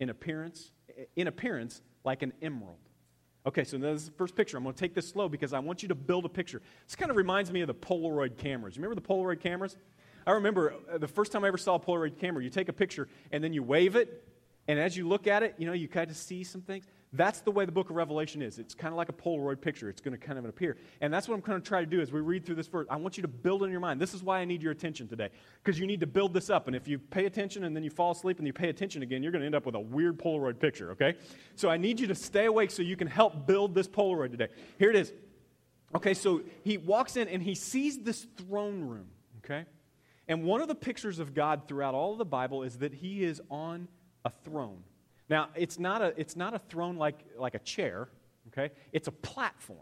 in 0.00 0.08
appearance, 0.08 0.72
in 1.14 1.28
appearance 1.28 1.82
like 2.02 2.22
an 2.22 2.32
emerald. 2.42 2.78
Okay, 3.46 3.62
so 3.62 3.76
this 3.76 4.02
is 4.02 4.06
the 4.06 4.14
first 4.14 4.34
picture. 4.34 4.56
I'm 4.56 4.62
going 4.62 4.74
to 4.74 4.80
take 4.80 4.94
this 4.94 5.08
slow 5.08 5.28
because 5.28 5.52
I 5.52 5.58
want 5.58 5.82
you 5.82 5.88
to 5.88 5.94
build 5.94 6.24
a 6.24 6.28
picture. 6.28 6.62
This 6.86 6.96
kind 6.96 7.10
of 7.10 7.16
reminds 7.16 7.52
me 7.52 7.60
of 7.60 7.66
the 7.66 7.74
Polaroid 7.74 8.38
cameras. 8.38 8.76
Remember 8.76 8.94
the 8.94 9.02
Polaroid 9.02 9.40
cameras? 9.40 9.76
I 10.26 10.32
remember 10.32 10.74
uh, 10.92 10.98
the 10.98 11.08
first 11.08 11.32
time 11.32 11.44
I 11.44 11.48
ever 11.48 11.58
saw 11.58 11.76
a 11.76 11.80
Polaroid 11.80 12.18
camera, 12.18 12.42
you 12.42 12.50
take 12.50 12.68
a 12.68 12.72
picture 12.72 13.08
and 13.30 13.42
then 13.42 13.52
you 13.52 13.62
wave 13.62 13.96
it, 13.96 14.28
and 14.68 14.78
as 14.78 14.96
you 14.96 15.08
look 15.08 15.26
at 15.26 15.42
it, 15.42 15.54
you 15.58 15.66
know, 15.66 15.72
you 15.72 15.88
kind 15.88 16.08
of 16.10 16.16
see 16.16 16.44
some 16.44 16.60
things. 16.60 16.86
That's 17.14 17.40
the 17.40 17.50
way 17.50 17.66
the 17.66 17.72
book 17.72 17.90
of 17.90 17.96
Revelation 17.96 18.40
is. 18.40 18.58
It's 18.58 18.74
kind 18.74 18.92
of 18.92 18.96
like 18.96 19.08
a 19.08 19.12
Polaroid 19.12 19.60
picture. 19.60 19.90
It's 19.90 20.00
going 20.00 20.18
to 20.18 20.24
kind 20.26 20.38
of 20.38 20.46
appear. 20.46 20.78
And 21.00 21.12
that's 21.12 21.28
what 21.28 21.34
I'm 21.34 21.40
going 21.40 21.60
to 21.60 21.66
try 21.66 21.80
to 21.80 21.86
do 21.86 22.00
as 22.00 22.10
we 22.10 22.20
read 22.20 22.46
through 22.46 22.54
this 22.54 22.68
verse. 22.68 22.86
I 22.88 22.96
want 22.96 23.18
you 23.18 23.22
to 23.22 23.28
build 23.28 23.64
in 23.64 23.70
your 23.70 23.80
mind. 23.80 24.00
This 24.00 24.14
is 24.14 24.22
why 24.22 24.38
I 24.38 24.44
need 24.46 24.62
your 24.62 24.72
attention 24.72 25.08
today. 25.08 25.28
Because 25.62 25.78
you 25.78 25.86
need 25.86 26.00
to 26.00 26.06
build 26.06 26.32
this 26.32 26.48
up. 26.48 26.68
And 26.68 26.76
if 26.76 26.88
you 26.88 26.98
pay 26.98 27.26
attention 27.26 27.64
and 27.64 27.76
then 27.76 27.82
you 27.82 27.90
fall 27.90 28.12
asleep 28.12 28.38
and 28.38 28.46
you 28.46 28.52
pay 28.52 28.70
attention 28.70 29.02
again, 29.02 29.22
you're 29.22 29.32
going 29.32 29.40
to 29.40 29.46
end 29.46 29.54
up 29.54 29.66
with 29.66 29.74
a 29.74 29.80
weird 29.80 30.18
Polaroid 30.18 30.58
picture, 30.58 30.92
okay? 30.92 31.16
So 31.54 31.68
I 31.68 31.76
need 31.76 32.00
you 32.00 32.06
to 32.06 32.14
stay 32.14 32.46
awake 32.46 32.70
so 32.70 32.82
you 32.82 32.96
can 32.96 33.08
help 33.08 33.46
build 33.46 33.74
this 33.74 33.88
Polaroid 33.88 34.30
today. 34.30 34.48
Here 34.78 34.88
it 34.88 34.96
is. 34.96 35.12
Okay, 35.94 36.14
so 36.14 36.40
he 36.64 36.78
walks 36.78 37.16
in 37.16 37.28
and 37.28 37.42
he 37.42 37.54
sees 37.54 37.98
this 37.98 38.26
throne 38.38 38.80
room, 38.80 39.08
okay? 39.44 39.66
And 40.28 40.44
one 40.44 40.60
of 40.60 40.68
the 40.68 40.74
pictures 40.74 41.18
of 41.18 41.34
God 41.34 41.66
throughout 41.66 41.94
all 41.94 42.12
of 42.12 42.18
the 42.18 42.24
Bible 42.24 42.62
is 42.62 42.78
that 42.78 42.94
he 42.94 43.24
is 43.24 43.40
on 43.50 43.88
a 44.24 44.30
throne. 44.30 44.82
Now, 45.28 45.48
it's 45.54 45.78
not 45.78 46.02
a, 46.02 46.14
it's 46.16 46.36
not 46.36 46.54
a 46.54 46.58
throne 46.58 46.96
like, 46.96 47.18
like 47.36 47.54
a 47.54 47.58
chair, 47.60 48.08
okay? 48.48 48.72
It's 48.92 49.08
a 49.08 49.12
platform. 49.12 49.78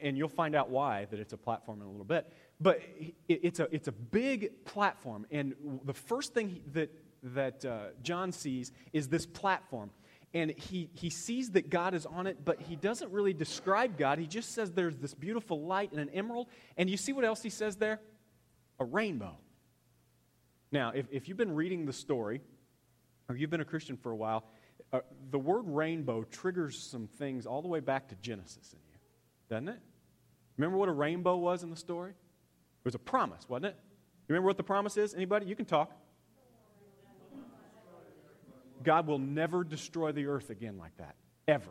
And 0.00 0.16
you'll 0.16 0.28
find 0.28 0.54
out 0.54 0.70
why 0.70 1.06
that 1.10 1.20
it's 1.20 1.32
a 1.32 1.36
platform 1.36 1.80
in 1.80 1.86
a 1.86 1.90
little 1.90 2.04
bit. 2.04 2.32
But 2.60 2.80
it's 3.28 3.60
a, 3.60 3.68
it's 3.70 3.88
a 3.88 3.92
big 3.92 4.64
platform. 4.64 5.26
And 5.30 5.54
the 5.84 5.92
first 5.92 6.32
thing 6.32 6.62
that, 6.72 6.90
that 7.34 7.64
uh, 7.64 7.78
John 8.02 8.32
sees 8.32 8.72
is 8.92 9.08
this 9.08 9.26
platform. 9.26 9.90
And 10.32 10.52
he, 10.52 10.88
he 10.94 11.10
sees 11.10 11.50
that 11.50 11.68
God 11.68 11.92
is 11.92 12.06
on 12.06 12.26
it, 12.26 12.42
but 12.42 12.60
he 12.60 12.74
doesn't 12.74 13.10
really 13.12 13.34
describe 13.34 13.98
God. 13.98 14.18
He 14.18 14.26
just 14.26 14.54
says 14.54 14.72
there's 14.72 14.96
this 14.96 15.12
beautiful 15.12 15.60
light 15.66 15.92
and 15.92 16.00
an 16.00 16.08
emerald. 16.10 16.46
And 16.78 16.88
you 16.88 16.96
see 16.96 17.12
what 17.12 17.24
else 17.24 17.42
he 17.42 17.50
says 17.50 17.76
there? 17.76 18.00
A 18.82 18.84
rainbow. 18.84 19.36
Now, 20.72 20.90
if, 20.92 21.06
if 21.12 21.28
you've 21.28 21.36
been 21.36 21.54
reading 21.54 21.86
the 21.86 21.92
story, 21.92 22.40
or 23.28 23.36
you've 23.36 23.48
been 23.48 23.60
a 23.60 23.64
Christian 23.64 23.96
for 23.96 24.10
a 24.10 24.16
while, 24.16 24.42
uh, 24.92 25.02
the 25.30 25.38
word 25.38 25.68
rainbow 25.68 26.24
triggers 26.24 26.76
some 26.76 27.06
things 27.06 27.46
all 27.46 27.62
the 27.62 27.68
way 27.68 27.78
back 27.78 28.08
to 28.08 28.16
Genesis 28.16 28.72
in 28.72 28.80
you, 28.90 28.98
doesn't 29.48 29.68
it? 29.68 29.78
Remember 30.56 30.78
what 30.78 30.88
a 30.88 30.92
rainbow 30.92 31.36
was 31.36 31.62
in 31.62 31.70
the 31.70 31.76
story? 31.76 32.10
It 32.10 32.84
was 32.84 32.96
a 32.96 32.98
promise, 32.98 33.48
wasn't 33.48 33.66
it? 33.66 33.76
You 34.26 34.34
remember 34.34 34.48
what 34.48 34.56
the 34.56 34.64
promise 34.64 34.96
is? 34.96 35.14
Anybody? 35.14 35.46
You 35.46 35.54
can 35.54 35.64
talk. 35.64 35.92
God 38.82 39.06
will 39.06 39.20
never 39.20 39.62
destroy 39.62 40.10
the 40.10 40.26
earth 40.26 40.50
again 40.50 40.76
like 40.76 40.96
that, 40.96 41.14
ever. 41.46 41.70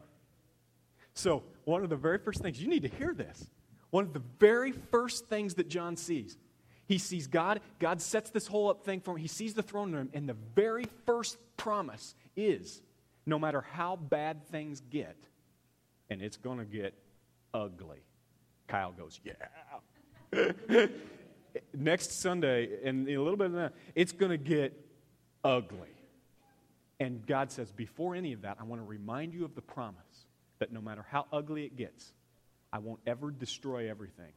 So, 1.13 1.43
one 1.65 1.83
of 1.83 1.89
the 1.89 1.97
very 1.97 2.19
first 2.19 2.39
things, 2.39 2.61
you 2.61 2.69
need 2.69 2.83
to 2.83 2.87
hear 2.87 3.13
this. 3.13 3.51
One 3.89 4.05
of 4.05 4.13
the 4.13 4.23
very 4.39 4.71
first 4.71 5.27
things 5.27 5.55
that 5.55 5.67
John 5.67 5.97
sees 5.97 6.37
he 6.91 6.97
sees 6.97 7.27
God. 7.27 7.61
God 7.79 8.01
sets 8.01 8.31
this 8.31 8.47
whole 8.47 8.69
up 8.69 8.83
thing 8.83 8.99
for 8.99 9.11
him. 9.11 9.17
He 9.21 9.29
sees 9.29 9.53
the 9.53 9.63
throne 9.63 9.93
room, 9.93 10.09
and 10.13 10.27
the 10.27 10.35
very 10.55 10.85
first 11.05 11.37
promise 11.55 12.15
is 12.35 12.81
no 13.25 13.39
matter 13.39 13.61
how 13.61 13.95
bad 13.95 14.45
things 14.47 14.81
get, 14.89 15.15
and 16.09 16.21
it's 16.21 16.35
going 16.35 16.57
to 16.57 16.65
get 16.65 16.93
ugly. 17.53 17.99
Kyle 18.67 18.91
goes, 18.91 19.21
Yeah. 19.23 20.87
Next 21.73 22.19
Sunday, 22.19 22.67
and 22.83 23.07
a 23.07 23.21
little 23.21 23.37
bit 23.37 23.47
of 23.47 23.53
that, 23.53 23.73
it's 23.95 24.11
going 24.11 24.31
to 24.31 24.37
get 24.37 24.73
ugly. 25.45 25.95
And 26.99 27.25
God 27.25 27.53
says, 27.53 27.71
Before 27.71 28.15
any 28.15 28.33
of 28.33 28.41
that, 28.41 28.57
I 28.59 28.63
want 28.63 28.81
to 28.81 28.85
remind 28.85 29.33
you 29.33 29.45
of 29.45 29.55
the 29.55 29.61
promise 29.61 30.25
that 30.59 30.73
no 30.73 30.81
matter 30.81 31.05
how 31.09 31.25
ugly 31.31 31.63
it 31.63 31.77
gets, 31.77 32.11
I 32.73 32.79
won't 32.79 32.99
ever 33.07 33.31
destroy 33.31 33.89
everything. 33.89 34.33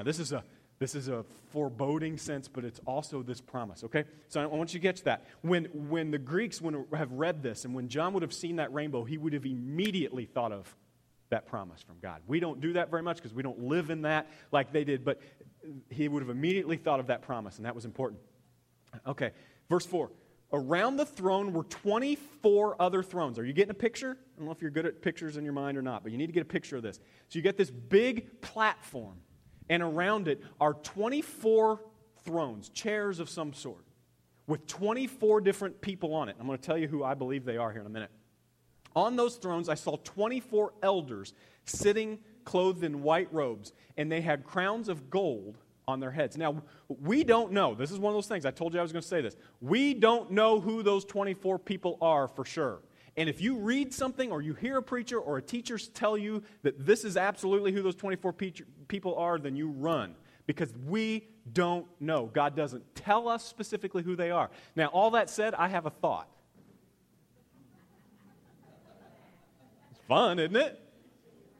Now, 0.00 0.04
this 0.04 0.18
is 0.18 0.32
a 0.32 0.42
this 0.78 0.94
is 0.94 1.08
a 1.08 1.26
foreboding 1.50 2.16
sense, 2.16 2.48
but 2.48 2.64
it's 2.64 2.80
also 2.86 3.22
this 3.22 3.38
promise, 3.38 3.84
okay? 3.84 4.04
So 4.28 4.40
I 4.40 4.46
want 4.46 4.72
you 4.72 4.80
to 4.80 4.86
catch 4.86 5.02
that. 5.02 5.26
When, 5.42 5.66
when 5.90 6.10
the 6.10 6.16
Greeks 6.16 6.58
would 6.62 6.74
have 6.96 7.12
read 7.12 7.42
this 7.42 7.66
and 7.66 7.74
when 7.74 7.86
John 7.90 8.14
would 8.14 8.22
have 8.22 8.32
seen 8.32 8.56
that 8.56 8.72
rainbow, 8.72 9.04
he 9.04 9.18
would 9.18 9.34
have 9.34 9.44
immediately 9.44 10.24
thought 10.24 10.52
of 10.52 10.74
that 11.28 11.44
promise 11.46 11.82
from 11.82 11.96
God. 12.00 12.22
We 12.26 12.40
don't 12.40 12.62
do 12.62 12.72
that 12.72 12.90
very 12.90 13.02
much 13.02 13.18
because 13.18 13.34
we 13.34 13.42
don't 13.42 13.64
live 13.64 13.90
in 13.90 14.00
that 14.02 14.26
like 14.52 14.72
they 14.72 14.84
did, 14.84 15.04
but 15.04 15.20
he 15.90 16.08
would 16.08 16.22
have 16.22 16.30
immediately 16.30 16.78
thought 16.78 16.98
of 16.98 17.08
that 17.08 17.20
promise, 17.20 17.58
and 17.58 17.66
that 17.66 17.74
was 17.74 17.84
important. 17.84 18.22
Okay, 19.06 19.32
verse 19.68 19.84
4. 19.84 20.10
Around 20.50 20.96
the 20.96 21.04
throne 21.04 21.52
were 21.52 21.64
24 21.64 22.80
other 22.80 23.02
thrones. 23.02 23.38
Are 23.38 23.44
you 23.44 23.52
getting 23.52 23.70
a 23.70 23.74
picture? 23.74 24.16
I 24.16 24.38
don't 24.38 24.46
know 24.46 24.52
if 24.52 24.62
you're 24.62 24.70
good 24.70 24.86
at 24.86 25.02
pictures 25.02 25.36
in 25.36 25.44
your 25.44 25.52
mind 25.52 25.76
or 25.76 25.82
not, 25.82 26.02
but 26.02 26.10
you 26.10 26.16
need 26.16 26.28
to 26.28 26.32
get 26.32 26.42
a 26.42 26.46
picture 26.46 26.78
of 26.78 26.82
this. 26.82 26.96
So 27.28 27.38
you 27.38 27.42
get 27.42 27.58
this 27.58 27.70
big 27.70 28.40
platform 28.40 29.18
and 29.70 29.82
around 29.82 30.28
it 30.28 30.42
are 30.60 30.74
24 30.74 31.80
thrones, 32.24 32.68
chairs 32.70 33.20
of 33.20 33.30
some 33.30 33.54
sort, 33.54 33.86
with 34.46 34.66
24 34.66 35.40
different 35.40 35.80
people 35.80 36.12
on 36.12 36.28
it. 36.28 36.36
I'm 36.38 36.46
going 36.46 36.58
to 36.58 36.62
tell 36.62 36.76
you 36.76 36.88
who 36.88 37.02
I 37.02 37.14
believe 37.14 37.46
they 37.46 37.56
are 37.56 37.70
here 37.72 37.80
in 37.80 37.86
a 37.86 37.90
minute. 37.90 38.10
On 38.96 39.14
those 39.14 39.36
thrones, 39.36 39.68
I 39.68 39.76
saw 39.76 39.96
24 39.96 40.74
elders 40.82 41.32
sitting 41.64 42.18
clothed 42.44 42.82
in 42.82 43.02
white 43.02 43.32
robes, 43.32 43.72
and 43.96 44.10
they 44.10 44.20
had 44.20 44.44
crowns 44.44 44.88
of 44.88 45.08
gold 45.08 45.56
on 45.86 46.00
their 46.00 46.10
heads. 46.10 46.36
Now, 46.36 46.62
we 46.88 47.22
don't 47.22 47.52
know. 47.52 47.76
This 47.76 47.92
is 47.92 47.98
one 48.00 48.10
of 48.12 48.16
those 48.16 48.26
things. 48.26 48.44
I 48.44 48.50
told 48.50 48.74
you 48.74 48.80
I 48.80 48.82
was 48.82 48.92
going 48.92 49.02
to 49.02 49.08
say 49.08 49.20
this. 49.20 49.36
We 49.60 49.94
don't 49.94 50.32
know 50.32 50.58
who 50.58 50.82
those 50.82 51.04
24 51.04 51.60
people 51.60 51.96
are 52.02 52.26
for 52.26 52.44
sure. 52.44 52.80
And 53.16 53.28
if 53.28 53.40
you 53.40 53.56
read 53.56 53.92
something 53.92 54.30
or 54.30 54.40
you 54.40 54.54
hear 54.54 54.78
a 54.78 54.82
preacher 54.82 55.18
or 55.18 55.38
a 55.38 55.42
teacher 55.42 55.78
tell 55.78 56.16
you 56.16 56.42
that 56.62 56.84
this 56.84 57.04
is 57.04 57.16
absolutely 57.16 57.72
who 57.72 57.82
those 57.82 57.96
24 57.96 58.32
people 58.88 59.16
are, 59.16 59.38
then 59.38 59.56
you 59.56 59.68
run 59.68 60.14
because 60.46 60.72
we 60.86 61.28
don't 61.52 61.86
know. 62.00 62.26
God 62.26 62.56
doesn't 62.56 62.94
tell 62.94 63.28
us 63.28 63.44
specifically 63.44 64.02
who 64.02 64.16
they 64.16 64.30
are. 64.30 64.50
Now, 64.76 64.86
all 64.86 65.12
that 65.12 65.30
said, 65.30 65.54
I 65.54 65.68
have 65.68 65.86
a 65.86 65.90
thought. 65.90 66.28
It's 69.90 70.00
fun, 70.08 70.38
isn't 70.38 70.56
it? 70.56 70.80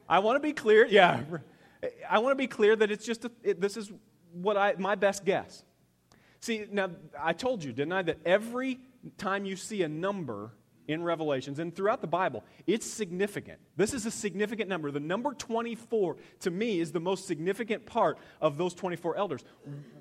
I 0.09 0.19
want 0.21 0.37
to 0.37 0.41
be 0.41 0.53
clear. 0.53 0.87
Yeah. 0.87 1.21
I 2.09 2.19
want 2.19 2.33
to 2.33 2.37
be 2.37 2.47
clear 2.47 2.77
that 2.77 2.91
it's 2.91 3.05
just, 3.05 3.25
a, 3.25 3.31
it, 3.43 3.61
this 3.61 3.77
is 3.77 3.93
what 4.33 4.57
I, 4.57 4.75
my 4.79 4.95
best 4.95 5.25
guess. 5.25 5.65
See, 6.41 6.67
now, 6.71 6.91
I 7.19 7.33
told 7.33 7.63
you, 7.63 7.73
didn't 7.73 7.93
I, 7.93 8.03
that 8.03 8.19
every 8.25 8.81
time 9.19 9.45
you 9.45 9.57
see 9.57 9.83
a 9.83 9.89
number 9.89 10.53
in 10.91 11.05
Revelations 11.05 11.59
and 11.61 11.75
throughout 11.75 12.01
the 12.01 12.07
Bible, 12.07 12.45
it's 12.67 12.85
significant. 12.85 13.61
This 13.77 13.95
is 13.95 14.07
a 14.07 14.11
significant 14.11 14.69
number. 14.69 14.91
The 14.91 14.99
number 14.99 15.33
24, 15.35 16.17
to 16.41 16.51
me, 16.51 16.81
is 16.81 16.91
the 16.91 17.01
most 17.01 17.27
significant 17.27 17.87
part 17.87 18.19
of 18.41 18.59
those 18.59 18.75
24 18.75 19.17
elders. 19.17 19.45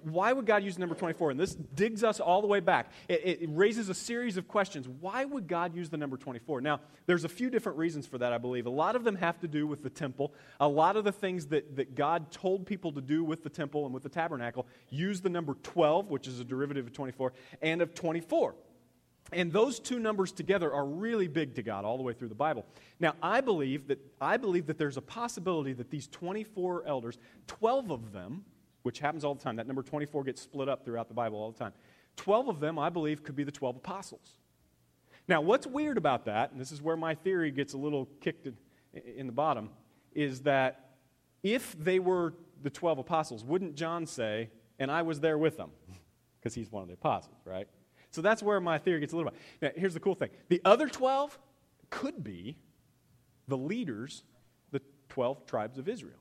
Why 0.04 0.34
would 0.34 0.48
God 0.48 0.64
use 0.64 0.76
the 0.76 0.80
number 0.80 0.96
24? 0.96 1.32
And 1.32 1.40
this 1.40 1.54
digs 1.54 2.04
us 2.04 2.20
all 2.20 2.42
the 2.42 2.48
way 2.48 2.60
back. 2.60 2.92
It, 3.08 3.42
it, 3.42 3.50
raises 3.52 3.90
a 3.90 3.94
series 3.94 4.38
of 4.38 4.48
questions. 4.48 4.88
Why 4.88 5.26
would 5.26 5.48
God 5.48 5.76
use 5.76 5.90
the 5.90 5.98
number 5.98 6.18
24? 6.18 6.62
Now, 6.62 6.80
there's 7.06 7.24
a 7.24 7.30
few 7.30 7.50
different 7.50 7.78
reasons 7.78 8.08
for 8.08 8.18
that, 8.18 8.34
I 8.34 8.38
believe. 8.38 8.66
A 8.66 8.72
lot 8.72 8.96
of 8.96 9.04
them 9.04 9.16
have 9.16 9.40
to 9.42 9.48
do 9.48 9.68
with 9.68 9.84
the 9.84 9.90
temple. 9.90 10.34
A 10.60 10.68
lot 10.68 10.96
of 10.96 11.04
the 11.04 11.12
things 11.12 11.48
that, 11.48 11.76
that 11.76 11.96
God 11.96 12.32
told 12.32 12.66
people 12.66 12.92
to 12.94 13.02
do 13.02 13.24
with 13.24 13.44
the 13.44 13.50
temple 13.50 13.86
and 13.86 13.94
with 13.94 14.04
the 14.04 14.10
tabernacle 14.10 14.66
use 14.90 15.22
the 15.22 15.30
number 15.30 15.56
12, 15.62 16.10
which 16.10 16.28
is 16.28 16.40
a 16.40 16.44
derivative 16.44 16.88
of 16.88 16.94
24, 16.94 17.34
and 17.62 17.82
of 17.82 17.94
24. 17.94 18.56
And 19.32 19.52
those 19.52 19.80
two 19.80 20.00
numbers 20.00 20.32
together 20.32 20.74
are 20.74 20.86
really 20.86 21.28
big 21.28 21.56
to 21.56 21.64
God 21.64 21.86
all 21.86 21.98
the 21.98 22.04
way 22.04 22.14
through 22.14 22.30
the 22.30 22.36
Bible. 22.36 22.66
Now, 23.00 23.14
I 23.22 23.42
believe 23.42 23.88
that 23.88 24.00
I 24.20 24.38
believe 24.38 24.66
that 24.68 24.78
there's 24.78 24.98
a 24.98 25.02
possibility 25.02 25.74
that 25.74 25.90
these 25.90 26.08
24 26.08 26.86
elders, 26.86 27.18
12 27.48 27.92
of 27.92 28.12
them, 28.12 28.44
which 28.84 29.00
happens 29.00 29.24
all 29.24 29.36
the 29.36 29.44
time, 29.44 29.56
that 29.58 29.68
number 29.68 29.84
24 29.84 30.24
gets 30.24 30.42
split 30.42 30.68
up 30.68 30.84
throughout 30.84 31.08
the 31.08 31.14
Bible 31.14 31.38
all 31.38 31.52
the 31.52 31.60
time. 31.60 31.74
12 32.16 32.50
of 32.50 32.60
them, 32.60 32.80
I 32.80 32.90
believe, 32.90 33.24
could 33.24 33.36
be 33.36 33.44
the 33.44 33.52
12 33.52 33.78
apostles. 33.78 34.40
Now, 35.28 35.42
what's 35.42 35.68
weird 35.68 35.98
about 35.98 36.26
that, 36.26 36.52
and 36.52 36.60
this 36.60 36.72
is 36.72 36.82
where 36.82 36.98
my 36.98 37.14
theory 37.14 37.52
gets 37.52 37.74
a 37.74 37.78
little 37.78 38.10
kicked 38.20 38.48
in, 38.48 38.58
in 38.94 39.28
the 39.28 39.32
bottom, 39.32 39.70
is 40.14 40.42
that 40.42 40.96
if 41.44 41.78
they 41.78 42.00
were 42.00 42.34
the 42.64 42.70
12 42.70 43.00
apostles, 43.00 43.44
wouldn't 43.44 43.76
John 43.76 44.06
say, 44.06 44.50
and 44.80 44.90
I 44.90 45.04
was 45.04 45.20
there 45.20 45.38
with 45.38 45.56
them? 45.56 45.70
Because 46.40 46.56
he's 46.56 46.72
one 46.72 46.82
of 46.82 46.88
the 46.88 46.96
apostles, 46.96 47.38
right? 47.46 47.68
So 48.12 48.22
that's 48.22 48.42
where 48.42 48.60
my 48.60 48.78
theory 48.78 49.00
gets 49.00 49.14
a 49.14 49.18
little 49.18 49.32
bit. 49.32 49.40
Now, 49.62 49.70
here's 49.80 49.94
the 49.94 50.00
cool 50.00 50.16
thing 50.16 50.30
the 50.50 50.62
other 50.66 50.88
12 50.88 51.38
could 51.90 52.24
be 52.24 52.58
the 53.48 53.58
leaders, 53.58 54.24
the 54.72 54.82
12 55.10 55.46
tribes 55.46 55.78
of 55.78 55.88
Israel. 55.88 56.20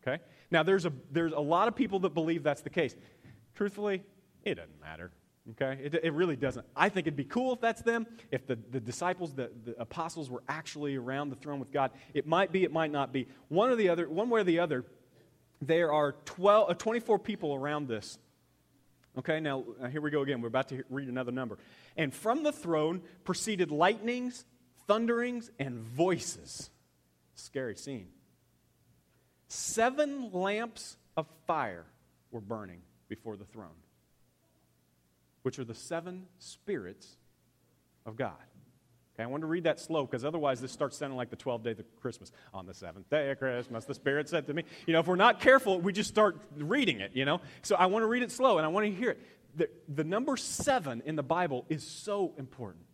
Okay? 0.00 0.22
Now, 0.50 0.62
there's 0.62 0.86
a, 0.86 0.92
there's 1.10 1.32
a 1.32 1.40
lot 1.40 1.68
of 1.68 1.76
people 1.76 2.00
that 2.00 2.14
believe 2.14 2.42
that's 2.42 2.62
the 2.62 2.70
case. 2.70 2.96
Truthfully, 3.54 4.02
it 4.44 4.54
doesn't 4.54 4.80
matter. 4.80 5.12
Okay? 5.52 5.80
It, 5.82 5.94
it 5.94 6.12
really 6.12 6.36
doesn't. 6.36 6.66
I 6.76 6.88
think 6.88 7.06
it'd 7.06 7.16
be 7.16 7.24
cool 7.24 7.52
if 7.52 7.60
that's 7.60 7.82
them, 7.82 8.06
if 8.30 8.46
the, 8.46 8.58
the 8.70 8.80
disciples, 8.80 9.34
the, 9.34 9.50
the 9.64 9.80
apostles 9.80 10.30
were 10.30 10.42
actually 10.48 10.96
around 10.96 11.30
the 11.30 11.36
throne 11.36 11.58
with 11.58 11.72
God. 11.72 11.90
It 12.14 12.26
might 12.26 12.52
be, 12.52 12.64
it 12.64 12.72
might 12.72 12.92
not 12.92 13.12
be. 13.12 13.28
One 13.48 13.70
or 13.70 13.76
the 13.76 13.88
other, 13.88 14.08
one 14.08 14.30
way 14.30 14.40
or 14.40 14.44
the 14.44 14.58
other, 14.58 14.84
there 15.60 15.92
are 15.92 16.12
12, 16.24 16.70
uh, 16.70 16.74
24 16.74 17.18
people 17.18 17.54
around 17.54 17.88
this 17.88 18.18
Okay, 19.18 19.40
now 19.40 19.64
uh, 19.82 19.88
here 19.88 20.00
we 20.00 20.10
go 20.10 20.22
again. 20.22 20.40
We're 20.40 20.48
about 20.48 20.68
to 20.68 20.84
read 20.90 21.08
another 21.08 21.32
number. 21.32 21.58
And 21.96 22.14
from 22.14 22.44
the 22.44 22.52
throne 22.52 23.02
proceeded 23.24 23.72
lightnings, 23.72 24.44
thunderings, 24.86 25.50
and 25.58 25.80
voices. 25.80 26.70
Scary 27.34 27.74
scene. 27.74 28.08
Seven 29.48 30.30
lamps 30.32 30.96
of 31.16 31.26
fire 31.48 31.84
were 32.30 32.40
burning 32.40 32.80
before 33.08 33.36
the 33.36 33.44
throne, 33.44 33.82
which 35.42 35.58
are 35.58 35.64
the 35.64 35.74
seven 35.74 36.26
spirits 36.38 37.16
of 38.06 38.16
God. 38.16 38.34
Okay, 39.18 39.24
I 39.24 39.26
want 39.26 39.40
to 39.40 39.48
read 39.48 39.64
that 39.64 39.80
slow 39.80 40.06
because 40.06 40.24
otherwise 40.24 40.60
this 40.60 40.70
starts 40.70 40.96
sounding 40.96 41.16
like 41.16 41.28
the 41.28 41.36
12th 41.36 41.64
day 41.64 41.70
of 41.72 42.00
Christmas. 42.00 42.30
On 42.54 42.66
the 42.66 42.74
seventh 42.74 43.10
day 43.10 43.30
of 43.32 43.38
Christmas, 43.40 43.84
the 43.84 43.94
Spirit 43.94 44.28
said 44.28 44.46
to 44.46 44.54
me. 44.54 44.62
You 44.86 44.92
know, 44.92 45.00
if 45.00 45.08
we're 45.08 45.16
not 45.16 45.40
careful, 45.40 45.80
we 45.80 45.92
just 45.92 46.08
start 46.08 46.38
reading 46.56 47.00
it, 47.00 47.10
you 47.14 47.24
know? 47.24 47.40
So 47.62 47.74
I 47.74 47.86
want 47.86 48.04
to 48.04 48.06
read 48.06 48.22
it 48.22 48.30
slow 48.30 48.58
and 48.58 48.64
I 48.64 48.68
want 48.68 48.86
to 48.86 48.92
hear 48.92 49.10
it. 49.10 49.20
The, 49.56 49.68
the 49.92 50.04
number 50.04 50.36
seven 50.36 51.02
in 51.04 51.16
the 51.16 51.24
Bible 51.24 51.64
is 51.68 51.84
so 51.84 52.32
important. 52.38 52.84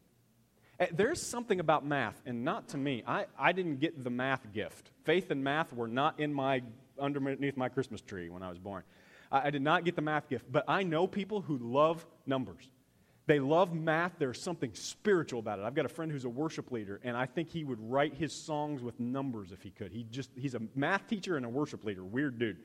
Eh, 0.81 0.87
there's 0.93 1.21
something 1.21 1.61
about 1.61 1.85
math, 1.85 2.21
and 2.25 2.43
not 2.43 2.69
to 2.69 2.79
me. 2.79 3.03
I, 3.07 3.27
I 3.39 3.53
didn't 3.53 3.81
get 3.81 4.03
the 4.03 4.11
math 4.11 4.51
gift. 4.53 4.91
Faith 5.05 5.31
and 5.31 5.45
math 5.45 5.75
were 5.75 5.89
not 5.89 6.19
in 6.21 6.33
my 6.33 6.63
underneath 6.99 7.57
my 7.57 7.69
Christmas 7.69 8.01
tree 8.01 8.31
when 8.31 8.43
I 8.43 8.49
was 8.49 8.59
born. 8.59 8.83
I, 9.31 9.49
I 9.49 9.51
did 9.51 9.63
not 9.63 9.85
get 9.85 9.95
the 9.95 10.03
math 10.03 10.29
gift, 10.31 10.47
but 10.51 10.65
I 10.69 10.85
know 10.85 11.07
people 11.07 11.43
who 11.43 11.59
love 11.59 12.07
numbers. 12.25 12.71
They 13.27 13.41
love 13.41 13.73
math. 13.73 14.13
There's 14.19 14.41
something 14.41 14.75
spiritual 14.75 15.41
about 15.41 15.59
it. 15.59 15.65
I've 15.65 15.75
got 15.75 15.87
a 15.87 15.91
friend 15.91 16.13
who's 16.13 16.27
a 16.27 16.29
worship 16.29 16.71
leader, 16.71 17.01
and 17.03 17.17
I 17.17 17.25
think 17.25 17.49
he 17.49 17.65
would 17.65 17.79
write 17.81 18.15
his 18.15 18.35
songs 18.35 18.83
with 18.83 19.01
numbers 19.01 19.51
if 19.51 19.63
he 19.63 19.71
could. 19.71 19.93
He 19.93 20.05
just, 20.05 20.29
he's 20.37 20.55
a 20.55 20.61
math 20.75 21.07
teacher 21.09 21.37
and 21.37 21.47
a 21.47 21.49
worship 21.49 21.85
leader. 21.85 22.05
Weird 22.05 22.39
dude. 22.39 22.59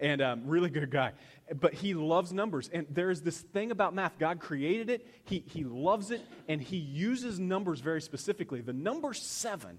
And 0.00 0.22
um, 0.22 0.46
really 0.46 0.70
good 0.70 0.90
guy. 0.90 1.12
But 1.60 1.74
he 1.74 1.92
loves 1.92 2.32
numbers. 2.32 2.70
And 2.72 2.86
there's 2.88 3.20
this 3.20 3.38
thing 3.38 3.70
about 3.70 3.94
math. 3.94 4.18
God 4.18 4.40
created 4.40 4.88
it, 4.88 5.06
he, 5.24 5.44
he 5.46 5.64
loves 5.64 6.10
it, 6.10 6.22
and 6.48 6.62
he 6.62 6.78
uses 6.78 7.38
numbers 7.38 7.80
very 7.80 8.00
specifically. 8.00 8.62
The 8.62 8.72
number 8.72 9.12
seven 9.12 9.78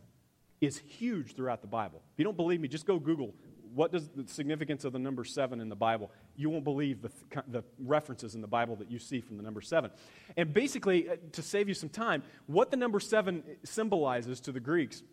is 0.62 0.78
huge 0.78 1.36
throughout 1.36 1.62
the 1.62 1.67
Bible. 1.67 2.04
If 2.13 2.19
you 2.19 2.26
don't 2.26 2.38
believe 2.38 2.62
me, 2.62 2.67
just 2.67 2.86
go 2.86 3.00
Google 3.00 3.34
what 3.78 3.92
does 3.92 4.10
the 4.10 4.28
significance 4.28 4.86
of 4.86 4.92
the 4.92 5.00
number 5.00 5.24
seven 5.24 5.62
in 5.62 5.70
the 5.70 5.76
Bible? 5.76 6.12
You 6.36 6.50
won't 6.50 6.63
believe 6.63 7.04
the, 7.04 7.12
the 7.48 7.63
references 7.78 8.34
in 8.34 8.42
the 8.42 8.48
Bible 8.48 8.76
that 8.78 8.90
you 8.90 8.98
see 8.98 9.22
from 9.22 9.38
the 9.38 9.44
number 9.44 9.62
seven. 9.62 9.92
And 10.36 10.52
basically, 10.52 11.08
uh, 11.08 11.18
to 11.34 11.44
save 11.44 11.68
you 11.68 11.76
some 11.76 11.90
time, 11.90 12.24
what 12.48 12.72
the 12.72 12.78
number 12.78 13.00
seven 13.00 13.44
symbolizes 13.63 14.40
to 14.42 14.52
the 14.52 14.60
Greeks, 14.60 15.04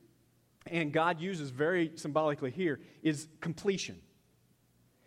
and 0.67 0.95
God 0.95 1.21
uses 1.21 1.51
very 1.51 1.93
symbolically 1.97 2.51
here, 2.51 2.81
is 3.03 3.29
completion. 3.43 4.01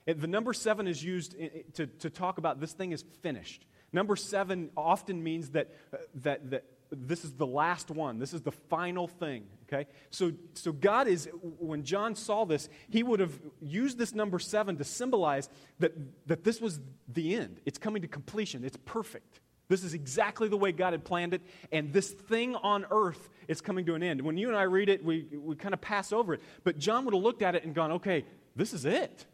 The 0.06 0.28
number 0.28 0.54
seven 0.54 0.88
is 0.88 1.04
used 1.04 1.36
to, 1.74 1.88
to 1.88 2.10
talk 2.12 2.38
about 2.38 2.62
this 2.62 2.74
thing 2.74 2.91
is 2.91 3.04
finished. 3.24 3.65
Number 3.91 4.15
seven 4.15 4.70
often 4.78 5.24
means 5.24 5.50
that, 5.50 5.74
uh, 5.91 5.98
that, 6.22 6.52
that 6.52 6.63
this 6.91 7.23
is 7.26 7.34
the 7.34 7.47
last 7.47 7.91
one. 7.91 8.19
This 8.19 8.34
is 8.34 8.41
the 8.41 8.52
final 8.52 9.08
thing. 9.08 9.43
Okay? 9.67 9.89
So, 10.10 10.32
so 10.54 10.71
God 10.71 11.08
is, 11.08 11.30
when 11.60 11.84
John 11.84 12.15
saw 12.15 12.45
this, 12.45 12.69
he 12.89 13.04
would 13.04 13.19
have 13.19 13.39
used 13.62 13.97
this 13.97 14.13
number 14.13 14.39
seven 14.39 14.78
to 14.78 14.84
symbolize 14.84 15.50
that, 15.80 15.93
that 16.28 16.43
this 16.43 16.62
was 16.62 16.80
the 17.08 17.36
end. 17.36 17.60
It's 17.65 17.78
coming 17.78 18.02
to 18.02 18.08
completion. 18.08 18.63
It's 18.63 18.78
perfect. 18.86 19.41
This 19.69 19.84
is 19.84 19.93
exactly 19.93 20.47
the 20.47 20.56
way 20.56 20.71
God 20.71 20.93
had 20.93 21.04
planned 21.04 21.34
it, 21.34 21.41
and 21.73 21.91
this 21.91 22.12
thing 22.12 22.56
on 22.56 22.86
earth 22.89 23.30
is 23.50 23.60
coming 23.60 23.86
to 23.88 23.95
an 23.95 24.04
end. 24.04 24.21
When 24.21 24.38
you 24.38 24.47
and 24.47 24.56
I 24.56 24.63
read 24.63 24.88
it, 24.88 25.04
we, 25.04 25.28
we 25.34 25.58
kind 25.58 25.73
of 25.73 25.82
pass 25.82 26.13
over 26.13 26.34
it. 26.36 26.41
But 26.63 26.78
John 26.78 27.04
would 27.04 27.13
have 27.13 27.21
looked 27.21 27.41
at 27.41 27.54
it 27.54 27.65
and 27.65 27.76
gone, 27.76 27.91
okay, 27.93 28.23
this 28.56 28.73
is 28.73 28.86
it. 28.86 29.26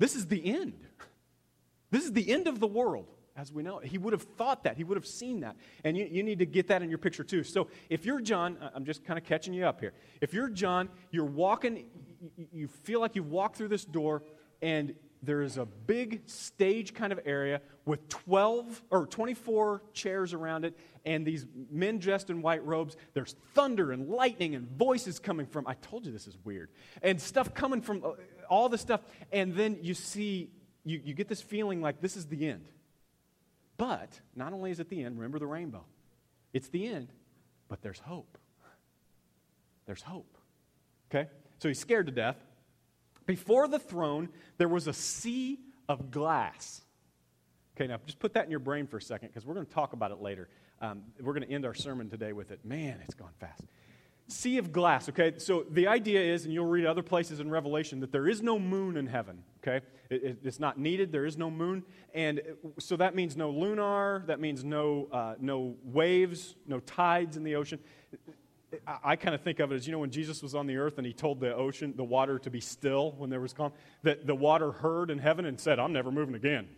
This 0.00 0.16
is 0.16 0.26
the 0.26 0.44
end. 0.44 0.80
This 1.92 2.04
is 2.04 2.12
the 2.12 2.28
end 2.28 2.48
of 2.48 2.58
the 2.58 2.66
world 2.66 3.06
as 3.36 3.52
we 3.52 3.62
know. 3.62 3.78
He 3.78 3.98
would 3.98 4.12
have 4.12 4.22
thought 4.22 4.64
that. 4.64 4.76
He 4.76 4.84
would 4.84 4.96
have 4.96 5.06
seen 5.06 5.40
that. 5.40 5.56
And 5.84 5.96
you, 5.96 6.06
you 6.10 6.22
need 6.22 6.38
to 6.40 6.46
get 6.46 6.68
that 6.68 6.82
in 6.82 6.88
your 6.88 6.98
picture 6.98 7.24
too. 7.24 7.42
So 7.42 7.68
if 7.88 8.04
you're 8.04 8.20
John, 8.20 8.58
I'm 8.74 8.84
just 8.84 9.04
kind 9.04 9.18
of 9.18 9.24
catching 9.24 9.54
you 9.54 9.64
up 9.64 9.80
here. 9.80 9.92
If 10.20 10.34
you're 10.34 10.48
John, 10.48 10.88
you're 11.10 11.24
walking, 11.24 11.86
you 12.52 12.68
feel 12.68 13.00
like 13.00 13.16
you've 13.16 13.30
walked 13.30 13.56
through 13.56 13.68
this 13.68 13.84
door, 13.84 14.22
and 14.60 14.94
there 15.22 15.42
is 15.42 15.56
a 15.56 15.64
big 15.64 16.28
stage 16.28 16.94
kind 16.94 17.12
of 17.12 17.20
area 17.24 17.60
with 17.84 18.08
12 18.08 18.82
or 18.90 19.06
24 19.06 19.82
chairs 19.92 20.32
around 20.32 20.64
it 20.64 20.76
and 21.04 21.24
these 21.24 21.46
men 21.70 21.98
dressed 21.98 22.28
in 22.28 22.42
white 22.42 22.64
robes 22.66 22.96
there's 23.14 23.36
thunder 23.54 23.92
and 23.92 24.08
lightning 24.08 24.54
and 24.54 24.68
voices 24.76 25.18
coming 25.18 25.46
from 25.46 25.66
i 25.66 25.74
told 25.74 26.04
you 26.04 26.12
this 26.12 26.26
is 26.26 26.36
weird 26.44 26.70
and 27.02 27.20
stuff 27.20 27.54
coming 27.54 27.80
from 27.80 28.02
uh, 28.04 28.10
all 28.50 28.68
the 28.68 28.78
stuff 28.78 29.00
and 29.30 29.54
then 29.54 29.78
you 29.80 29.94
see 29.94 30.50
you, 30.84 31.00
you 31.04 31.14
get 31.14 31.28
this 31.28 31.40
feeling 31.40 31.80
like 31.80 32.00
this 32.00 32.16
is 32.16 32.26
the 32.26 32.48
end 32.48 32.64
but 33.82 34.20
not 34.36 34.52
only 34.52 34.70
is 34.70 34.78
it 34.78 34.88
the 34.88 35.02
end, 35.02 35.16
remember 35.16 35.40
the 35.40 35.46
rainbow. 35.48 35.84
It's 36.52 36.68
the 36.68 36.86
end, 36.86 37.08
but 37.68 37.82
there's 37.82 37.98
hope. 37.98 38.38
There's 39.86 40.02
hope. 40.02 40.38
Okay? 41.10 41.28
So 41.58 41.66
he's 41.66 41.80
scared 41.80 42.06
to 42.06 42.12
death. 42.12 42.36
Before 43.26 43.66
the 43.66 43.80
throne, 43.80 44.28
there 44.56 44.68
was 44.68 44.86
a 44.86 44.92
sea 44.92 45.58
of 45.88 46.12
glass. 46.12 46.82
Okay, 47.76 47.88
now 47.88 47.98
just 48.06 48.20
put 48.20 48.34
that 48.34 48.44
in 48.44 48.52
your 48.52 48.60
brain 48.60 48.86
for 48.86 48.98
a 48.98 49.02
second 49.02 49.30
because 49.30 49.44
we're 49.44 49.54
going 49.54 49.66
to 49.66 49.74
talk 49.74 49.94
about 49.94 50.12
it 50.12 50.22
later. 50.22 50.48
Um, 50.80 51.02
we're 51.20 51.34
going 51.34 51.48
to 51.48 51.52
end 51.52 51.66
our 51.66 51.74
sermon 51.74 52.08
today 52.08 52.32
with 52.32 52.52
it. 52.52 52.64
Man, 52.64 53.00
it's 53.02 53.14
gone 53.14 53.32
fast. 53.40 53.64
Sea 54.32 54.56
of 54.56 54.72
glass, 54.72 55.08
okay? 55.10 55.34
So 55.36 55.66
the 55.70 55.86
idea 55.86 56.20
is, 56.20 56.44
and 56.46 56.54
you'll 56.54 56.66
read 56.66 56.86
other 56.86 57.02
places 57.02 57.38
in 57.38 57.50
Revelation, 57.50 58.00
that 58.00 58.12
there 58.12 58.26
is 58.26 58.40
no 58.42 58.58
moon 58.58 58.96
in 58.96 59.06
heaven, 59.06 59.44
okay? 59.62 59.84
It, 60.08 60.24
it, 60.24 60.38
it's 60.42 60.58
not 60.58 60.78
needed, 60.78 61.12
there 61.12 61.26
is 61.26 61.36
no 61.36 61.50
moon. 61.50 61.84
And 62.14 62.40
so 62.78 62.96
that 62.96 63.14
means 63.14 63.36
no 63.36 63.50
lunar, 63.50 64.24
that 64.26 64.40
means 64.40 64.64
no, 64.64 65.08
uh, 65.12 65.34
no 65.38 65.76
waves, 65.84 66.54
no 66.66 66.80
tides 66.80 67.36
in 67.36 67.44
the 67.44 67.56
ocean. 67.56 67.78
I, 68.86 68.98
I 69.04 69.16
kind 69.16 69.34
of 69.34 69.42
think 69.42 69.60
of 69.60 69.70
it 69.70 69.74
as, 69.74 69.86
you 69.86 69.92
know, 69.92 69.98
when 69.98 70.10
Jesus 70.10 70.42
was 70.42 70.54
on 70.54 70.66
the 70.66 70.78
earth 70.78 70.96
and 70.96 71.06
he 71.06 71.12
told 71.12 71.38
the 71.38 71.54
ocean, 71.54 71.92
the 71.94 72.04
water 72.04 72.38
to 72.38 72.50
be 72.50 72.60
still 72.60 73.12
when 73.18 73.28
there 73.28 73.40
was 73.40 73.52
calm, 73.52 73.72
that 74.02 74.26
the 74.26 74.34
water 74.34 74.72
heard 74.72 75.10
in 75.10 75.18
heaven 75.18 75.44
and 75.44 75.60
said, 75.60 75.78
I'm 75.78 75.92
never 75.92 76.10
moving 76.10 76.34
again. 76.34 76.68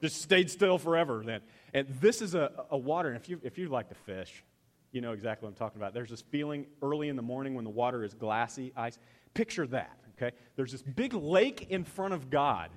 Just 0.00 0.22
stayed 0.22 0.48
still 0.48 0.78
forever 0.78 1.22
then. 1.26 1.40
And 1.74 1.88
this 2.00 2.22
is 2.22 2.36
a, 2.36 2.64
a 2.70 2.78
water, 2.78 3.08
and 3.08 3.16
if 3.16 3.28
you, 3.28 3.40
if 3.42 3.58
you 3.58 3.68
like 3.68 3.88
to 3.88 3.94
fish, 3.94 4.44
you 4.92 5.00
know 5.00 5.12
exactly 5.12 5.46
what 5.46 5.50
I'm 5.50 5.56
talking 5.56 5.80
about. 5.80 5.94
There's 5.94 6.10
this 6.10 6.22
feeling 6.22 6.66
early 6.82 7.08
in 7.08 7.16
the 7.16 7.22
morning 7.22 7.54
when 7.54 7.64
the 7.64 7.70
water 7.70 8.04
is 8.04 8.14
glassy, 8.14 8.72
ice. 8.76 8.98
Picture 9.34 9.66
that, 9.68 9.98
okay? 10.16 10.34
There's 10.56 10.72
this 10.72 10.82
big 10.82 11.14
lake 11.14 11.68
in 11.70 11.84
front 11.84 12.14
of 12.14 12.30
God. 12.30 12.70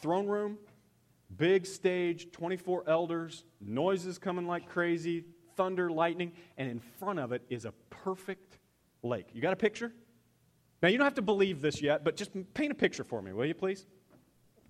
Throne 0.00 0.26
room, 0.26 0.58
big 1.36 1.66
stage, 1.66 2.32
24 2.32 2.84
elders, 2.86 3.44
noises 3.60 4.18
coming 4.18 4.46
like 4.46 4.68
crazy, 4.68 5.24
thunder, 5.56 5.90
lightning, 5.90 6.32
and 6.56 6.70
in 6.70 6.80
front 6.80 7.18
of 7.18 7.32
it 7.32 7.42
is 7.50 7.66
a 7.66 7.72
perfect 7.90 8.58
lake. 9.02 9.26
You 9.34 9.42
got 9.42 9.52
a 9.52 9.56
picture? 9.56 9.92
Now, 10.82 10.88
you 10.88 10.96
don't 10.96 11.04
have 11.04 11.14
to 11.14 11.22
believe 11.22 11.60
this 11.60 11.82
yet, 11.82 12.04
but 12.04 12.16
just 12.16 12.30
paint 12.54 12.72
a 12.72 12.74
picture 12.74 13.04
for 13.04 13.20
me, 13.20 13.34
will 13.34 13.44
you 13.44 13.54
please? 13.54 13.86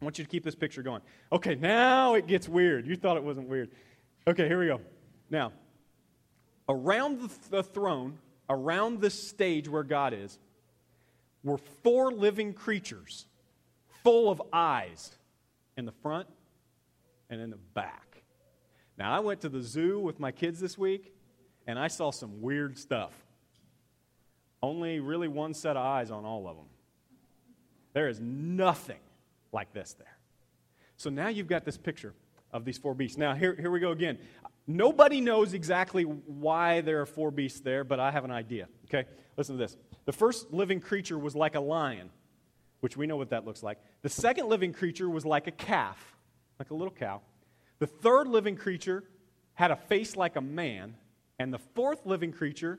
I 0.00 0.04
want 0.04 0.18
you 0.18 0.24
to 0.24 0.30
keep 0.30 0.42
this 0.42 0.54
picture 0.54 0.82
going. 0.82 1.02
Okay, 1.30 1.54
now 1.54 2.14
it 2.14 2.26
gets 2.26 2.48
weird. 2.48 2.86
You 2.86 2.96
thought 2.96 3.16
it 3.16 3.22
wasn't 3.22 3.48
weird. 3.48 3.70
Okay, 4.26 4.48
here 4.48 4.58
we 4.58 4.66
go. 4.66 4.80
Now, 5.28 5.52
around 6.70 7.20
the, 7.20 7.30
the 7.50 7.62
throne, 7.62 8.18
around 8.48 9.00
this 9.00 9.28
stage 9.28 9.68
where 9.68 9.82
God 9.82 10.14
is, 10.14 10.38
were 11.42 11.58
four 11.82 12.12
living 12.12 12.52
creatures 12.52 13.26
full 14.04 14.30
of 14.30 14.40
eyes 14.52 15.10
in 15.76 15.84
the 15.84 15.92
front 15.92 16.28
and 17.28 17.40
in 17.40 17.50
the 17.50 17.58
back. 17.74 18.22
Now, 18.96 19.12
I 19.12 19.20
went 19.20 19.40
to 19.40 19.48
the 19.48 19.62
zoo 19.62 19.98
with 19.98 20.20
my 20.20 20.30
kids 20.30 20.60
this 20.60 20.78
week, 20.78 21.12
and 21.66 21.78
I 21.78 21.88
saw 21.88 22.10
some 22.10 22.40
weird 22.40 22.78
stuff. 22.78 23.12
Only 24.62 25.00
really 25.00 25.28
one 25.28 25.54
set 25.54 25.76
of 25.76 25.84
eyes 25.84 26.10
on 26.10 26.24
all 26.24 26.46
of 26.46 26.56
them. 26.56 26.66
There 27.94 28.08
is 28.08 28.20
nothing 28.20 29.00
like 29.52 29.72
this 29.72 29.94
there. 29.94 30.18
So 30.96 31.10
now 31.10 31.28
you've 31.28 31.48
got 31.48 31.64
this 31.64 31.78
picture 31.78 32.14
of 32.52 32.64
these 32.64 32.78
four 32.78 32.94
beasts. 32.94 33.16
Now, 33.16 33.34
here, 33.34 33.56
here 33.58 33.70
we 33.70 33.80
go 33.80 33.90
again. 33.90 34.18
Nobody 34.70 35.20
knows 35.20 35.52
exactly 35.52 36.04
why 36.04 36.80
there 36.80 37.00
are 37.00 37.06
four 37.06 37.32
beasts 37.32 37.58
there, 37.58 37.82
but 37.82 37.98
I 37.98 38.12
have 38.12 38.24
an 38.24 38.30
idea. 38.30 38.68
Okay? 38.84 39.08
Listen 39.36 39.56
to 39.56 39.58
this. 39.58 39.76
The 40.04 40.12
first 40.12 40.52
living 40.52 40.80
creature 40.80 41.18
was 41.18 41.34
like 41.34 41.56
a 41.56 41.60
lion, 41.60 42.08
which 42.78 42.96
we 42.96 43.08
know 43.08 43.16
what 43.16 43.30
that 43.30 43.44
looks 43.44 43.64
like. 43.64 43.78
The 44.02 44.08
second 44.08 44.48
living 44.48 44.72
creature 44.72 45.10
was 45.10 45.26
like 45.26 45.48
a 45.48 45.50
calf, 45.50 46.16
like 46.60 46.70
a 46.70 46.74
little 46.74 46.94
cow. 46.94 47.20
The 47.80 47.88
third 47.88 48.28
living 48.28 48.54
creature 48.54 49.02
had 49.54 49.72
a 49.72 49.76
face 49.76 50.14
like 50.14 50.36
a 50.36 50.40
man. 50.40 50.94
And 51.40 51.52
the 51.52 51.58
fourth 51.58 52.06
living 52.06 52.30
creature 52.30 52.78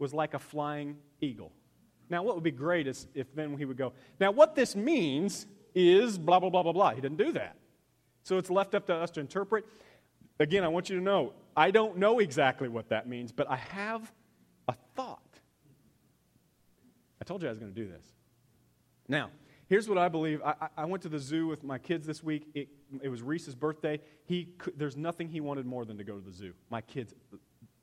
was 0.00 0.12
like 0.12 0.34
a 0.34 0.40
flying 0.40 0.96
eagle. 1.20 1.52
Now, 2.10 2.24
what 2.24 2.34
would 2.34 2.42
be 2.42 2.50
great 2.50 2.88
is 2.88 3.06
if 3.14 3.32
then 3.36 3.56
he 3.56 3.64
would 3.64 3.76
go, 3.76 3.92
Now, 4.18 4.32
what 4.32 4.56
this 4.56 4.74
means 4.74 5.46
is 5.76 6.18
blah, 6.18 6.40
blah, 6.40 6.50
blah, 6.50 6.64
blah, 6.64 6.72
blah. 6.72 6.90
He 6.90 7.00
didn't 7.00 7.18
do 7.18 7.30
that. 7.32 7.56
So 8.24 8.38
it's 8.38 8.50
left 8.50 8.74
up 8.74 8.86
to 8.86 8.94
us 8.94 9.12
to 9.12 9.20
interpret. 9.20 9.64
Again, 10.40 10.64
I 10.64 10.68
want 10.68 10.90
you 10.90 10.96
to 10.96 11.02
know, 11.02 11.32
I 11.56 11.70
don't 11.70 11.98
know 11.98 12.18
exactly 12.18 12.68
what 12.68 12.88
that 12.88 13.08
means, 13.08 13.32
but 13.32 13.48
I 13.48 13.56
have 13.56 14.12
a 14.68 14.74
thought. 14.96 15.20
I 17.20 17.24
told 17.24 17.42
you 17.42 17.48
I 17.48 17.50
was 17.50 17.58
going 17.58 17.72
to 17.72 17.80
do 17.80 17.88
this. 17.88 18.04
Now, 19.08 19.30
here's 19.68 19.88
what 19.88 19.98
I 19.98 20.08
believe. 20.08 20.42
I, 20.42 20.68
I, 20.76 20.84
went 20.84 21.02
to 21.04 21.08
the 21.08 21.18
zoo 21.18 21.46
with 21.46 21.62
my 21.62 21.78
kids 21.78 22.06
this 22.06 22.22
week. 22.22 22.48
It, 22.54 22.68
it 23.02 23.08
was 23.08 23.22
Reese's 23.22 23.54
birthday. 23.54 24.00
He 24.24 24.48
there's 24.76 24.96
nothing 24.96 25.28
he 25.28 25.40
wanted 25.40 25.66
more 25.66 25.84
than 25.84 25.98
to 25.98 26.04
go 26.04 26.18
to 26.18 26.24
the 26.24 26.32
zoo. 26.32 26.52
My 26.70 26.80
kids 26.80 27.14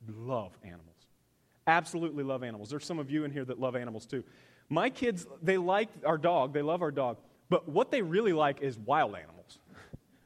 love 0.07 0.57
animals. 0.63 1.07
Absolutely 1.67 2.23
love 2.23 2.43
animals. 2.43 2.69
There's 2.69 2.85
some 2.85 2.99
of 2.99 3.09
you 3.09 3.23
in 3.23 3.31
here 3.31 3.45
that 3.45 3.59
love 3.59 3.75
animals 3.75 4.05
too. 4.05 4.23
My 4.69 4.89
kids, 4.89 5.27
they 5.41 5.57
like 5.57 5.89
our 6.05 6.17
dog. 6.17 6.53
They 6.53 6.61
love 6.61 6.81
our 6.81 6.91
dog. 6.91 7.17
But 7.49 7.67
what 7.67 7.91
they 7.91 8.01
really 8.01 8.33
like 8.33 8.61
is 8.61 8.77
wild 8.77 9.15
animals, 9.15 9.40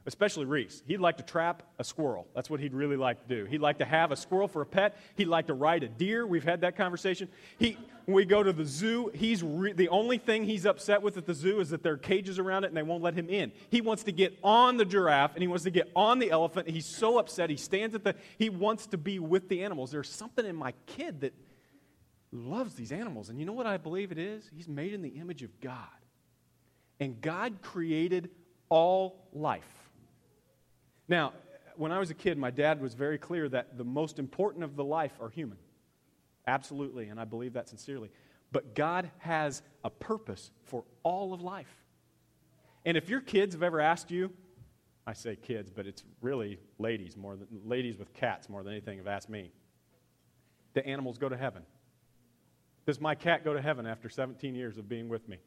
especially 0.05 0.45
Reese. 0.45 0.83
He'd 0.85 0.99
like 0.99 1.17
to 1.17 1.23
trap 1.23 1.63
a 1.79 1.83
squirrel. 1.83 2.27
That's 2.35 2.49
what 2.49 2.59
he'd 2.59 2.73
really 2.73 2.95
like 2.95 3.27
to 3.27 3.35
do. 3.35 3.45
He'd 3.45 3.61
like 3.61 3.79
to 3.79 3.85
have 3.85 4.11
a 4.11 4.15
squirrel 4.15 4.47
for 4.47 4.61
a 4.61 4.65
pet. 4.65 4.97
He'd 5.15 5.27
like 5.27 5.47
to 5.47 5.53
ride 5.53 5.83
a 5.83 5.87
deer. 5.87 6.27
We've 6.27 6.43
had 6.43 6.61
that 6.61 6.75
conversation. 6.75 7.27
He, 7.57 7.77
when 8.05 8.15
we 8.15 8.25
go 8.25 8.43
to 8.43 8.53
the 8.53 8.65
zoo, 8.65 9.09
he's 9.15 9.41
re- 9.41 9.73
the 9.73 9.89
only 9.89 10.19
thing 10.19 10.43
he's 10.43 10.65
upset 10.65 11.01
with 11.01 11.17
at 11.17 11.25
the 11.25 11.33
zoo 11.33 11.59
is 11.59 11.71
that 11.71 11.81
there 11.81 11.93
are 11.93 11.97
cages 11.97 12.37
around 12.37 12.65
it 12.65 12.67
and 12.67 12.77
they 12.77 12.83
won't 12.83 13.01
let 13.01 13.15
him 13.15 13.29
in. 13.29 13.51
He 13.69 13.81
wants 13.81 14.03
to 14.03 14.11
get 14.11 14.37
on 14.43 14.77
the 14.77 14.85
giraffe 14.85 15.33
and 15.33 15.41
he 15.41 15.47
wants 15.47 15.63
to 15.63 15.71
get 15.71 15.91
on 15.95 16.19
the 16.19 16.29
elephant. 16.29 16.69
He's 16.69 16.85
so 16.85 17.17
upset. 17.17 17.49
He 17.49 17.57
stands 17.57 17.95
at 17.95 18.03
the, 18.03 18.15
he 18.37 18.49
wants 18.49 18.85
to 18.87 18.97
be 18.97 19.17
with 19.17 19.49
the 19.49 19.63
animals. 19.63 19.89
There's 19.89 20.09
something 20.09 20.45
in 20.45 20.55
my 20.55 20.73
kid 20.85 21.21
that 21.21 21.33
loves 22.31 22.75
these 22.75 22.91
animals. 22.91 23.29
And 23.29 23.39
you 23.39 23.45
know 23.45 23.53
what 23.53 23.65
I 23.65 23.77
believe 23.77 24.11
it 24.11 24.19
is? 24.19 24.47
He's 24.55 24.67
made 24.67 24.93
in 24.93 25.01
the 25.01 25.09
image 25.09 25.41
of 25.41 25.59
God. 25.59 25.77
And 26.99 27.19
God 27.21 27.61
created 27.61 28.29
all 28.69 29.27
life. 29.33 29.84
Now, 31.07 31.33
when 31.75 31.91
I 31.91 31.99
was 31.99 32.09
a 32.09 32.13
kid, 32.13 32.37
my 32.37 32.51
dad 32.51 32.81
was 32.81 32.93
very 32.93 33.17
clear 33.17 33.49
that 33.49 33.77
the 33.77 33.83
most 33.83 34.19
important 34.19 34.63
of 34.63 34.75
the 34.75 34.83
life 34.83 35.13
are 35.21 35.29
human. 35.29 35.57
Absolutely, 36.47 37.09
and 37.09 37.19
I 37.19 37.25
believe 37.25 37.53
that 37.53 37.69
sincerely. 37.69 38.11
But 38.51 38.75
God 38.75 39.09
has 39.19 39.61
a 39.83 39.89
purpose 39.89 40.51
for 40.65 40.83
all 41.03 41.33
of 41.33 41.41
life. 41.41 41.83
And 42.85 42.95
if 42.95 43.09
your 43.09 43.19
kids 43.19 43.55
have 43.55 43.63
ever 43.63 43.81
asked 43.81 44.11
you, 44.11 44.31
I 45.07 45.13
say 45.13 45.35
kids, 45.35 45.71
but 45.71 45.85
it's 45.85 46.03
really 46.21 46.59
ladies 46.79 47.15
more 47.15 47.35
than 47.35 47.47
ladies 47.65 47.97
with 47.97 48.13
cats 48.13 48.49
more 48.49 48.63
than 48.63 48.73
anything 48.73 48.97
have 48.97 49.07
asked 49.07 49.29
me. 49.29 49.51
Do 50.73 50.81
animals 50.81 51.17
go 51.17 51.29
to 51.29 51.37
heaven? 51.37 51.63
Does 52.85 52.99
my 52.99 53.15
cat 53.15 53.43
go 53.43 53.53
to 53.53 53.61
heaven 53.61 53.85
after 53.87 54.09
17 54.09 54.55
years 54.55 54.77
of 54.77 54.87
being 54.87 55.09
with 55.09 55.27
me? 55.27 55.37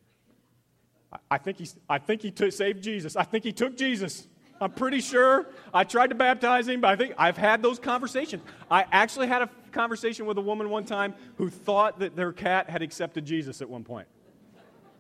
I 1.30 1.38
think, 1.38 1.58
he, 1.58 1.68
I 1.88 1.98
think 1.98 2.22
he 2.22 2.30
took, 2.30 2.52
saved 2.52 2.82
Jesus. 2.82 3.16
I 3.16 3.22
think 3.22 3.44
he 3.44 3.52
took 3.52 3.76
Jesus. 3.76 4.26
I'm 4.60 4.72
pretty 4.72 5.00
sure. 5.00 5.46
I 5.72 5.84
tried 5.84 6.08
to 6.08 6.14
baptize 6.14 6.66
him, 6.68 6.80
but 6.80 6.88
I 6.88 6.96
think 6.96 7.14
I've 7.16 7.36
had 7.36 7.62
those 7.62 7.78
conversations. 7.78 8.42
I 8.70 8.84
actually 8.90 9.28
had 9.28 9.42
a 9.42 9.50
conversation 9.72 10.26
with 10.26 10.38
a 10.38 10.40
woman 10.40 10.68
one 10.68 10.84
time 10.84 11.14
who 11.36 11.48
thought 11.48 12.00
that 12.00 12.16
their 12.16 12.32
cat 12.32 12.68
had 12.68 12.82
accepted 12.82 13.24
Jesus 13.24 13.62
at 13.62 13.68
one 13.68 13.84
point. 13.84 14.08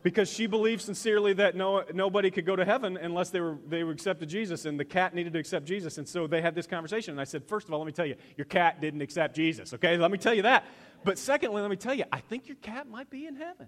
Because 0.04 0.30
she 0.30 0.46
believed 0.46 0.80
sincerely 0.80 1.32
that 1.34 1.56
no, 1.56 1.82
nobody 1.92 2.30
could 2.30 2.46
go 2.46 2.54
to 2.54 2.64
heaven 2.64 2.96
unless 2.96 3.30
they 3.30 3.40
were, 3.40 3.58
they 3.66 3.82
were 3.82 3.90
accepted 3.90 4.28
Jesus, 4.28 4.64
and 4.64 4.78
the 4.78 4.84
cat 4.84 5.12
needed 5.12 5.32
to 5.32 5.40
accept 5.40 5.66
Jesus. 5.66 5.98
And 5.98 6.08
so 6.08 6.28
they 6.28 6.40
had 6.40 6.54
this 6.54 6.68
conversation. 6.68 7.12
And 7.12 7.20
I 7.20 7.24
said, 7.24 7.44
First 7.44 7.66
of 7.66 7.74
all, 7.74 7.80
let 7.80 7.86
me 7.86 7.92
tell 7.92 8.06
you, 8.06 8.14
your 8.36 8.44
cat 8.44 8.80
didn't 8.80 9.02
accept 9.02 9.34
Jesus, 9.34 9.74
okay? 9.74 9.96
Let 9.96 10.12
me 10.12 10.18
tell 10.18 10.34
you 10.34 10.42
that. 10.42 10.66
But 11.02 11.18
secondly, 11.18 11.62
let 11.62 11.70
me 11.70 11.76
tell 11.76 11.94
you, 11.94 12.04
I 12.12 12.20
think 12.20 12.46
your 12.46 12.56
cat 12.56 12.88
might 12.88 13.10
be 13.10 13.26
in 13.26 13.34
heaven. 13.34 13.66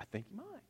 I 0.00 0.04
think 0.06 0.26
you 0.30 0.36
might. 0.36 0.63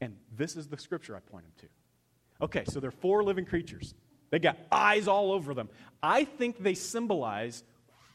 And 0.00 0.16
this 0.36 0.56
is 0.56 0.68
the 0.68 0.78
scripture 0.78 1.16
I 1.16 1.20
point 1.20 1.44
him 1.44 1.52
to. 1.58 2.44
Okay, 2.44 2.64
so 2.66 2.80
they're 2.80 2.90
four 2.90 3.22
living 3.22 3.44
creatures. 3.44 3.94
They 4.30 4.38
got 4.38 4.58
eyes 4.70 5.08
all 5.08 5.32
over 5.32 5.54
them. 5.54 5.68
I 6.02 6.24
think 6.24 6.62
they 6.62 6.74
symbolize 6.74 7.64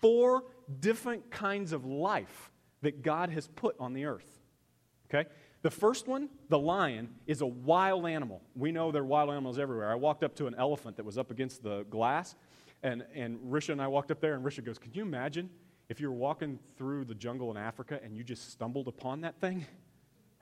four 0.02 0.44
different 0.80 1.30
kinds 1.30 1.74
of 1.74 1.86
life 1.86 2.52
that 2.82 3.02
God 3.02 3.30
has 3.30 3.48
put 3.48 3.76
on 3.80 3.94
the 3.94 4.06
earth. 4.06 4.40
Okay? 5.10 5.30
The 5.62 5.72
first 5.72 6.08
one, 6.08 6.30
the 6.50 6.60
lion, 6.60 7.10
is 7.28 7.42
a 7.42 7.46
wild 7.46 8.06
animal. 8.06 8.42
We 8.56 8.72
know 8.72 8.92
there 8.92 9.02
are 9.02 9.06
wild 9.06 9.30
animals 9.30 9.60
everywhere. 9.60 9.92
I 9.92 9.96
walked 9.96 10.24
up 10.24 10.36
to 10.36 10.48
an 10.48 10.56
elephant 10.56 10.98
that 10.98 11.06
was 11.06 11.18
up 11.18 11.32
against 11.32 11.64
the 11.64 11.84
glass, 11.90 12.36
and, 12.84 13.04
and 13.14 13.40
Risha 13.40 13.70
and 13.70 13.82
I 13.82 13.88
walked 13.88 14.12
up 14.12 14.22
there, 14.22 14.36
and 14.36 14.46
Risha 14.46 14.64
goes, 14.64 14.78
Can 14.78 14.94
you 14.94 15.02
imagine 15.02 15.50
if 15.90 16.00
you 16.00 16.10
were 16.10 16.16
walking 16.16 16.60
through 16.78 17.06
the 17.06 17.16
jungle 17.16 17.52
in 17.52 17.58
Africa 17.58 18.00
and 18.04 18.16
you 18.16 18.24
just 18.24 18.52
stumbled 18.52 18.88
upon 18.88 19.22
that 19.22 19.40
thing? 19.40 19.66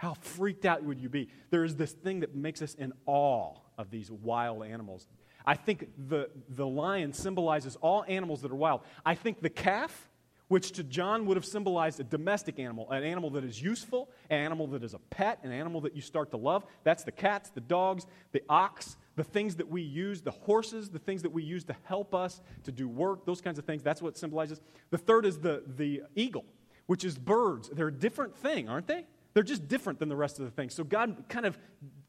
How 0.03 0.15
freaked 0.15 0.65
out 0.65 0.83
would 0.83 0.99
you 0.99 1.07
be? 1.07 1.29
There 1.49 1.63
is 1.63 1.77
this 1.77 1.93
thing 1.93 2.19
that 2.19 2.35
makes 2.35 2.61
us 2.61 2.75
in 2.75 2.91
awe 3.05 3.55
of 3.77 3.89
these 3.89 4.11
wild 4.11 4.65
animals. 4.65 5.07
I 5.45 5.55
think 5.55 5.87
the, 6.09 6.29
the 6.49 6.67
lion 6.67 7.13
symbolizes 7.13 7.77
all 7.77 8.03
animals 8.09 8.41
that 8.41 8.51
are 8.51 8.55
wild. 8.55 8.81
I 9.05 9.15
think 9.15 9.41
the 9.41 9.49
calf, 9.49 10.09
which 10.49 10.73
to 10.73 10.83
John 10.83 11.25
would 11.27 11.37
have 11.37 11.45
symbolized 11.45 12.01
a 12.01 12.03
domestic 12.03 12.59
animal, 12.59 12.91
an 12.91 13.01
animal 13.05 13.29
that 13.29 13.45
is 13.45 13.61
useful, 13.61 14.09
an 14.29 14.41
animal 14.41 14.67
that 14.67 14.83
is 14.83 14.93
a 14.93 14.99
pet, 14.99 15.39
an 15.43 15.53
animal 15.53 15.79
that 15.79 15.95
you 15.95 16.01
start 16.01 16.31
to 16.31 16.37
love. 16.37 16.65
That's 16.83 17.05
the 17.05 17.13
cats, 17.13 17.49
the 17.51 17.61
dogs, 17.61 18.05
the 18.33 18.43
ox, 18.49 18.97
the 19.15 19.23
things 19.23 19.55
that 19.55 19.69
we 19.69 19.83
use, 19.83 20.21
the 20.21 20.31
horses, 20.31 20.89
the 20.89 20.99
things 20.99 21.21
that 21.21 21.31
we 21.31 21.43
use 21.43 21.63
to 21.63 21.75
help 21.85 22.13
us 22.13 22.41
to 22.65 22.73
do 22.73 22.89
work, 22.89 23.25
those 23.25 23.39
kinds 23.39 23.57
of 23.57 23.63
things. 23.63 23.81
That's 23.81 24.01
what 24.01 24.17
symbolizes. 24.17 24.59
The 24.89 24.97
third 24.97 25.25
is 25.25 25.39
the, 25.39 25.63
the 25.77 26.01
eagle, 26.13 26.43
which 26.87 27.05
is 27.05 27.17
birds. 27.17 27.69
They're 27.69 27.87
a 27.87 27.93
different 27.93 28.35
thing, 28.35 28.67
aren't 28.67 28.87
they? 28.87 29.05
They're 29.33 29.43
just 29.43 29.67
different 29.67 29.99
than 29.99 30.09
the 30.09 30.15
rest 30.15 30.39
of 30.39 30.45
the 30.45 30.51
things. 30.51 30.73
So 30.73 30.83
God 30.83 31.25
kind 31.27 31.45
of 31.45 31.57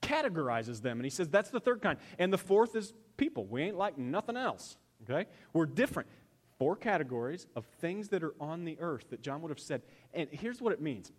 categorizes 0.03 0.83
them, 0.83 0.99
and 0.99 1.05
He 1.05 1.11
says 1.11 1.29
that's 1.29 1.51
the 1.51 1.61
third 1.61 1.81
kind. 1.81 1.99
And 2.18 2.33
the 2.33 2.39
fourth 2.39 2.77
is 2.77 2.93
people. 3.16 3.47
We 3.47 3.62
ain't 3.62 3.77
like 3.77 3.97
nothing 3.97 4.37
else, 4.37 4.77
okay? 5.09 5.29
We're 5.53 5.66
different. 5.66 6.09
Four 6.59 6.77
categories 6.77 7.47
of 7.57 7.64
things 7.81 8.09
that 8.09 8.22
are 8.22 8.35
on 8.39 8.64
the 8.64 8.77
earth 8.79 9.11
that 9.11 9.22
John 9.22 9.43
would 9.43 9.51
have 9.51 9.59
said. 9.59 9.83
And 10.12 10.29
here's 10.31 10.61
what 10.61 10.72
it 10.72 10.81
means. 10.81 11.11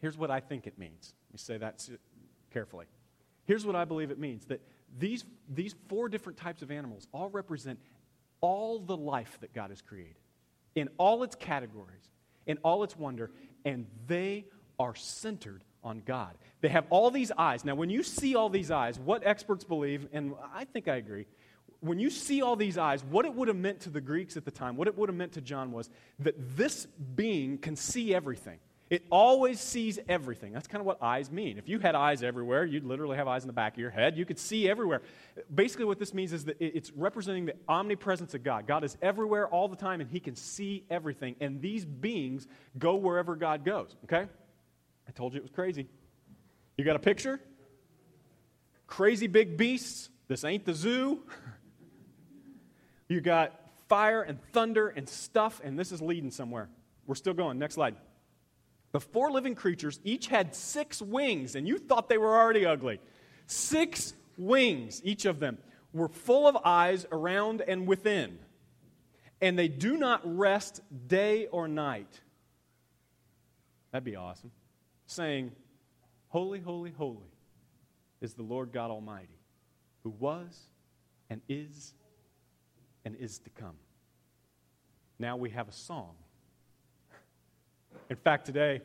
Here's 0.00 0.18
what 0.18 0.30
I 0.30 0.40
think 0.40 0.66
it 0.66 0.78
means. 0.78 1.14
Let 1.28 1.34
me 1.34 1.38
say 1.38 1.58
that 1.58 1.88
carefully. 2.50 2.86
Here's 3.44 3.64
what 3.64 3.76
I 3.76 3.84
believe 3.84 4.10
it 4.10 4.18
means 4.18 4.46
that 4.46 4.60
these, 4.98 5.24
these 5.48 5.74
four 5.88 6.08
different 6.08 6.38
types 6.38 6.62
of 6.62 6.70
animals 6.70 7.06
all 7.12 7.28
represent 7.28 7.78
all 8.40 8.80
the 8.80 8.96
life 8.96 9.38
that 9.40 9.54
God 9.54 9.70
has 9.70 9.80
created 9.80 10.16
in 10.74 10.88
all 10.98 11.22
its 11.22 11.34
categories, 11.34 12.10
in 12.46 12.58
all 12.64 12.82
its 12.82 12.96
wonder, 12.96 13.30
and 13.64 13.86
they 14.06 14.46
are 14.82 14.94
centered 14.94 15.64
on 15.82 16.02
God. 16.04 16.36
They 16.60 16.68
have 16.68 16.86
all 16.90 17.10
these 17.10 17.32
eyes. 17.36 17.64
Now, 17.64 17.74
when 17.74 17.90
you 17.90 18.02
see 18.02 18.34
all 18.34 18.48
these 18.48 18.70
eyes, 18.70 18.98
what 18.98 19.26
experts 19.26 19.64
believe, 19.64 20.08
and 20.12 20.34
I 20.54 20.64
think 20.64 20.88
I 20.88 20.96
agree, 20.96 21.26
when 21.80 21.98
you 21.98 22.10
see 22.10 22.42
all 22.42 22.54
these 22.54 22.78
eyes, 22.78 23.02
what 23.04 23.24
it 23.24 23.34
would 23.34 23.48
have 23.48 23.56
meant 23.56 23.80
to 23.80 23.90
the 23.90 24.00
Greeks 24.00 24.36
at 24.36 24.44
the 24.44 24.50
time, 24.50 24.76
what 24.76 24.86
it 24.86 24.96
would 24.96 25.08
have 25.08 25.16
meant 25.16 25.32
to 25.32 25.40
John 25.40 25.72
was 25.72 25.90
that 26.20 26.34
this 26.56 26.86
being 27.16 27.58
can 27.58 27.74
see 27.74 28.14
everything. 28.14 28.58
It 28.88 29.04
always 29.10 29.58
sees 29.58 29.98
everything. 30.06 30.52
That's 30.52 30.68
kind 30.68 30.80
of 30.80 30.86
what 30.86 31.02
eyes 31.02 31.30
mean. 31.30 31.56
If 31.56 31.66
you 31.66 31.78
had 31.78 31.94
eyes 31.94 32.22
everywhere, 32.22 32.66
you'd 32.66 32.84
literally 32.84 33.16
have 33.16 33.26
eyes 33.26 33.42
in 33.42 33.46
the 33.46 33.52
back 33.54 33.72
of 33.72 33.78
your 33.78 33.90
head. 33.90 34.18
You 34.18 34.26
could 34.26 34.38
see 34.38 34.68
everywhere. 34.68 35.00
Basically, 35.52 35.86
what 35.86 35.98
this 35.98 36.12
means 36.12 36.34
is 36.34 36.44
that 36.44 36.58
it's 36.60 36.92
representing 36.92 37.46
the 37.46 37.54
omnipresence 37.66 38.34
of 38.34 38.44
God. 38.44 38.66
God 38.66 38.84
is 38.84 38.98
everywhere 39.00 39.48
all 39.48 39.66
the 39.66 39.76
time, 39.76 40.02
and 40.02 40.10
He 40.10 40.20
can 40.20 40.36
see 40.36 40.84
everything. 40.90 41.36
And 41.40 41.62
these 41.62 41.86
beings 41.86 42.46
go 42.78 42.96
wherever 42.96 43.34
God 43.34 43.64
goes. 43.64 43.96
Okay? 44.04 44.26
I 45.08 45.12
told 45.12 45.34
you 45.34 45.38
it 45.38 45.42
was 45.42 45.50
crazy. 45.50 45.88
You 46.76 46.84
got 46.84 46.96
a 46.96 47.00
picture? 47.00 47.40
Crazy 48.86 49.26
big 49.26 49.56
beasts. 49.56 50.10
This 50.28 50.44
ain't 50.44 50.64
the 50.64 50.74
zoo. 50.74 51.22
you 53.08 53.20
got 53.20 53.58
fire 53.88 54.22
and 54.22 54.38
thunder 54.52 54.88
and 54.88 55.08
stuff, 55.08 55.60
and 55.62 55.78
this 55.78 55.92
is 55.92 56.00
leading 56.00 56.30
somewhere. 56.30 56.68
We're 57.06 57.14
still 57.14 57.34
going. 57.34 57.58
Next 57.58 57.74
slide. 57.74 57.96
The 58.92 59.00
four 59.00 59.30
living 59.30 59.54
creatures 59.54 60.00
each 60.04 60.28
had 60.28 60.54
six 60.54 61.00
wings, 61.00 61.56
and 61.56 61.66
you 61.66 61.78
thought 61.78 62.08
they 62.08 62.18
were 62.18 62.36
already 62.36 62.66
ugly. 62.66 63.00
Six 63.46 64.14
wings, 64.36 65.00
each 65.04 65.24
of 65.24 65.40
them, 65.40 65.58
were 65.92 66.08
full 66.08 66.46
of 66.46 66.56
eyes 66.64 67.06
around 67.10 67.62
and 67.62 67.86
within, 67.86 68.38
and 69.40 69.58
they 69.58 69.68
do 69.68 69.96
not 69.96 70.20
rest 70.24 70.80
day 71.06 71.46
or 71.46 71.68
night. 71.68 72.20
That'd 73.90 74.04
be 74.04 74.16
awesome. 74.16 74.52
Saying, 75.12 75.52
Holy, 76.28 76.60
holy, 76.60 76.90
holy 76.90 77.30
is 78.20 78.34
the 78.34 78.42
Lord 78.42 78.72
God 78.72 78.90
Almighty, 78.90 79.38
who 80.02 80.10
was 80.10 80.58
and 81.28 81.40
is 81.48 81.92
and 83.04 83.16
is 83.16 83.38
to 83.40 83.50
come. 83.50 83.76
Now 85.18 85.36
we 85.36 85.50
have 85.50 85.68
a 85.68 85.72
song 85.72 86.14
in 88.10 88.16
fact, 88.16 88.44
today, 88.44 88.82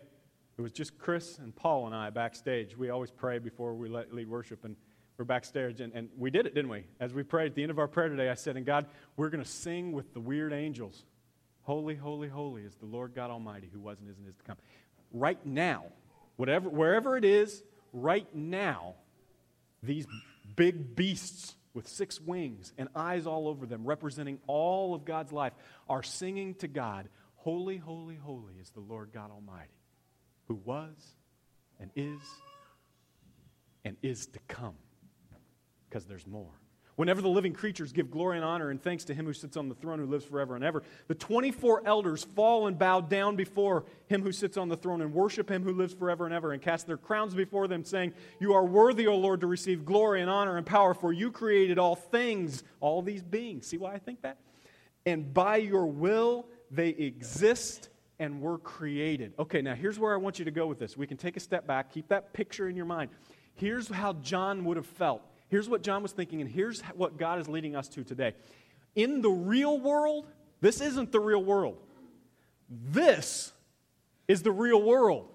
it 0.58 0.62
was 0.62 0.72
just 0.72 0.98
Chris 0.98 1.38
and 1.40 1.56
Paul 1.56 1.86
and 1.86 1.96
I 1.96 2.10
backstage. 2.10 2.78
We 2.78 2.90
always 2.90 3.12
pray 3.12 3.40
before 3.40 3.74
we 3.74 3.90
lead 3.90 4.30
worship, 4.30 4.64
and 4.64 4.76
we're 5.18 5.26
backstage. 5.26 5.82
And, 5.82 5.94
and 5.94 6.10
we 6.18 6.30
did 6.30 6.46
it, 6.46 6.56
didn't 6.56 6.72
we? 6.72 6.86
As 7.00 7.14
we 7.14 7.24
prayed 7.24 7.48
at 7.48 7.56
the 7.56 7.62
end 7.62 7.72
of 7.72 7.80
our 7.80 7.88
prayer 7.88 8.10
today, 8.10 8.30
I 8.30 8.36
said, 8.36 8.56
And 8.56 8.66
God, 8.66 8.86
we're 9.16 9.30
going 9.30 9.44
to 9.44 9.50
sing 9.50 9.92
with 9.92 10.14
the 10.14 10.20
weird 10.20 10.54
angels. 10.54 11.04
Holy, 11.64 11.96
holy, 11.96 12.30
holy 12.30 12.62
is 12.62 12.76
the 12.76 12.86
Lord 12.86 13.14
God 13.14 13.30
Almighty 13.30 13.70
who 13.72 13.80
was 13.80 14.00
and 14.00 14.10
is 14.10 14.18
and 14.18 14.28
is 14.28 14.36
to 14.36 14.44
come. 14.44 14.58
Right 15.12 15.44
now, 15.46 15.86
whatever, 16.38 16.70
wherever 16.70 17.18
it 17.18 17.26
is, 17.26 17.62
right 17.92 18.28
now, 18.34 18.96
these 19.84 20.08
big 20.56 20.96
beasts 20.96 21.56
with 21.74 21.88
six 21.88 22.20
wings 22.20 22.74
and 22.78 22.90
eyes 22.96 23.28
all 23.28 23.48
over 23.48 23.66
them, 23.66 23.86
representing 23.86 24.40
all 24.48 24.96
of 24.96 25.06
God's 25.06 25.32
life, 25.32 25.54
are 25.90 26.02
singing 26.02 26.56
to 26.56 26.68
God, 26.68 27.10
Holy, 27.36 27.78
holy, 27.78 28.16
holy 28.16 28.56
is 28.60 28.72
the 28.72 28.82
Lord 28.82 29.12
God 29.14 29.32
Almighty, 29.32 29.70
who 30.48 30.56
was 30.56 30.96
and 31.80 31.92
is 31.96 32.20
and 33.86 33.96
is 34.02 34.26
to 34.26 34.40
come, 34.50 34.76
because 35.88 36.06
there's 36.06 36.28
more. 36.28 36.60
Whenever 36.98 37.22
the 37.22 37.30
living 37.30 37.54
creatures 37.54 37.92
give 37.92 38.10
glory 38.10 38.38
and 38.38 38.44
honor 38.44 38.72
and 38.72 38.82
thanks 38.82 39.04
to 39.06 39.14
him 39.14 39.28
who 39.28 39.32
sits 39.32 39.56
on 39.56 39.70
the 39.70 39.76
throne 39.76 40.00
who 40.00 40.08
lives 40.08 40.26
forever 40.26 40.56
and 40.56 40.64
ever, 40.64 40.82
the 41.08 41.14
24 41.14 41.84
elders 41.86 42.24
fall 42.24 42.66
and 42.66 42.80
bow 42.80 43.00
down 43.00 43.36
before 43.36 43.86
him 44.08 44.24
who 44.24 44.32
sits 44.32 44.58
on 44.58 44.68
the 44.68 44.76
throne 44.76 45.02
and 45.02 45.14
worship 45.14 45.50
him 45.50 45.62
who 45.62 45.74
lives 45.74 45.94
forever 45.94 46.26
and 46.26 46.34
ever 46.34 46.54
and 46.54 46.62
cast 46.62 46.88
their 46.88 46.98
crowns 46.98 47.36
before 47.36 47.68
them, 47.68 47.84
saying, 47.84 48.14
You 48.40 48.56
are 48.56 48.66
worthy, 48.66 49.06
O 49.06 49.16
Lord, 49.16 49.42
to 49.42 49.48
receive 49.48 49.86
glory 49.86 50.22
and 50.22 50.30
honor 50.30 50.58
and 50.58 50.66
power, 50.66 50.96
for 50.96 51.14
you 51.14 51.32
created 51.32 51.78
all 51.78 51.96
things, 51.96 52.64
all 52.80 53.04
these 53.04 53.22
beings. 53.22 53.68
See 53.68 53.78
why 53.78 53.94
I 53.94 54.00
think 54.00 54.24
that? 54.24 54.40
And 55.06 55.32
by 55.32 55.58
your 55.58 55.86
will 55.86 56.48
they 56.72 56.90
exist 56.90 57.90
and 58.18 58.42
were 58.42 58.58
created. 58.58 59.34
Okay, 59.38 59.62
now 59.62 59.76
here's 59.76 60.00
where 60.00 60.16
I 60.16 60.18
want 60.18 60.40
you 60.40 60.46
to 60.46 60.52
go 60.52 60.66
with 60.66 60.80
this. 60.80 60.98
We 60.98 61.06
can 61.06 61.18
take 61.18 61.38
a 61.38 61.40
step 61.40 61.68
back, 61.68 61.94
keep 61.94 62.08
that 62.08 62.34
picture 62.34 62.68
in 62.68 62.76
your 62.76 62.86
mind. 62.86 63.12
Here's 63.54 63.88
how 63.88 64.14
John 64.14 64.66
would 64.66 64.78
have 64.78 64.88
felt. 64.88 65.22
Here's 65.50 65.70
what 65.70 65.82
John 65.82 66.04
was 66.04 66.12
thinking, 66.12 66.42
and 66.42 66.50
here's 66.50 66.82
what 66.96 67.18
God 67.18 67.40
is 67.40 67.48
leading 67.48 67.76
us 67.76 67.88
to 67.90 68.04
today. 68.04 68.34
In 68.96 69.22
the 69.22 69.30
real 69.30 69.80
world, 69.80 70.28
this 70.60 70.82
isn't 70.82 71.12
the 71.12 71.20
real 71.20 71.44
world. 71.44 71.78
This 72.70 73.54
is 74.28 74.42
the 74.42 74.52
real 74.52 74.82
world. 74.82 75.30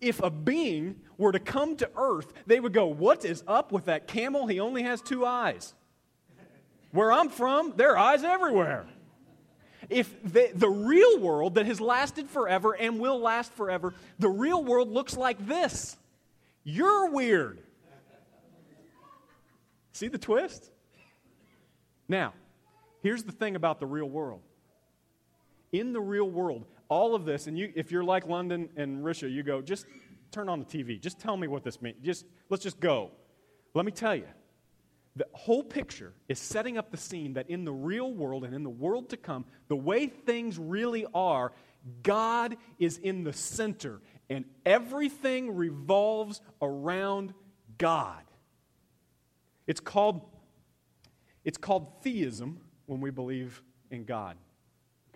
If 0.00 0.22
a 0.22 0.30
being 0.30 1.00
were 1.18 1.32
to 1.32 1.38
come 1.38 1.76
to 1.76 1.90
earth, 1.96 2.32
they 2.46 2.60
would 2.60 2.72
go, 2.72 2.86
What 2.86 3.24
is 3.24 3.42
up 3.46 3.72
with 3.72 3.86
that 3.86 4.06
camel? 4.06 4.46
He 4.46 4.60
only 4.60 4.82
has 4.82 5.00
two 5.00 5.24
eyes. 5.24 5.74
Where 6.92 7.12
I'm 7.12 7.28
from, 7.28 7.74
there 7.76 7.90
are 7.90 7.98
eyes 7.98 8.24
everywhere. 8.24 8.86
If 9.88 10.14
the, 10.22 10.50
the 10.54 10.68
real 10.68 11.20
world 11.20 11.56
that 11.56 11.66
has 11.66 11.80
lasted 11.80 12.28
forever 12.28 12.74
and 12.74 12.98
will 12.98 13.20
last 13.20 13.52
forever, 13.52 13.94
the 14.18 14.28
real 14.28 14.64
world 14.64 14.90
looks 14.90 15.16
like 15.16 15.46
this. 15.46 15.96
You're 16.64 17.10
weird. 17.10 17.60
See 19.96 20.08
the 20.08 20.18
twist? 20.18 20.70
Now, 22.06 22.34
here's 23.02 23.22
the 23.22 23.32
thing 23.32 23.56
about 23.56 23.80
the 23.80 23.86
real 23.86 24.04
world. 24.04 24.42
In 25.72 25.94
the 25.94 26.02
real 26.02 26.28
world, 26.28 26.66
all 26.90 27.14
of 27.14 27.24
this, 27.24 27.46
and 27.46 27.58
you, 27.58 27.72
if 27.74 27.90
you're 27.90 28.04
like 28.04 28.28
London 28.28 28.68
and 28.76 29.02
Risha, 29.02 29.32
you 29.32 29.42
go, 29.42 29.62
just 29.62 29.86
turn 30.30 30.50
on 30.50 30.58
the 30.58 30.66
TV. 30.66 31.00
Just 31.00 31.18
tell 31.18 31.38
me 31.38 31.48
what 31.48 31.64
this 31.64 31.80
means. 31.80 31.96
Just 32.02 32.26
let's 32.50 32.62
just 32.62 32.78
go. 32.78 33.10
Let 33.72 33.86
me 33.86 33.90
tell 33.90 34.14
you. 34.14 34.26
The 35.16 35.26
whole 35.32 35.64
picture 35.64 36.12
is 36.28 36.38
setting 36.38 36.76
up 36.76 36.90
the 36.90 36.98
scene 36.98 37.32
that 37.32 37.48
in 37.48 37.64
the 37.64 37.72
real 37.72 38.12
world 38.12 38.44
and 38.44 38.54
in 38.54 38.64
the 38.64 38.68
world 38.68 39.08
to 39.08 39.16
come, 39.16 39.46
the 39.68 39.76
way 39.76 40.08
things 40.08 40.58
really 40.58 41.06
are, 41.14 41.52
God 42.02 42.58
is 42.78 42.98
in 42.98 43.24
the 43.24 43.32
center 43.32 44.02
and 44.28 44.44
everything 44.66 45.56
revolves 45.56 46.42
around 46.60 47.32
God. 47.78 48.25
It's 49.66 49.80
called, 49.80 50.22
it's 51.44 51.58
called 51.58 52.02
theism 52.02 52.60
when 52.86 53.00
we 53.00 53.10
believe 53.10 53.62
in 53.90 54.04
God. 54.04 54.36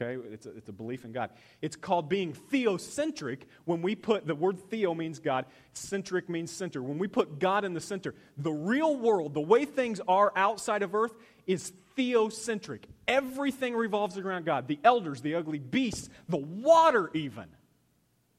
Okay? 0.01 0.21
It's 0.33 0.47
a, 0.47 0.57
it's 0.57 0.69
a 0.69 0.73
belief 0.73 1.05
in 1.05 1.13
God. 1.13 1.31
It's 1.61 1.77
called 1.77 2.09
being 2.09 2.33
theocentric 2.33 3.43
when 3.65 3.83
we 3.83 3.95
put 3.95 4.27
the 4.27 4.35
word 4.35 4.59
theo 4.71 4.95
means 4.95 5.19
God, 5.19 5.47
centric 5.73 6.29
means 6.29 6.51
center. 6.51 6.83
When 6.83 6.99
we 6.99 7.07
put 7.07 7.39
God 7.39 7.65
in 7.65 7.75
the 7.75 7.81
center, 7.81 8.15
the 8.39 8.53
real 8.53 8.97
world, 8.97 9.35
the 9.35 9.41
way 9.41 9.65
things 9.65 10.01
are 10.09 10.33
outside 10.37 10.83
of 10.83 10.95
earth, 10.95 11.13
is 11.47 11.73
theocentric. 11.97 12.85
Everything 13.07 13.75
revolves 13.75 14.17
around 14.17 14.47
God. 14.47 14.69
The 14.69 14.79
elders, 14.85 15.21
the 15.21 15.35
ugly 15.35 15.59
beasts, 15.59 16.09
the 16.29 16.39
water, 16.39 17.11
even, 17.13 17.47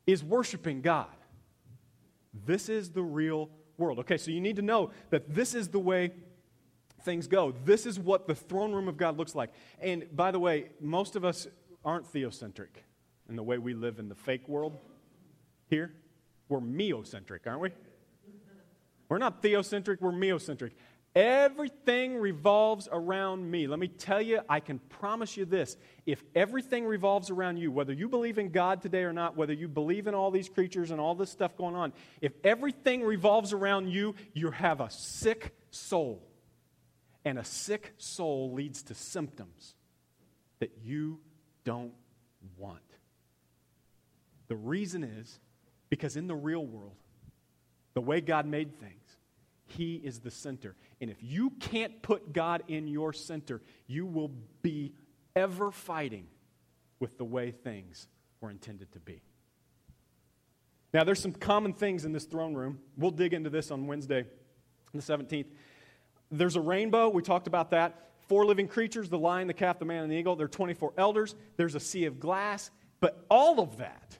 is 0.08 0.24
worshiping 0.24 0.82
God. 0.82 1.08
This 2.46 2.70
is 2.70 2.90
the 2.90 3.04
real 3.04 3.50
world. 3.82 4.00
Okay, 4.00 4.18
so 4.18 4.32
you 4.32 4.40
need 4.40 4.56
to 4.56 4.62
know 4.62 4.92
that 5.10 5.34
this 5.36 5.54
is 5.54 5.68
the 5.68 5.80
way 5.80 6.12
things 7.04 7.28
go. 7.28 7.54
This 7.66 7.86
is 7.86 8.00
what 8.00 8.28
the 8.28 8.36
throne 8.36 8.72
room 8.72 8.88
of 8.88 8.96
God 8.96 9.18
looks 9.18 9.36
like. 9.36 9.52
And 9.82 10.06
by 10.16 10.32
the 10.32 10.40
way, 10.40 10.70
most 10.80 11.16
of 11.16 11.26
us 11.26 11.48
aren't 11.84 12.12
theocentric 12.14 12.70
in 13.28 13.36
the 13.36 13.44
way 13.44 13.58
we 13.58 13.74
live 13.74 14.00
in 14.00 14.08
the 14.08 14.16
fake 14.16 14.48
world 14.48 14.78
here. 15.68 15.92
We're 16.48 16.60
meocentric, 16.60 17.48
aren't 17.48 17.62
we? 17.62 17.70
We're 19.10 19.18
not 19.18 19.42
theocentric, 19.42 20.00
we're 20.00 20.12
meocentric. 20.12 20.72
Everything 21.14 22.16
revolves 22.16 22.88
around 22.90 23.50
me. 23.50 23.68
Let 23.68 23.80
me 23.80 23.90
tell 23.90 24.22
you, 24.22 24.40
I 24.48 24.62
can 24.62 24.80
promise 24.80 25.36
you 25.36 25.44
this. 25.44 25.76
If 26.06 26.24
everything 26.34 26.86
revolves 26.86 27.30
around 27.30 27.58
you, 27.58 27.70
whether 27.70 27.92
you 27.92 28.08
believe 28.08 28.38
in 28.38 28.50
God 28.50 28.82
today 28.82 29.04
or 29.04 29.12
not, 29.12 29.36
whether 29.36 29.52
you 29.52 29.68
believe 29.68 30.08
in 30.08 30.16
all 30.16 30.32
these 30.32 30.48
creatures 30.48 30.90
and 30.90 31.02
all 31.02 31.14
this 31.14 31.30
stuff 31.30 31.58
going 31.58 31.76
on, 31.76 31.92
if 32.22 32.32
everything 32.46 33.04
revolves 33.04 33.52
around 33.52 33.90
you, 33.90 34.16
you 34.34 34.52
have 34.52 34.80
a 34.80 34.90
sick 34.90 35.54
soul. 35.70 36.26
And 37.26 37.38
a 37.38 37.44
sick 37.44 37.94
soul 37.98 38.54
leads 38.54 38.84
to 38.84 38.96
symptoms 38.96 39.76
that 40.60 40.72
you 40.82 41.20
don't 41.66 41.94
want. 42.58 42.80
The 44.48 44.56
reason 44.56 45.04
is 45.04 45.40
because 45.90 46.16
in 46.16 46.28
the 46.28 46.36
real 46.36 46.66
world, 46.66 46.96
the 47.94 48.02
way 48.02 48.22
God 48.22 48.46
made 48.46 48.80
things, 48.80 49.01
He 49.78 49.96
is 49.96 50.20
the 50.20 50.32
center. 50.32 50.76
And 51.00 51.10
if 51.10 51.18
you 51.22 51.52
can't 51.60 52.02
put 52.02 52.34
God 52.34 52.64
in 52.68 52.88
your 52.88 53.14
center, 53.14 53.62
you 53.88 54.06
will 54.06 54.32
be 54.62 54.94
ever 55.36 55.72
fighting 55.72 56.28
with 57.00 57.18
the 57.18 57.26
way 57.26 57.52
things 57.52 58.08
were 58.42 58.50
intended 58.50 58.92
to 58.94 59.00
be. 59.00 59.22
Now, 60.94 61.04
there's 61.04 61.22
some 61.22 61.32
common 61.32 61.74
things 61.74 62.04
in 62.04 62.12
this 62.12 62.26
throne 62.26 62.54
room. 62.54 62.80
We'll 62.98 63.12
dig 63.12 63.34
into 63.34 63.50
this 63.50 63.72
on 63.72 63.88
Wednesday, 63.88 64.26
the 64.94 65.02
17th. 65.02 65.46
There's 66.30 66.58
a 66.58 66.62
rainbow. 66.62 67.10
We 67.10 67.22
talked 67.22 67.48
about 67.48 67.72
that. 67.72 68.10
Four 68.28 68.46
living 68.46 68.68
creatures 68.68 69.10
the 69.10 69.18
lion, 69.18 69.48
the 69.48 69.54
calf, 69.54 69.80
the 69.80 69.86
man, 69.86 70.04
and 70.04 70.12
the 70.12 70.16
eagle. 70.16 70.36
There 70.36 70.46
are 70.46 70.50
24 70.50 70.94
elders. 70.98 71.36
There's 71.56 71.76
a 71.76 71.80
sea 71.80 72.06
of 72.06 72.20
glass. 72.20 72.72
But 73.00 73.26
all 73.30 73.60
of 73.60 73.78
that, 73.78 74.18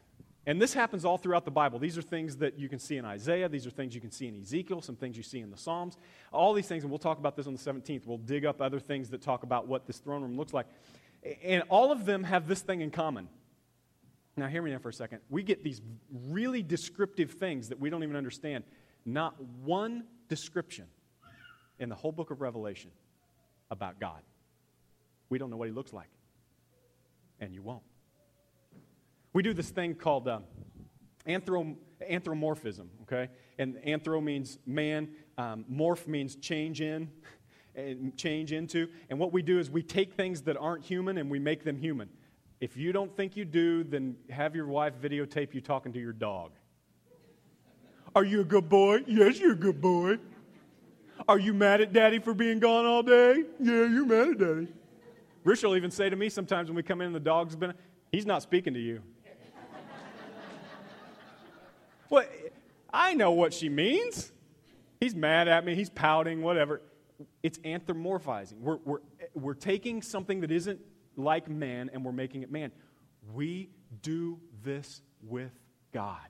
And 0.52 0.62
this 0.62 0.74
happens 0.74 1.06
all 1.06 1.18
throughout 1.18 1.46
the 1.46 1.52
Bible. 1.52 1.80
These 1.80 1.98
are 1.98 2.02
things 2.02 2.36
that 2.40 2.60
you 2.60 2.68
can 2.68 2.78
see 2.78 2.98
in 2.98 3.06
Isaiah. 3.06 3.48
These 3.48 3.66
are 3.66 3.70
things 3.70 3.96
you 3.96 4.02
can 4.02 4.12
see 4.12 4.28
in 4.28 4.38
Ezekiel, 4.38 4.82
some 4.82 4.98
things 4.98 5.16
you 5.16 5.24
see 5.24 5.40
in 5.40 5.50
the 5.50 5.56
Psalms. 5.56 5.96
All 6.34 6.54
these 6.54 6.68
things, 6.68 6.84
and 6.84 6.92
we'll 6.92 7.00
talk 7.00 7.20
about 7.20 7.38
this 7.38 7.48
on 7.48 7.54
the 7.54 7.60
17th. 7.60 8.06
We'll 8.06 8.18
dig 8.18 8.46
up 8.46 8.60
other 8.60 8.78
things 8.78 9.10
that 9.12 9.22
talk 9.22 9.44
about 9.44 9.70
what 9.70 9.88
this 9.88 10.00
throne 10.00 10.24
room 10.24 10.36
looks 10.36 10.54
like. 10.54 10.66
And 11.42 11.64
all 11.70 11.94
of 11.94 12.04
them 12.04 12.26
have 12.26 12.50
this 12.50 12.60
thing 12.60 12.82
in 12.82 12.92
common. 12.92 13.30
Now, 14.36 14.48
hear 14.48 14.62
me 14.62 14.72
now 14.72 14.80
for 14.80 14.90
a 14.90 14.94
second. 14.94 15.20
We 15.30 15.42
get 15.42 15.64
these 15.64 15.82
really 16.28 16.62
descriptive 16.62 17.32
things 17.32 17.70
that 17.70 17.80
we 17.80 17.90
don't 17.90 18.04
even 18.04 18.18
understand. 18.18 18.66
Not 19.06 19.42
one 19.64 20.04
description 20.28 20.88
in 21.80 21.88
the 21.88 21.96
whole 21.96 22.12
book 22.12 22.30
of 22.30 22.42
Revelation 22.42 22.92
about 23.70 24.02
God. 24.02 24.20
We 25.30 25.38
don't 25.38 25.50
know 25.50 25.56
what 25.56 25.70
he 25.70 25.74
looks 25.74 25.94
like. 25.94 26.10
And 27.40 27.54
you 27.54 27.62
won't. 27.62 27.84
We 29.34 29.44
do 29.44 29.54
this 29.54 29.70
thing 29.70 29.96
called 29.96 30.30
anthro, 31.28 31.76
anthropomorphism, 32.08 32.90
okay? 33.04 33.30
And 33.58 33.76
anthro 33.78 34.22
means 34.22 34.58
man, 34.66 35.10
um, 35.38 35.66
morph 35.72 36.08
means 36.08 36.36
change 36.36 36.82
in 36.82 37.10
and 37.76 38.16
change 38.18 38.52
into. 38.52 38.88
And 39.10 39.20
what 39.20 39.32
we 39.32 39.42
do 39.42 39.60
is 39.60 39.70
we 39.70 39.84
take 39.84 40.14
things 40.14 40.42
that 40.44 40.58
aren't 40.58 40.84
human 40.84 41.18
and 41.18 41.30
we 41.30 41.40
make 41.40 41.64
them 41.64 41.78
human. 41.78 42.10
If 42.60 42.78
you 42.78 42.92
don't 42.92 43.16
think 43.16 43.36
you 43.36 43.46
do, 43.46 43.84
then 43.84 44.16
have 44.30 44.56
your 44.56 44.68
wife 44.68 44.94
videotape 45.02 45.54
you 45.54 45.62
talking 45.62 45.94
to 45.94 46.00
your 46.00 46.14
dog. 46.14 46.52
Are 48.14 48.26
you 48.26 48.42
a 48.42 48.44
good 48.44 48.70
boy? 48.70 49.00
Yes, 49.08 49.40
you're 49.40 49.54
a 49.54 49.56
good 49.56 49.82
boy. 49.82 50.18
Are 51.28 51.40
you 51.40 51.54
mad 51.54 51.82
at 51.82 51.94
daddy 51.94 52.20
for 52.20 52.34
being 52.34 52.60
gone 52.60 52.86
all 52.86 53.04
day? 53.04 53.44
Yeah, 53.60 53.86
you're 53.86 54.06
mad 54.06 54.30
at 54.30 54.38
daddy. 54.38 54.68
Rich 55.44 55.64
will 55.64 55.76
even 55.76 55.90
say 55.90 56.10
to 56.10 56.16
me 56.16 56.30
sometimes 56.30 56.70
when 56.70 56.76
we 56.76 56.84
come 56.84 57.02
in 57.02 57.08
and 57.08 57.16
the 57.16 57.20
dog's 57.20 57.56
been, 57.56 57.74
he's 58.12 58.26
not 58.26 58.44
speaking 58.44 58.74
to 58.74 58.80
you. 58.80 59.02
Well, 62.12 62.26
I 62.94 63.14
know 63.16 63.32
what 63.32 63.54
she 63.54 63.70
means. 63.70 64.32
He's 65.00 65.16
mad 65.16 65.48
at 65.48 65.66
me, 65.66 65.74
he's 65.74 65.90
pouting, 65.90 66.44
whatever. 66.44 66.82
It's 67.42 67.58
anthropomorphizing. 67.60 68.60
We're, 68.60 68.78
we're, 68.86 69.00
we're 69.34 69.54
taking 69.54 70.02
something 70.02 70.42
that 70.42 70.52
isn't 70.52 70.80
like 71.16 71.50
man 71.50 71.90
and 71.94 72.06
we're 72.06 72.12
making 72.12 72.44
it 72.44 72.52
man. 72.52 72.72
We 73.34 73.70
do 74.02 74.40
this 74.64 75.02
with 75.24 75.52
God. 75.94 76.28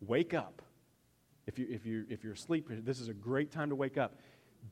Wake 0.00 0.34
up. 0.34 0.62
If, 1.46 1.58
you, 1.58 1.66
if, 1.68 1.84
you, 1.84 2.06
if 2.08 2.24
you're 2.24 2.32
asleep, 2.32 2.68
this 2.70 3.00
is 3.00 3.08
a 3.08 3.14
great 3.14 3.50
time 3.50 3.68
to 3.70 3.74
wake 3.74 3.98
up. 3.98 4.16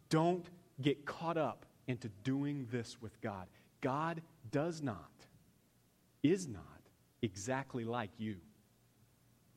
Don't 0.08 0.46
get 0.80 1.04
caught 1.04 1.36
up 1.36 1.66
into 1.88 2.08
doing 2.24 2.66
this 2.70 3.00
with 3.00 3.20
God. 3.20 3.46
God 3.80 4.22
does 4.50 4.80
not, 4.82 5.10
is 6.22 6.48
not 6.48 6.62
exactly 7.20 7.84
like 7.84 8.10
you. 8.18 8.36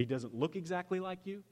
He 0.01 0.05
doesn't 0.05 0.33
look 0.33 0.55
exactly 0.55 0.99
like 0.99 1.19
you. 1.25 1.43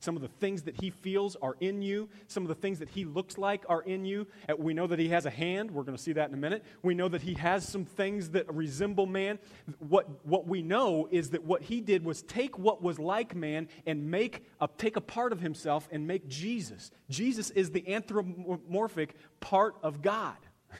Some 0.00 0.16
of 0.16 0.22
the 0.22 0.28
things 0.28 0.62
that 0.62 0.80
he 0.80 0.88
feels 0.88 1.36
are 1.36 1.54
in 1.60 1.82
you. 1.82 2.08
Some 2.28 2.44
of 2.44 2.48
the 2.48 2.54
things 2.54 2.78
that 2.78 2.88
he 2.88 3.04
looks 3.04 3.36
like 3.36 3.64
are 3.68 3.82
in 3.82 4.06
you. 4.06 4.26
We 4.56 4.72
know 4.72 4.86
that 4.86 4.98
he 4.98 5.10
has 5.10 5.26
a 5.26 5.30
hand. 5.30 5.70
We're 5.70 5.82
going 5.82 5.98
to 5.98 6.02
see 6.02 6.14
that 6.14 6.28
in 6.28 6.34
a 6.34 6.38
minute. 6.38 6.64
We 6.82 6.94
know 6.94 7.08
that 7.08 7.20
he 7.20 7.34
has 7.34 7.68
some 7.68 7.84
things 7.84 8.30
that 8.30 8.50
resemble 8.52 9.04
man. 9.04 9.38
What, 9.80 10.26
what 10.26 10.46
we 10.46 10.62
know 10.62 11.08
is 11.10 11.30
that 11.30 11.44
what 11.44 11.60
he 11.60 11.82
did 11.82 12.06
was 12.06 12.22
take 12.22 12.58
what 12.58 12.82
was 12.82 12.98
like 12.98 13.34
man 13.34 13.68
and 13.84 14.10
make 14.10 14.46
a, 14.62 14.68
take 14.78 14.96
a 14.96 15.02
part 15.02 15.32
of 15.32 15.40
himself 15.40 15.86
and 15.92 16.06
make 16.06 16.26
Jesus. 16.26 16.90
Jesus 17.10 17.50
is 17.50 17.70
the 17.70 17.86
anthropomorphic 17.92 19.14
part 19.40 19.76
of 19.82 20.00
God. 20.00 20.36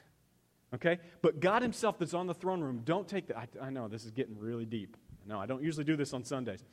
Okay? 0.73 0.99
But 1.21 1.39
God 1.39 1.61
Himself 1.61 1.97
that's 1.99 2.13
on 2.13 2.27
the 2.27 2.33
throne 2.33 2.59
room, 2.59 2.81
don't 2.83 3.07
take 3.07 3.27
that. 3.27 3.37
I, 3.37 3.67
I 3.67 3.69
know 3.69 3.87
this 3.87 4.03
is 4.03 4.11
getting 4.11 4.37
really 4.37 4.65
deep. 4.65 4.97
No, 5.25 5.39
I 5.39 5.45
don't 5.45 5.63
usually 5.63 5.83
do 5.83 5.95
this 5.95 6.13
on 6.13 6.23
Sundays. 6.23 6.63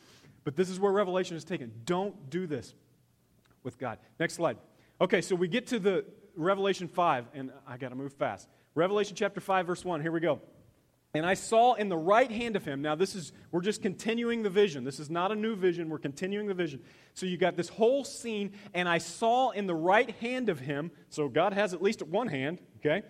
But 0.45 0.57
this 0.57 0.71
is 0.71 0.81
where 0.81 0.93
Revelation 0.93 1.37
is 1.37 1.45
taken. 1.45 1.73
Don't 1.85 2.31
do 2.31 2.47
this 2.47 2.75
with 3.63 3.79
God. 3.79 3.99
Next 4.19 4.35
slide. 4.35 4.59
Okay, 5.01 5.21
so 5.21 5.35
we 5.35 5.49
get 5.49 5.69
to 5.69 5.79
the 5.79 6.05
Revelation 6.37 6.89
5, 6.89 7.27
and 7.35 7.51
I 7.67 7.77
got 7.77 7.91
to 7.91 7.95
move 7.95 8.13
fast. 8.15 8.49
Revelation 8.75 9.17
chapter 9.17 9.41
5, 9.41 9.67
verse 9.67 9.85
1. 9.85 10.01
Here 10.01 10.13
we 10.13 10.21
go. 10.21 10.41
And 11.15 11.27
I 11.27 11.35
saw 11.35 11.75
in 11.75 11.91
the 11.91 11.97
right 11.97 12.31
hand 12.31 12.57
of 12.57 12.65
him. 12.65 12.81
Now, 12.81 12.95
this 12.95 13.15
is, 13.15 13.33
we're 13.51 13.61
just 13.61 13.83
continuing 13.83 14.43
the 14.43 14.49
vision. 14.49 14.83
This 14.83 14.99
is 14.99 15.11
not 15.11 15.31
a 15.31 15.35
new 15.35 15.55
vision. 15.55 15.91
We're 15.91 15.99
continuing 15.99 16.47
the 16.47 16.55
vision. 16.55 16.81
So 17.13 17.27
you 17.27 17.37
got 17.37 17.55
this 17.55 17.69
whole 17.69 18.03
scene, 18.03 18.53
and 18.73 18.89
I 18.89 18.97
saw 18.97 19.51
in 19.51 19.67
the 19.67 19.75
right 19.75 20.11
hand 20.17 20.49
of 20.49 20.59
him. 20.59 20.91
So 21.11 21.29
God 21.29 21.53
has 21.53 21.75
at 21.75 21.83
least 21.83 22.03
one 22.03 22.29
hand, 22.29 22.61
okay? 22.79 23.03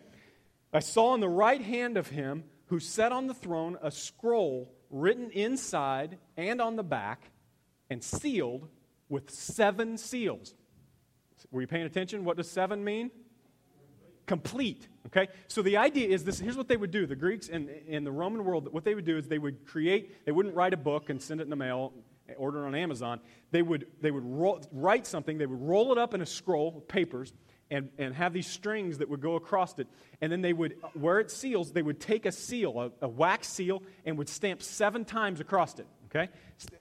I 0.73 0.81
saw 0.81 1.15
in 1.15 1.21
the 1.21 1.29
right 1.29 1.63
hand 1.63 1.97
of 1.97 2.09
him 2.09 2.45
who 2.67 2.81
sat 2.81 3.13
on 3.13 3.29
the 3.29 3.35
throne 3.35 3.79
a 3.83 3.91
scroll 3.91 4.73
written 4.93 5.31
inside 5.31 6.19
and 6.37 6.61
on 6.61 6.77
the 6.77 6.85
back 6.85 7.31
and 7.91 8.05
sealed 8.05 8.69
with 9.09 9.31
seven 9.31 9.99
seals. 9.99 10.55
Were 11.51 11.61
you 11.61 11.67
paying 11.67 11.87
attention? 11.87 12.25
What 12.25 12.37
does 12.37 12.49
seven 12.49 12.85
mean? 12.85 13.11
Complete. 14.27 14.87
Okay? 15.07 15.29
So 15.49 15.63
the 15.63 15.79
idea 15.79 16.09
is 16.09 16.23
this 16.23 16.39
here's 16.39 16.57
what 16.57 16.69
they 16.69 16.77
would 16.77 16.93
do. 16.93 17.07
The 17.07 17.17
Greeks 17.17 17.49
and 17.49 17.69
in 17.69 18.05
the 18.05 18.13
Roman 18.13 18.45
world, 18.45 18.73
what 18.73 18.85
they 18.85 18.95
would 18.95 19.05
do 19.05 19.19
is 19.19 19.27
they 19.27 19.39
would 19.39 19.67
create, 19.67 20.25
they 20.25 20.33
wouldn't 20.33 20.55
write 20.55 20.73
a 20.73 20.77
book 20.77 21.11
and 21.11 21.21
send 21.21 21.41
it 21.41 21.45
in 21.45 21.51
the 21.51 21.57
mail, 21.57 21.93
order 22.37 22.63
it 22.63 22.67
on 22.69 22.75
Amazon. 22.75 23.21
They 23.51 23.63
would, 23.63 23.87
they 24.01 24.11
would 24.11 24.25
write 24.73 25.07
something, 25.07 25.39
they 25.39 25.47
would 25.47 25.61
roll 25.61 25.91
it 25.91 25.99
up 25.99 26.15
in 26.15 26.21
a 26.21 26.27
scroll, 26.27 26.81
papers, 26.83 27.33
and, 27.73 27.89
and 27.97 28.15
have 28.15 28.35
these 28.35 28.47
strings 28.47 28.99
that 28.99 29.09
would 29.09 29.23
go 29.23 29.35
across 29.35 29.79
it. 29.79 29.89
And 30.21 30.31
then 30.31 30.43
they 30.43 30.53
would, 30.53 30.77
where 30.93 31.19
it 31.19 31.31
seals, 31.31 31.73
they 31.73 31.81
would 31.81 31.99
take 31.99 32.27
a 32.27 32.33
seal, 32.33 32.79
a, 32.79 33.07
a 33.07 33.09
wax 33.09 33.49
seal, 33.49 33.83
and 34.05 34.19
would 34.19 34.29
stamp 34.29 34.63
seven 34.63 35.07
times 35.07 35.41
across 35.41 35.79
it. 35.79 35.87
Okay? 36.15 36.29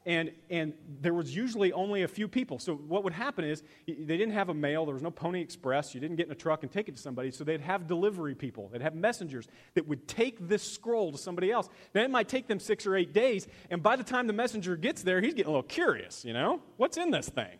And, 0.05 0.31
and 0.49 0.73
there 0.99 1.13
was 1.13 1.33
usually 1.33 1.71
only 1.71 2.03
a 2.03 2.07
few 2.09 2.27
people. 2.27 2.59
So 2.59 2.75
what 2.75 3.05
would 3.05 3.13
happen 3.13 3.45
is 3.45 3.63
they 3.87 4.17
didn't 4.17 4.33
have 4.33 4.49
a 4.49 4.53
mail, 4.53 4.85
there 4.85 4.93
was 4.93 5.01
no 5.01 5.11
Pony 5.11 5.39
Express, 5.39 5.95
you 5.95 6.01
didn't 6.01 6.17
get 6.17 6.25
in 6.25 6.33
a 6.33 6.35
truck 6.35 6.63
and 6.63 6.71
take 6.71 6.89
it 6.89 6.97
to 6.97 7.01
somebody. 7.01 7.31
So 7.31 7.45
they'd 7.45 7.61
have 7.61 7.87
delivery 7.87 8.35
people, 8.35 8.67
they'd 8.67 8.81
have 8.81 8.93
messengers 8.93 9.47
that 9.75 9.87
would 9.87 10.09
take 10.09 10.45
this 10.49 10.61
scroll 10.61 11.13
to 11.13 11.17
somebody 11.17 11.49
else. 11.49 11.69
Now 11.95 12.03
it 12.03 12.11
might 12.11 12.27
take 12.27 12.47
them 12.47 12.59
six 12.59 12.85
or 12.85 12.97
eight 12.97 13.13
days, 13.13 13.47
and 13.69 13.81
by 13.81 13.95
the 13.95 14.03
time 14.03 14.27
the 14.27 14.33
messenger 14.33 14.75
gets 14.75 15.03
there, 15.03 15.21
he's 15.21 15.33
getting 15.33 15.47
a 15.47 15.51
little 15.51 15.63
curious, 15.63 16.25
you 16.25 16.33
know? 16.33 16.61
What's 16.75 16.97
in 16.97 17.11
this 17.11 17.29
thing? 17.29 17.57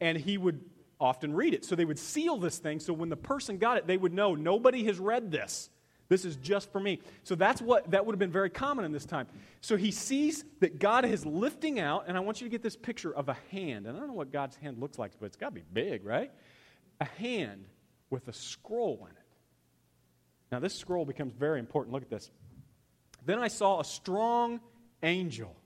And 0.00 0.18
he 0.18 0.36
would 0.36 0.64
often 1.02 1.34
read 1.34 1.52
it. 1.52 1.64
So 1.64 1.74
they 1.74 1.84
would 1.84 1.98
seal 1.98 2.38
this 2.38 2.58
thing 2.58 2.80
so 2.80 2.92
when 2.92 3.08
the 3.08 3.16
person 3.16 3.58
got 3.58 3.76
it, 3.76 3.86
they 3.86 3.96
would 3.96 4.14
know 4.14 4.34
nobody 4.34 4.84
has 4.84 4.98
read 4.98 5.30
this. 5.30 5.68
This 6.08 6.24
is 6.24 6.36
just 6.36 6.70
for 6.70 6.80
me. 6.80 7.00
So 7.24 7.34
that's 7.34 7.60
what 7.60 7.90
that 7.90 8.04
would 8.06 8.12
have 8.12 8.18
been 8.18 8.30
very 8.30 8.50
common 8.50 8.84
in 8.84 8.92
this 8.92 9.06
time. 9.06 9.26
So 9.60 9.76
he 9.76 9.90
sees 9.90 10.44
that 10.60 10.78
God 10.78 11.04
is 11.04 11.24
lifting 11.26 11.80
out, 11.80 12.04
and 12.06 12.16
I 12.16 12.20
want 12.20 12.40
you 12.40 12.46
to 12.46 12.50
get 12.50 12.62
this 12.62 12.76
picture 12.76 13.14
of 13.14 13.28
a 13.28 13.36
hand. 13.50 13.86
And 13.86 13.96
I 13.96 14.00
don't 14.00 14.08
know 14.08 14.14
what 14.14 14.30
God's 14.30 14.56
hand 14.56 14.78
looks 14.78 14.98
like, 14.98 15.12
but 15.18 15.26
it's 15.26 15.36
got 15.36 15.48
to 15.48 15.54
be 15.54 15.64
big, 15.72 16.04
right? 16.04 16.30
A 17.00 17.04
hand 17.04 17.64
with 18.10 18.28
a 18.28 18.32
scroll 18.32 19.06
in 19.10 19.16
it. 19.16 19.22
Now, 20.52 20.60
this 20.60 20.74
scroll 20.74 21.06
becomes 21.06 21.32
very 21.32 21.58
important. 21.58 21.94
Look 21.94 22.02
at 22.02 22.10
this. 22.10 22.30
Then 23.24 23.38
I 23.38 23.48
saw 23.48 23.80
a 23.80 23.84
strong 23.84 24.60
angel 25.02 25.56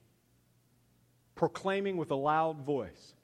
proclaiming 1.35 1.97
with 1.97 2.13
a 2.13 2.17
loud 2.17 2.61
voice, 2.61 3.15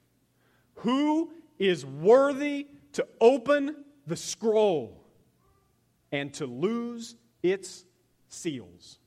Who 0.75 1.31
is 1.59 1.85
worthy 1.85 2.67
to 2.93 3.07
open 3.19 3.75
the 4.07 4.15
scroll 4.15 5.03
and 6.11 6.33
to 6.35 6.45
lose 6.45 7.15
its 7.41 7.85
seals. 8.29 8.99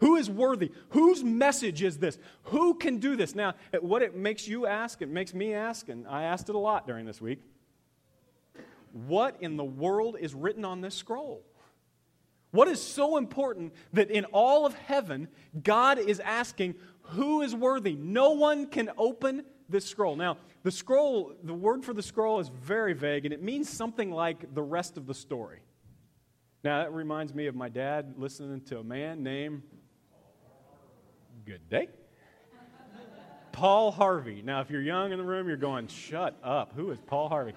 Who 0.00 0.16
is 0.16 0.28
worthy? 0.28 0.72
Whose 0.90 1.22
message 1.22 1.82
is 1.82 1.98
this? 1.98 2.18
Who 2.44 2.74
can 2.74 2.98
do 2.98 3.14
this? 3.14 3.36
Now, 3.36 3.54
what 3.80 4.02
it 4.02 4.16
makes 4.16 4.48
you 4.48 4.66
ask, 4.66 5.00
it 5.00 5.08
makes 5.08 5.32
me 5.32 5.54
ask, 5.54 5.88
and 5.88 6.08
I 6.08 6.24
asked 6.24 6.48
it 6.48 6.56
a 6.56 6.58
lot 6.58 6.86
during 6.88 7.06
this 7.06 7.20
week. 7.20 7.40
What 8.92 9.36
in 9.40 9.56
the 9.56 9.64
world 9.64 10.16
is 10.18 10.34
written 10.34 10.64
on 10.64 10.80
this 10.80 10.94
scroll? 10.94 11.44
What 12.50 12.68
is 12.68 12.82
so 12.82 13.16
important 13.16 13.74
that 13.92 14.10
in 14.10 14.24
all 14.26 14.66
of 14.66 14.74
heaven, 14.74 15.28
God 15.62 15.98
is 15.98 16.20
asking, 16.20 16.74
Who 17.02 17.42
is 17.42 17.54
worthy? 17.54 17.94
No 17.94 18.32
one 18.32 18.66
can 18.66 18.90
open 18.98 19.44
this 19.72 19.84
scroll. 19.84 20.14
Now, 20.14 20.36
the 20.62 20.70
scroll, 20.70 21.32
the 21.42 21.54
word 21.54 21.84
for 21.84 21.92
the 21.92 22.02
scroll 22.02 22.38
is 22.38 22.48
very 22.48 22.92
vague, 22.92 23.24
and 23.24 23.34
it 23.34 23.42
means 23.42 23.68
something 23.68 24.10
like 24.10 24.54
the 24.54 24.62
rest 24.62 24.96
of 24.96 25.06
the 25.06 25.14
story. 25.14 25.60
Now, 26.62 26.82
that 26.82 26.92
reminds 26.92 27.34
me 27.34 27.46
of 27.46 27.56
my 27.56 27.68
dad 27.68 28.14
listening 28.16 28.60
to 28.66 28.78
a 28.78 28.84
man 28.84 29.24
named 29.24 29.62
Good 31.44 31.68
Day. 31.68 31.88
Paul 33.50 33.90
Harvey. 33.90 34.42
Now, 34.42 34.60
if 34.60 34.70
you're 34.70 34.82
young 34.82 35.12
in 35.12 35.18
the 35.18 35.24
room, 35.24 35.48
you're 35.48 35.56
going, 35.56 35.88
shut 35.88 36.38
up. 36.42 36.72
Who 36.74 36.90
is 36.90 36.98
Paul 37.00 37.28
Harvey? 37.28 37.52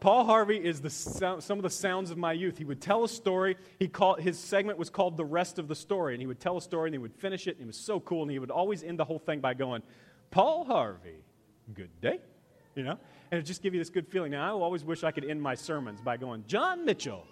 Paul 0.00 0.24
Harvey 0.24 0.56
is 0.56 0.80
the 0.80 0.90
sound, 0.90 1.42
some 1.42 1.58
of 1.58 1.64
the 1.64 1.70
sounds 1.70 2.10
of 2.10 2.18
my 2.18 2.32
youth. 2.32 2.58
He 2.58 2.64
would 2.64 2.80
tell 2.80 3.02
a 3.02 3.08
story. 3.08 3.56
He 3.80 3.88
called, 3.88 4.20
his 4.20 4.38
segment 4.38 4.78
was 4.78 4.90
called 4.90 5.16
The 5.16 5.24
Rest 5.24 5.58
of 5.58 5.66
the 5.66 5.74
Story. 5.74 6.14
And 6.14 6.20
he 6.20 6.26
would 6.26 6.38
tell 6.38 6.56
a 6.56 6.62
story 6.62 6.88
and 6.88 6.94
he 6.94 6.98
would 6.98 7.14
finish 7.14 7.48
it. 7.48 7.56
And 7.56 7.62
it 7.62 7.66
was 7.66 7.76
so 7.76 7.98
cool. 7.98 8.22
And 8.22 8.30
he 8.30 8.38
would 8.38 8.50
always 8.50 8.84
end 8.84 8.98
the 8.98 9.04
whole 9.04 9.18
thing 9.18 9.40
by 9.40 9.54
going, 9.54 9.82
Paul 10.30 10.64
Harvey, 10.64 11.22
good 11.74 11.90
day. 12.00 12.20
You 12.74 12.84
know? 12.84 12.98
And 13.30 13.40
it 13.40 13.42
just 13.42 13.62
give 13.62 13.74
you 13.74 13.80
this 13.80 13.90
good 13.90 14.06
feeling. 14.06 14.30
Now, 14.30 14.46
I 14.46 14.50
always 14.50 14.84
wish 14.84 15.02
I 15.02 15.10
could 15.10 15.24
end 15.24 15.42
my 15.42 15.54
sermons 15.54 16.00
by 16.00 16.16
going, 16.16 16.44
John 16.46 16.84
Mitchell, 16.84 17.26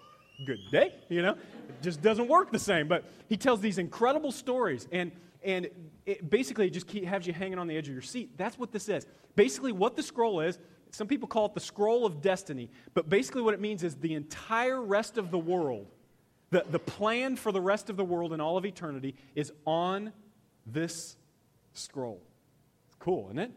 good 0.45 0.59
day, 0.71 0.93
you 1.09 1.21
know? 1.21 1.31
It 1.31 1.81
just 1.81 2.01
doesn't 2.01 2.27
work 2.27 2.51
the 2.51 2.59
same. 2.59 2.87
But 2.87 3.05
he 3.29 3.37
tells 3.37 3.61
these 3.61 3.77
incredible 3.77 4.31
stories, 4.31 4.87
and, 4.91 5.11
and 5.43 5.69
it 6.05 6.29
basically 6.29 6.67
it 6.67 6.71
just 6.71 6.87
keep, 6.87 7.05
has 7.05 7.25
you 7.25 7.33
hanging 7.33 7.59
on 7.59 7.67
the 7.67 7.77
edge 7.77 7.87
of 7.87 7.93
your 7.93 8.01
seat. 8.01 8.37
That's 8.37 8.59
what 8.59 8.71
this 8.71 8.89
is. 8.89 9.07
Basically, 9.35 9.71
what 9.71 9.95
the 9.95 10.03
scroll 10.03 10.41
is, 10.41 10.59
some 10.91 11.07
people 11.07 11.27
call 11.27 11.45
it 11.45 11.53
the 11.53 11.59
scroll 11.59 12.05
of 12.05 12.21
destiny, 12.21 12.69
but 12.93 13.09
basically 13.09 13.41
what 13.41 13.53
it 13.53 13.61
means 13.61 13.83
is 13.83 13.95
the 13.95 14.15
entire 14.15 14.81
rest 14.81 15.17
of 15.17 15.31
the 15.31 15.39
world, 15.39 15.87
the, 16.49 16.65
the 16.71 16.79
plan 16.79 17.35
for 17.35 17.51
the 17.51 17.61
rest 17.61 17.89
of 17.89 17.97
the 17.97 18.05
world 18.05 18.33
and 18.33 18.41
all 18.41 18.57
of 18.57 18.65
eternity 18.65 19.15
is 19.35 19.51
on 19.65 20.11
this 20.65 21.17
scroll. 21.73 22.21
Cool, 22.99 23.27
isn't 23.27 23.39
it? 23.39 23.51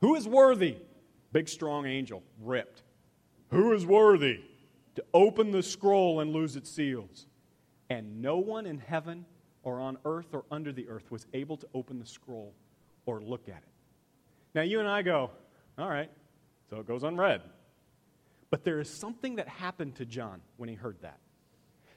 Who 0.00 0.14
is 0.14 0.26
worthy? 0.26 0.76
Big, 1.32 1.48
strong 1.48 1.86
angel, 1.86 2.22
ripped. 2.40 2.82
Who 3.50 3.72
is 3.72 3.84
worthy 3.84 4.40
to 4.94 5.04
open 5.12 5.50
the 5.50 5.62
scroll 5.62 6.20
and 6.20 6.32
lose 6.32 6.56
its 6.56 6.70
seals? 6.70 7.26
And 7.88 8.22
no 8.22 8.38
one 8.38 8.66
in 8.66 8.78
heaven 8.78 9.26
or 9.62 9.80
on 9.80 9.98
earth 10.04 10.32
or 10.32 10.44
under 10.50 10.72
the 10.72 10.88
earth 10.88 11.10
was 11.10 11.26
able 11.34 11.56
to 11.58 11.66
open 11.74 11.98
the 11.98 12.06
scroll 12.06 12.54
or 13.06 13.20
look 13.20 13.48
at 13.48 13.58
it. 13.58 13.72
Now, 14.54 14.62
you 14.62 14.80
and 14.80 14.88
I 14.88 15.02
go, 15.02 15.30
all 15.78 15.88
right, 15.88 16.10
so 16.68 16.78
it 16.78 16.86
goes 16.86 17.02
unread. 17.02 17.42
But 18.50 18.64
there 18.64 18.80
is 18.80 18.90
something 18.90 19.36
that 19.36 19.48
happened 19.48 19.96
to 19.96 20.04
John 20.04 20.40
when 20.56 20.68
he 20.68 20.74
heard 20.74 20.96
that. 21.02 21.18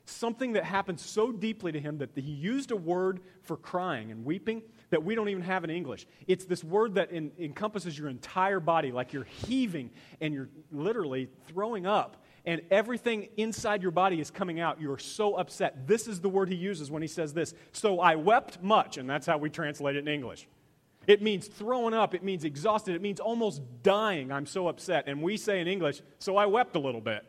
Something 0.05 0.53
that 0.53 0.65
happened 0.65 0.99
so 0.99 1.31
deeply 1.31 1.71
to 1.71 1.79
him 1.79 1.99
that 1.99 2.09
he 2.15 2.31
used 2.31 2.71
a 2.71 2.75
word 2.75 3.21
for 3.41 3.55
crying 3.55 4.11
and 4.11 4.25
weeping 4.25 4.61
that 4.89 5.03
we 5.03 5.15
don't 5.15 5.29
even 5.29 5.43
have 5.43 5.63
in 5.63 5.69
English. 5.69 6.05
It's 6.27 6.45
this 6.45 6.63
word 6.63 6.95
that 6.95 7.11
in, 7.11 7.31
encompasses 7.39 7.97
your 7.97 8.09
entire 8.09 8.59
body, 8.59 8.91
like 8.91 9.13
you're 9.13 9.27
heaving 9.47 9.89
and 10.21 10.33
you're 10.33 10.49
literally 10.71 11.29
throwing 11.47 11.85
up, 11.85 12.23
and 12.45 12.61
everything 12.71 13.29
inside 13.37 13.81
your 13.81 13.91
body 13.91 14.19
is 14.19 14.29
coming 14.29 14.59
out. 14.59 14.79
You're 14.81 14.97
so 14.97 15.35
upset. 15.35 15.87
This 15.87 16.07
is 16.07 16.19
the 16.19 16.29
word 16.29 16.49
he 16.49 16.55
uses 16.55 16.91
when 16.91 17.01
he 17.01 17.07
says 17.07 17.33
this. 17.33 17.53
So 17.71 17.99
I 17.99 18.15
wept 18.15 18.61
much, 18.61 18.97
and 18.97 19.09
that's 19.09 19.25
how 19.25 19.37
we 19.37 19.49
translate 19.49 19.95
it 19.95 19.99
in 19.99 20.07
English. 20.07 20.47
It 21.07 21.21
means 21.21 21.47
throwing 21.47 21.93
up. 21.93 22.13
It 22.13 22.23
means 22.23 22.43
exhausted. 22.43 22.95
It 22.95 23.01
means 23.01 23.19
almost 23.19 23.61
dying. 23.81 24.31
I'm 24.31 24.45
so 24.45 24.67
upset. 24.67 25.05
And 25.07 25.21
we 25.21 25.37
say 25.37 25.59
in 25.59 25.67
English, 25.67 26.01
so 26.19 26.37
I 26.37 26.45
wept 26.45 26.75
a 26.75 26.79
little 26.79 27.01
bit. 27.01 27.25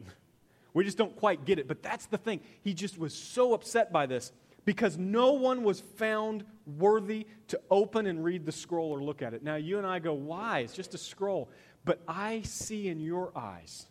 We 0.74 0.84
just 0.84 0.98
don't 0.98 1.14
quite 1.16 1.44
get 1.44 1.58
it. 1.58 1.68
But 1.68 1.82
that's 1.82 2.06
the 2.06 2.18
thing. 2.18 2.40
He 2.62 2.74
just 2.74 2.98
was 2.98 3.14
so 3.14 3.54
upset 3.54 3.92
by 3.92 4.06
this 4.06 4.32
because 4.64 4.96
no 4.96 5.32
one 5.32 5.62
was 5.62 5.80
found 5.80 6.44
worthy 6.78 7.26
to 7.48 7.60
open 7.70 8.06
and 8.06 8.24
read 8.24 8.46
the 8.46 8.52
scroll 8.52 8.90
or 8.90 9.02
look 9.02 9.22
at 9.22 9.34
it. 9.34 9.42
Now, 9.42 9.56
you 9.56 9.78
and 9.78 9.86
I 9.86 9.98
go, 9.98 10.14
why? 10.14 10.60
It's 10.60 10.72
just 10.72 10.94
a 10.94 10.98
scroll. 10.98 11.50
But 11.84 12.00
I 12.08 12.42
see 12.42 12.88
in 12.88 13.00
your 13.00 13.30
eyes 13.36 13.86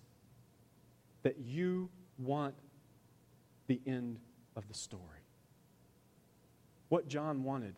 that 1.22 1.38
you 1.40 1.90
want 2.18 2.56
the 3.68 3.80
end 3.86 4.20
of 4.56 4.68
the 4.68 4.74
story. 4.74 5.02
What 6.90 7.08
John 7.08 7.44
wanted 7.44 7.76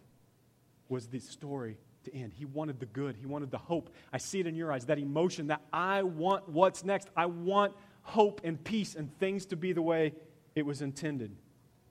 was 0.90 1.08
the 1.08 1.20
story 1.20 1.78
to 2.06 2.16
end. 2.16 2.34
He 2.34 2.46
wanted 2.46 2.80
the 2.80 2.86
good, 2.86 3.16
he 3.16 3.26
wanted 3.26 3.52
the 3.52 3.58
hope. 3.58 3.90
I 4.14 4.18
see 4.18 4.40
it 4.40 4.48
in 4.48 4.56
your 4.56 4.72
eyes, 4.72 4.86
that 4.86 5.00
emotion 5.00 5.48
that 5.48 5.62
I 5.74 6.04
want 6.04 6.48
what's 6.48 6.84
next. 6.84 7.10
I 7.16 7.26
want 7.26 7.74
hope 8.04 8.42
and 8.44 8.64
peace 8.64 8.96
and 8.96 9.16
things 9.20 9.46
to 9.48 9.56
be 9.56 9.74
the 9.74 9.82
way 9.82 10.14
it 10.56 10.66
was 10.66 10.82
intended 10.82 11.36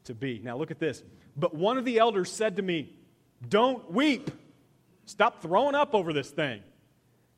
to 0.04 0.14
be. 0.14 0.40
Now, 0.42 0.56
look 0.56 0.70
at 0.70 0.78
this. 0.78 1.02
But 1.36 1.54
one 1.54 1.78
of 1.78 1.84
the 1.84 1.98
elders 1.98 2.30
said 2.30 2.56
to 2.56 2.62
me, 2.62 2.94
Don't 3.48 3.90
weep. 3.90 4.30
Stop 5.06 5.42
throwing 5.42 5.74
up 5.74 5.94
over 5.94 6.12
this 6.12 6.30
thing. 6.30 6.62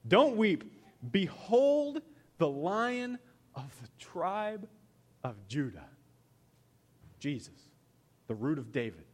Don't 0.07 0.37
weep. 0.37 0.65
Behold 1.11 2.01
the 2.39 2.49
lion 2.49 3.19
of 3.55 3.71
the 3.83 3.89
tribe 3.99 4.69
of 5.25 5.35
Judah. 5.49 5.89
Jesus, 7.19 7.71
the 8.29 8.35
root 8.35 8.59
of 8.59 8.73
David, 8.73 9.05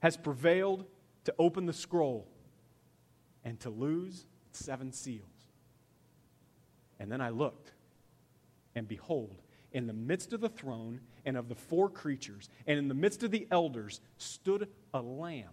has 0.00 0.16
prevailed 0.16 0.84
to 1.24 1.34
open 1.38 1.66
the 1.66 1.72
scroll 1.72 2.26
and 3.44 3.60
to 3.60 3.70
lose 3.70 4.26
seven 4.50 4.92
seals. 4.92 5.26
And 6.98 7.10
then 7.10 7.20
I 7.20 7.30
looked, 7.30 7.72
and 8.74 8.88
behold, 8.88 9.42
in 9.72 9.86
the 9.86 9.92
midst 9.92 10.32
of 10.32 10.40
the 10.40 10.48
throne 10.48 11.00
and 11.24 11.36
of 11.36 11.48
the 11.48 11.54
four 11.54 11.88
creatures, 11.88 12.48
and 12.66 12.78
in 12.78 12.88
the 12.88 12.94
midst 12.94 13.22
of 13.22 13.30
the 13.30 13.46
elders, 13.50 14.00
stood 14.18 14.68
a 14.92 15.00
lamb 15.00 15.50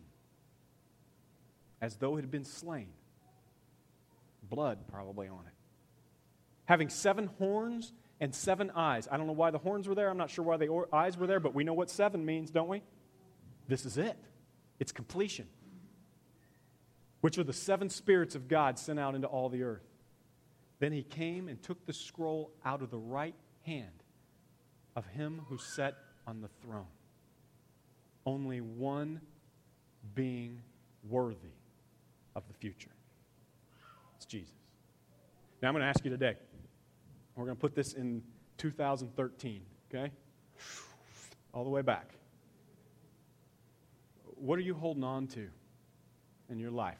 as 1.81 1.95
though 1.97 2.17
it 2.17 2.21
had 2.21 2.31
been 2.31 2.45
slain. 2.45 2.89
Blood 4.43 4.79
probably 4.91 5.27
on 5.27 5.41
it. 5.45 5.53
Having 6.65 6.89
seven 6.89 7.27
horns 7.37 7.93
and 8.19 8.33
seven 8.33 8.71
eyes. 8.75 9.07
I 9.11 9.17
don't 9.17 9.27
know 9.27 9.33
why 9.33 9.51
the 9.51 9.57
horns 9.57 9.87
were 9.87 9.95
there. 9.95 10.09
I'm 10.09 10.17
not 10.17 10.29
sure 10.29 10.43
why 10.43 10.57
the 10.57 10.85
eyes 10.91 11.17
were 11.17 11.27
there, 11.27 11.39
but 11.39 11.53
we 11.53 11.63
know 11.63 11.73
what 11.73 11.89
seven 11.89 12.25
means, 12.25 12.51
don't 12.51 12.67
we? 12.67 12.81
This 13.67 13.85
is 13.85 13.97
it. 13.97 14.17
It's 14.79 14.91
completion 14.91 15.47
which 17.21 17.37
are 17.37 17.43
the 17.43 17.53
seven 17.53 17.89
spirits 17.89 18.35
of 18.35 18.47
God 18.47 18.79
sent 18.79 18.99
out 18.99 19.15
into 19.15 19.27
all 19.27 19.49
the 19.49 19.63
earth. 19.63 19.85
Then 20.79 20.91
he 20.91 21.03
came 21.03 21.47
and 21.47 21.61
took 21.61 21.85
the 21.85 21.93
scroll 21.93 22.51
out 22.63 22.81
of 22.81 22.91
the 22.91 22.97
right 22.97 23.35
hand 23.63 24.03
of 24.99 25.05
him 25.07 25.41
who 25.47 25.57
sat 25.57 25.95
on 26.27 26.41
the 26.41 26.49
throne. 26.61 26.85
Only 28.25 28.59
one 28.59 29.21
being 30.13 30.61
worthy 31.09 31.55
of 32.35 32.43
the 32.49 32.53
future. 32.53 32.91
It's 34.17 34.25
Jesus. 34.25 34.53
Now 35.61 35.69
I'm 35.69 35.73
going 35.73 35.83
to 35.83 35.87
ask 35.87 36.03
you 36.03 36.11
today. 36.11 36.35
We're 37.35 37.45
going 37.45 37.55
to 37.55 37.61
put 37.61 37.75
this 37.75 37.93
in 37.93 38.21
2013, 38.57 39.61
okay? 39.89 40.11
All 41.53 41.63
the 41.63 41.69
way 41.69 41.81
back. 41.81 42.09
What 44.35 44.59
are 44.59 44.63
you 44.63 44.73
holding 44.73 45.05
on 45.05 45.27
to 45.27 45.47
in 46.49 46.59
your 46.59 46.71
life? 46.71 46.97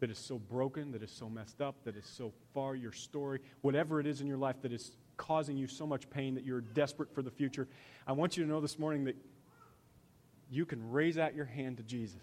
that 0.00 0.10
is 0.10 0.18
so 0.18 0.38
broken, 0.38 0.92
that 0.92 1.02
is 1.02 1.10
so 1.10 1.28
messed 1.28 1.60
up, 1.60 1.76
that 1.84 1.96
is 1.96 2.06
so 2.06 2.32
far 2.52 2.74
your 2.74 2.92
story, 2.92 3.40
whatever 3.62 3.98
it 3.98 4.06
is 4.06 4.20
in 4.20 4.26
your 4.26 4.36
life 4.36 4.56
that 4.62 4.72
is 4.72 4.92
causing 5.16 5.56
you 5.56 5.66
so 5.66 5.86
much 5.86 6.08
pain 6.10 6.34
that 6.34 6.44
you're 6.44 6.60
desperate 6.60 7.12
for 7.14 7.22
the 7.22 7.30
future, 7.30 7.68
I 8.06 8.12
want 8.12 8.36
you 8.36 8.44
to 8.44 8.48
know 8.48 8.60
this 8.60 8.78
morning 8.78 9.04
that 9.04 9.16
you 10.50 10.64
can 10.64 10.90
raise 10.90 11.18
out 11.18 11.34
your 11.34 11.44
hand 11.44 11.78
to 11.78 11.82
Jesus. 11.82 12.22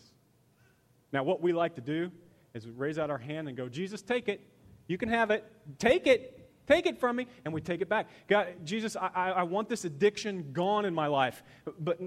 Now, 1.12 1.24
what 1.24 1.42
we 1.42 1.54
like 1.54 1.76
to 1.76 1.82
do 1.82 2.12
is 2.54 2.68
raise 2.68 2.98
out 2.98 3.10
our 3.10 3.18
hand 3.18 3.48
and 3.48 3.58
go, 3.58 3.68
Jesus, 3.68 4.02
take 4.02 4.30
it. 4.30 4.42
You 4.88 4.98
can 4.98 5.10
have 5.10 5.32
it. 5.32 5.46
Take 5.80 6.08
it. 6.08 6.40
Take 6.68 6.86
it 6.86 7.00
from 7.00 7.18
me. 7.18 7.28
And 7.46 7.54
we 7.54 7.62
take 7.62 7.82
it 7.82 7.90
back. 7.90 8.08
God, 8.28 8.48
Jesus, 8.64 8.96
I, 8.96 9.32
I 9.32 9.44
want 9.44 9.70
this 9.70 9.86
addiction 9.86 10.52
gone 10.54 10.86
in 10.86 10.94
my 10.94 11.08
life. 11.08 11.44
But 11.80 12.00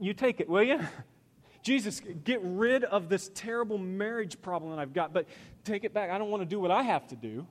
you 0.00 0.14
take 0.14 0.40
it, 0.40 0.48
will 0.48 0.62
you? 0.62 0.80
Jesus, 1.62 2.02
get 2.24 2.40
rid 2.42 2.84
of 2.84 3.08
this 3.08 3.30
terrible 3.34 3.78
marriage 3.78 4.40
problem 4.42 4.70
that 4.70 4.78
I've 4.78 4.92
got, 4.92 5.14
but 5.14 5.26
take 5.64 5.84
it 5.84 5.94
back. 5.94 6.10
I 6.10 6.18
don't 6.18 6.30
want 6.30 6.42
to 6.42 6.46
do 6.46 6.60
what 6.60 6.70
I 6.70 6.82
have 6.82 7.08
to 7.08 7.16
do. 7.16 7.46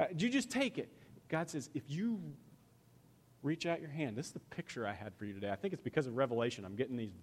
Uh, 0.00 0.06
you 0.16 0.30
just 0.30 0.50
take 0.50 0.78
it. 0.78 0.88
God 1.32 1.48
says, 1.48 1.70
if 1.72 1.84
you 1.88 2.20
reach 3.42 3.64
out 3.64 3.80
your 3.80 3.90
hand, 3.90 4.16
this 4.16 4.26
is 4.26 4.32
the 4.32 4.40
picture 4.40 4.86
I 4.86 4.92
had 4.92 5.14
for 5.16 5.24
you 5.24 5.32
today. 5.32 5.50
I 5.50 5.56
think 5.56 5.72
it's 5.72 5.82
because 5.82 6.06
of 6.06 6.14
Revelation. 6.14 6.66
I'm 6.66 6.76
getting 6.76 6.96
these 6.96 7.14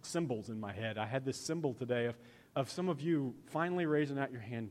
symbols 0.00 0.48
in 0.48 0.58
my 0.58 0.72
head. 0.72 0.96
I 0.96 1.04
had 1.04 1.26
this 1.26 1.36
symbol 1.36 1.74
today 1.74 2.06
of, 2.06 2.16
of 2.56 2.70
some 2.70 2.88
of 2.88 3.02
you 3.02 3.34
finally 3.50 3.84
raising 3.84 4.18
out 4.18 4.32
your 4.32 4.40
hand 4.40 4.70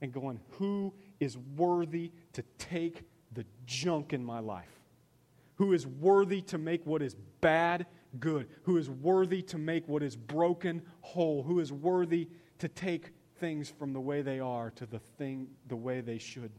and 0.00 0.10
going, 0.10 0.40
Who 0.52 0.94
is 1.20 1.36
worthy 1.36 2.12
to 2.32 2.42
take 2.56 3.02
the 3.30 3.44
junk 3.66 4.14
in 4.14 4.24
my 4.24 4.40
life? 4.40 4.80
Who 5.56 5.74
is 5.74 5.86
worthy 5.86 6.40
to 6.42 6.56
make 6.56 6.86
what 6.86 7.02
is 7.02 7.14
bad 7.42 7.86
good, 8.18 8.48
who 8.62 8.78
is 8.78 8.88
worthy 8.88 9.42
to 9.42 9.58
make 9.58 9.86
what 9.86 10.02
is 10.02 10.16
broken 10.16 10.80
whole, 11.02 11.42
who 11.42 11.60
is 11.60 11.70
worthy 11.70 12.28
to 12.58 12.68
take 12.68 13.10
things 13.38 13.68
from 13.68 13.92
the 13.92 14.00
way 14.00 14.22
they 14.22 14.40
are 14.40 14.70
to 14.70 14.86
the 14.86 14.98
thing 14.98 15.48
the 15.68 15.76
way 15.76 16.00
they 16.00 16.18
should. 16.18 16.50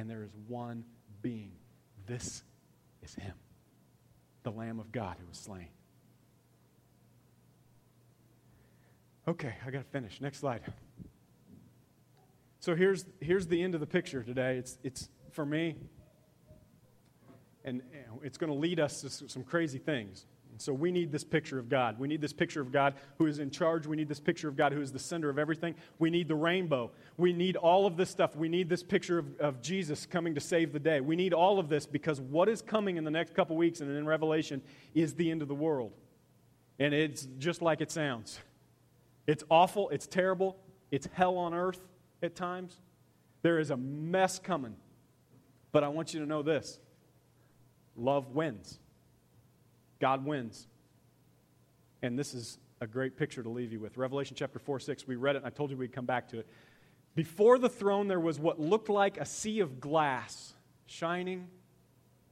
And 0.00 0.08
there 0.08 0.22
is 0.22 0.30
one 0.48 0.84
being. 1.20 1.52
This 2.06 2.42
is 3.02 3.14
him, 3.14 3.34
the 4.44 4.50
Lamb 4.50 4.80
of 4.80 4.90
God 4.90 5.16
who 5.20 5.26
was 5.28 5.36
slain. 5.36 5.68
Okay, 9.28 9.52
I 9.66 9.70
got 9.70 9.80
to 9.80 9.90
finish. 9.90 10.18
Next 10.22 10.38
slide. 10.38 10.62
So 12.60 12.74
here's, 12.74 13.04
here's 13.20 13.46
the 13.46 13.62
end 13.62 13.74
of 13.74 13.80
the 13.80 13.86
picture 13.86 14.22
today. 14.22 14.56
It's, 14.56 14.78
it's 14.82 15.10
for 15.32 15.44
me, 15.44 15.76
and 17.62 17.82
it's 18.22 18.38
going 18.38 18.50
to 18.50 18.58
lead 18.58 18.80
us 18.80 19.02
to 19.02 19.28
some 19.28 19.44
crazy 19.44 19.78
things. 19.78 20.24
So 20.60 20.74
we 20.74 20.92
need 20.92 21.10
this 21.10 21.24
picture 21.24 21.58
of 21.58 21.68
God. 21.68 21.98
We 21.98 22.06
need 22.06 22.20
this 22.20 22.32
picture 22.32 22.60
of 22.60 22.70
God 22.70 22.94
who 23.16 23.26
is 23.26 23.38
in 23.38 23.50
charge. 23.50 23.86
We 23.86 23.96
need 23.96 24.08
this 24.08 24.20
picture 24.20 24.48
of 24.48 24.56
God 24.56 24.72
who 24.72 24.82
is 24.82 24.92
the 24.92 24.98
center 24.98 25.30
of 25.30 25.38
everything. 25.38 25.74
We 25.98 26.10
need 26.10 26.28
the 26.28 26.34
rainbow. 26.34 26.90
We 27.16 27.32
need 27.32 27.56
all 27.56 27.86
of 27.86 27.96
this 27.96 28.10
stuff. 28.10 28.36
We 28.36 28.48
need 28.48 28.68
this 28.68 28.82
picture 28.82 29.18
of, 29.18 29.40
of 29.40 29.62
Jesus 29.62 30.04
coming 30.04 30.34
to 30.34 30.40
save 30.40 30.72
the 30.72 30.78
day. 30.78 31.00
We 31.00 31.16
need 31.16 31.32
all 31.32 31.58
of 31.58 31.68
this 31.68 31.86
because 31.86 32.20
what 32.20 32.48
is 32.48 32.60
coming 32.60 32.98
in 32.98 33.04
the 33.04 33.10
next 33.10 33.34
couple 33.34 33.56
weeks 33.56 33.80
and 33.80 33.90
in 33.96 34.06
Revelation 34.06 34.60
is 34.94 35.14
the 35.14 35.30
end 35.30 35.40
of 35.40 35.48
the 35.48 35.54
world. 35.54 35.92
And 36.78 36.92
it's 36.92 37.26
just 37.38 37.62
like 37.62 37.80
it 37.80 37.90
sounds. 37.90 38.38
It's 39.26 39.44
awful. 39.48 39.88
It's 39.90 40.06
terrible. 40.06 40.56
It's 40.90 41.08
hell 41.12 41.38
on 41.38 41.54
earth 41.54 41.80
at 42.22 42.36
times. 42.36 42.80
There 43.42 43.58
is 43.58 43.70
a 43.70 43.76
mess 43.76 44.38
coming. 44.38 44.76
But 45.72 45.84
I 45.84 45.88
want 45.88 46.12
you 46.12 46.20
to 46.20 46.26
know 46.26 46.42
this 46.42 46.80
love 47.96 48.34
wins, 48.34 48.78
God 50.00 50.24
wins. 50.24 50.66
And 52.02 52.18
this 52.18 52.34
is 52.34 52.58
a 52.80 52.86
great 52.86 53.16
picture 53.16 53.42
to 53.42 53.48
leave 53.48 53.72
you 53.72 53.80
with. 53.80 53.96
Revelation 53.96 54.34
chapter 54.36 54.58
4 54.58 54.80
6, 54.80 55.06
we 55.06 55.16
read 55.16 55.36
it, 55.36 55.38
and 55.38 55.46
I 55.46 55.50
told 55.50 55.70
you 55.70 55.76
we'd 55.76 55.92
come 55.92 56.06
back 56.06 56.28
to 56.30 56.38
it. 56.38 56.48
Before 57.14 57.58
the 57.58 57.68
throne, 57.68 58.08
there 58.08 58.20
was 58.20 58.38
what 58.38 58.58
looked 58.58 58.88
like 58.88 59.18
a 59.18 59.24
sea 59.24 59.60
of 59.60 59.80
glass, 59.80 60.54
shining 60.86 61.48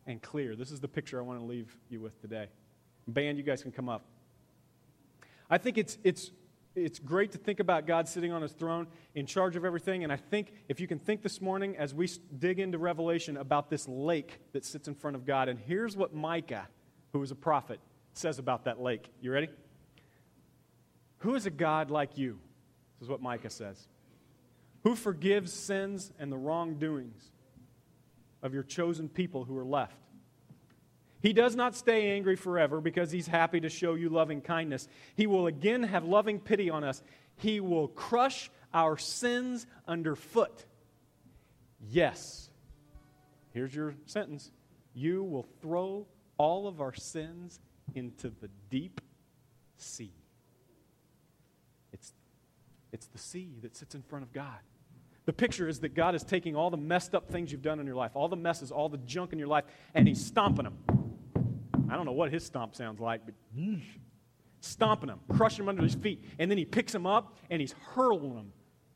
and 0.07 0.23
clear. 0.23 0.57
This 0.57 0.71
is 0.71 0.81
the 0.81 0.89
picture 0.89 1.19
I 1.19 1.23
want 1.23 1.41
to 1.41 1.45
leave 1.45 1.77
you 1.91 2.01
with 2.01 2.21
today. 2.21 2.49
Band, 3.07 3.37
you 3.39 3.45
guys 3.45 3.63
can 3.63 3.73
come 3.73 3.89
up. 3.89 4.05
I 5.51 5.59
think 5.59 5.79
it's, 5.79 5.99
it's, 6.05 6.31
it's 6.75 6.99
great 6.99 7.33
to 7.33 7.39
think 7.39 7.61
about 7.61 7.87
God 7.87 8.09
sitting 8.09 8.33
on 8.33 8.43
his 8.43 8.53
throne 8.53 8.87
in 9.15 9.27
charge 9.27 9.57
of 9.57 9.65
everything. 9.65 10.05
And 10.05 10.13
I 10.13 10.17
think 10.17 10.53
if 10.69 10.81
you 10.81 10.87
can 10.87 10.99
think 10.99 11.23
this 11.23 11.41
morning 11.41 11.77
as 11.77 11.95
we 11.95 12.09
dig 12.39 12.59
into 12.59 12.79
Revelation 12.79 13.37
about 13.37 13.71
this 13.71 13.89
lake 13.89 14.39
that 14.53 14.65
sits 14.65 14.89
in 14.89 14.95
front 14.95 15.17
of 15.17 15.27
God. 15.27 15.49
And 15.49 15.59
here's 15.59 15.97
what 15.97 16.15
Micah, 16.15 16.69
who 17.13 17.23
is 17.23 17.31
a 17.31 17.37
prophet, 17.37 17.81
says 18.13 18.39
about 18.39 18.65
that 18.65 18.81
lake. 18.81 19.09
You 19.21 19.33
ready? 19.33 19.49
Who 21.19 21.35
is 21.35 21.47
a 21.47 21.51
God 21.51 21.91
like 21.91 22.17
you? 22.17 22.39
This 22.99 23.07
is 23.07 23.11
what 23.11 23.23
Micah 23.23 23.51
says. 23.51 23.89
Who 24.85 24.95
forgives 24.95 25.53
sins 25.53 26.13
and 26.19 26.31
the 26.31 26.37
wrongdoings 26.37 27.23
of 28.43 28.55
your 28.55 28.63
chosen 28.63 29.09
people 29.09 29.45
who 29.45 29.57
are 29.57 29.65
left? 29.65 29.97
He 31.21 31.33
does 31.33 31.57
not 31.57 31.75
stay 31.75 32.13
angry 32.13 32.37
forever 32.37 32.81
because 32.81 33.11
he's 33.11 33.27
happy 33.27 33.61
to 33.61 33.69
show 33.69 33.95
you 33.95 34.09
loving 34.09 34.41
kindness. 34.41 34.89
He 35.17 35.27
will 35.27 35.49
again 35.49 35.83
have 35.83 36.05
loving 36.05 36.39
pity 36.39 36.71
on 36.71 36.85
us. 36.85 37.03
He 37.37 37.59
will 37.59 37.89
crush 37.89 38.51
our 38.73 38.97
sins 38.97 39.67
underfoot. 39.87 40.65
Yes. 41.81 42.51
Here's 43.53 43.75
your 43.75 43.95
sentence. 44.07 44.53
You 44.95 45.25
will 45.25 45.47
throw 45.61 46.07
all 46.39 46.67
of 46.67 46.81
our 46.81 46.95
sins 46.95 47.61
into 47.95 48.31
the 48.41 48.49
deep 48.71 49.01
sea. 49.77 50.13
It's, 51.93 52.13
it's 52.93 53.07
the 53.07 53.19
sea 53.19 53.59
that 53.63 53.77
sits 53.77 53.95
in 53.95 54.03
front 54.03 54.25
of 54.25 54.33
God. 54.33 54.59
The 55.27 55.33
picture 55.33 55.69
is 55.69 55.81
that 55.81 55.95
God 55.95 56.15
is 56.15 56.25
taking 56.25 56.57
all 56.57 56.71
the 56.71 56.79
messed 56.79 57.15
up 57.15 57.29
things 57.31 57.53
you've 57.53 57.61
done 57.61 57.81
in 57.81 57.87
your 57.87 57.97
life, 57.97 58.13
all 58.15 58.29
the 58.29 58.37
messes, 58.37 58.73
all 58.73 58.89
the 58.89 58.97
junk 58.99 59.35
in 59.35 59.39
your 59.39 59.49
life, 59.49 59.65
and 59.95 60.09
He's 60.09 60.25
stomping 60.25 60.65
them. 60.65 60.79
I 61.91 61.97
don't 61.97 62.07
know 62.07 62.13
what 62.13 62.33
His 62.33 62.47
stomp 62.47 62.75
sounds 62.75 62.99
like, 62.99 63.23
but 63.27 63.35
stomping 64.61 65.09
them, 65.09 65.21
crushing 65.37 65.67
them 65.67 65.69
under 65.69 65.83
His 65.83 65.95
feet. 65.95 66.25
And 66.39 66.51
then 66.51 66.57
He 66.57 66.65
picks 66.65 66.93
them 66.93 67.07
up 67.07 67.37
and 67.51 67.61
He's 67.61 67.75
hurling 67.95 68.37
them 68.37 68.53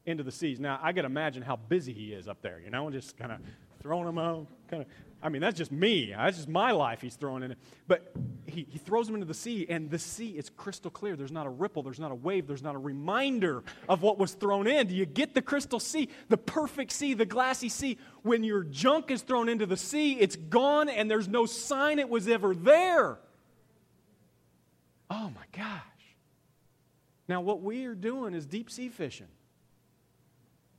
into 0.06 0.22
the 0.22 0.32
seas. 0.32 0.58
Now, 0.58 0.80
I 0.82 0.92
got 0.92 1.02
to 1.02 1.06
imagine 1.06 1.42
how 1.42 1.56
busy 1.56 1.92
He 1.92 2.14
is 2.14 2.28
up 2.28 2.40
there, 2.40 2.60
you 2.64 2.70
know, 2.70 2.90
just 2.90 3.16
kind 3.16 3.32
of 3.32 3.38
throwing 3.82 4.06
them 4.06 4.18
out, 4.18 4.46
kind 4.68 4.82
of 4.82 4.88
I 5.22 5.28
mean, 5.28 5.40
that's 5.40 5.56
just 5.56 5.70
me. 5.70 6.12
That's 6.16 6.36
just 6.36 6.48
my 6.48 6.72
life 6.72 7.00
he's 7.00 7.14
throwing 7.14 7.44
in 7.44 7.52
it. 7.52 7.58
But 7.86 8.12
he, 8.46 8.66
he 8.68 8.78
throws 8.78 9.06
them 9.06 9.14
into 9.14 9.26
the 9.26 9.34
sea, 9.34 9.66
and 9.68 9.88
the 9.88 9.98
sea 9.98 10.30
is 10.30 10.50
crystal 10.50 10.90
clear. 10.90 11.14
There's 11.14 11.30
not 11.30 11.46
a 11.46 11.50
ripple, 11.50 11.84
there's 11.84 12.00
not 12.00 12.10
a 12.10 12.14
wave, 12.14 12.48
there's 12.48 12.62
not 12.62 12.74
a 12.74 12.78
reminder 12.78 13.62
of 13.88 14.02
what 14.02 14.18
was 14.18 14.32
thrown 14.32 14.66
in. 14.66 14.88
Do 14.88 14.94
you 14.96 15.06
get 15.06 15.34
the 15.34 15.42
crystal 15.42 15.78
sea, 15.78 16.08
the 16.28 16.36
perfect 16.36 16.90
sea, 16.90 17.14
the 17.14 17.24
glassy 17.24 17.68
sea? 17.68 17.98
When 18.22 18.42
your 18.42 18.64
junk 18.64 19.12
is 19.12 19.22
thrown 19.22 19.48
into 19.48 19.64
the 19.64 19.76
sea, 19.76 20.14
it's 20.14 20.34
gone, 20.34 20.88
and 20.88 21.08
there's 21.08 21.28
no 21.28 21.46
sign 21.46 22.00
it 22.00 22.08
was 22.08 22.26
ever 22.26 22.52
there. 22.52 23.20
Oh 25.08 25.30
my 25.30 25.44
gosh. 25.56 25.82
Now, 27.28 27.42
what 27.42 27.62
we 27.62 27.84
are 27.84 27.94
doing 27.94 28.34
is 28.34 28.44
deep 28.44 28.70
sea 28.70 28.88
fishing. 28.88 29.28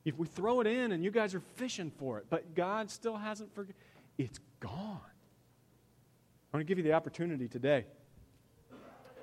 If 0.05 0.17
we 0.17 0.27
throw 0.27 0.59
it 0.59 0.67
in 0.67 0.91
and 0.91 1.03
you 1.03 1.11
guys 1.11 1.33
are 1.33 1.41
fishing 1.55 1.91
for 1.97 2.17
it, 2.17 2.25
but 2.29 2.55
God 2.55 2.89
still 2.89 3.15
hasn't 3.15 3.53
forgiven 3.55 3.75
it's 4.17 4.39
gone. 4.59 4.99
I 6.53 6.57
want 6.57 6.61
to 6.61 6.63
give 6.65 6.77
you 6.77 6.83
the 6.83 6.93
opportunity 6.93 7.47
today 7.47 7.85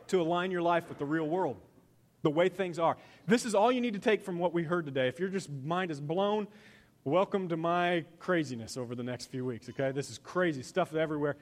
to 0.08 0.20
align 0.20 0.50
your 0.50 0.62
life 0.62 0.88
with 0.88 0.98
the 0.98 1.04
real 1.04 1.28
world, 1.28 1.56
the 2.22 2.30
way 2.30 2.48
things 2.48 2.78
are. 2.78 2.96
This 3.26 3.44
is 3.44 3.54
all 3.54 3.70
you 3.70 3.80
need 3.80 3.92
to 3.92 4.00
take 4.00 4.24
from 4.24 4.38
what 4.38 4.52
we 4.52 4.64
heard 4.64 4.84
today. 4.84 5.06
If 5.06 5.20
your 5.20 5.28
just 5.28 5.48
mind 5.48 5.92
is 5.92 6.00
blown, 6.00 6.48
welcome 7.04 7.48
to 7.50 7.56
my 7.56 8.04
craziness 8.18 8.76
over 8.76 8.96
the 8.96 9.04
next 9.04 9.26
few 9.26 9.44
weeks, 9.44 9.68
okay? 9.68 9.92
This 9.92 10.10
is 10.10 10.18
crazy 10.18 10.62
stuff 10.62 10.94
everywhere. 10.94 11.36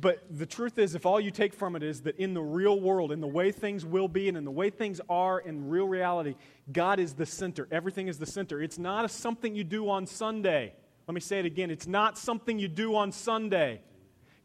But 0.00 0.24
the 0.28 0.46
truth 0.46 0.78
is, 0.78 0.96
if 0.96 1.06
all 1.06 1.20
you 1.20 1.30
take 1.30 1.54
from 1.54 1.76
it 1.76 1.82
is 1.84 2.02
that 2.02 2.16
in 2.16 2.34
the 2.34 2.42
real 2.42 2.80
world, 2.80 3.12
in 3.12 3.20
the 3.20 3.28
way 3.28 3.52
things 3.52 3.86
will 3.86 4.08
be, 4.08 4.28
and 4.28 4.36
in 4.36 4.44
the 4.44 4.50
way 4.50 4.68
things 4.68 5.00
are 5.08 5.38
in 5.38 5.68
real 5.68 5.86
reality, 5.86 6.34
God 6.72 6.98
is 6.98 7.12
the 7.14 7.26
center. 7.26 7.68
Everything 7.70 8.08
is 8.08 8.18
the 8.18 8.26
center. 8.26 8.60
It's 8.60 8.76
not 8.76 9.04
a, 9.04 9.08
something 9.08 9.54
you 9.54 9.62
do 9.62 9.88
on 9.88 10.06
Sunday. 10.06 10.74
Let 11.06 11.14
me 11.14 11.20
say 11.20 11.38
it 11.38 11.46
again. 11.46 11.70
It's 11.70 11.86
not 11.86 12.18
something 12.18 12.58
you 12.58 12.66
do 12.66 12.96
on 12.96 13.12
Sunday. 13.12 13.82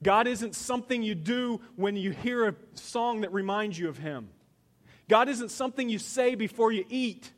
God 0.04 0.28
isn't 0.28 0.54
something 0.54 1.02
you 1.02 1.16
do 1.16 1.62
when 1.76 1.96
you 1.96 2.12
hear 2.12 2.48
a 2.48 2.56
song 2.76 3.22
that 3.22 3.34
reminds 3.34 3.80
you 3.80 3.90
of 3.90 3.98
Him. 3.98 4.30
God 5.08 5.30
isn't 5.30 5.50
something 5.50 5.90
you 5.90 5.98
say 5.98 6.36
before 6.36 6.72
you 6.72 6.86
eat. 6.90 7.32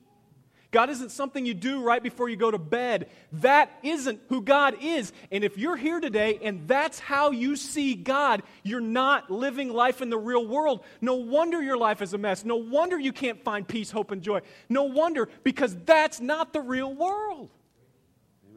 God 0.71 0.89
isn't 0.89 1.11
something 1.11 1.45
you 1.45 1.53
do 1.53 1.81
right 1.81 2.01
before 2.01 2.29
you 2.29 2.37
go 2.37 2.49
to 2.49 2.57
bed. 2.57 3.09
That 3.33 3.69
isn't 3.83 4.21
who 4.29 4.41
God 4.41 4.77
is. 4.81 5.11
And 5.29 5.43
if 5.43 5.57
you're 5.57 5.75
here 5.75 5.99
today 5.99 6.39
and 6.41 6.65
that's 6.65 6.97
how 6.97 7.31
you 7.31 7.57
see 7.57 7.93
God, 7.93 8.41
you're 8.63 8.79
not 8.79 9.29
living 9.29 9.73
life 9.73 10.01
in 10.01 10.09
the 10.09 10.17
real 10.17 10.47
world. 10.47 10.83
No 11.01 11.15
wonder 11.15 11.61
your 11.61 11.77
life 11.77 12.01
is 12.01 12.13
a 12.13 12.17
mess. 12.17 12.45
No 12.45 12.55
wonder 12.55 12.97
you 12.97 13.11
can't 13.11 13.43
find 13.43 13.67
peace, 13.67 13.91
hope, 13.91 14.11
and 14.11 14.21
joy. 14.21 14.39
No 14.69 14.83
wonder, 14.83 15.27
because 15.43 15.75
that's 15.85 16.21
not 16.21 16.53
the 16.53 16.61
real 16.61 16.93
world. 16.93 17.49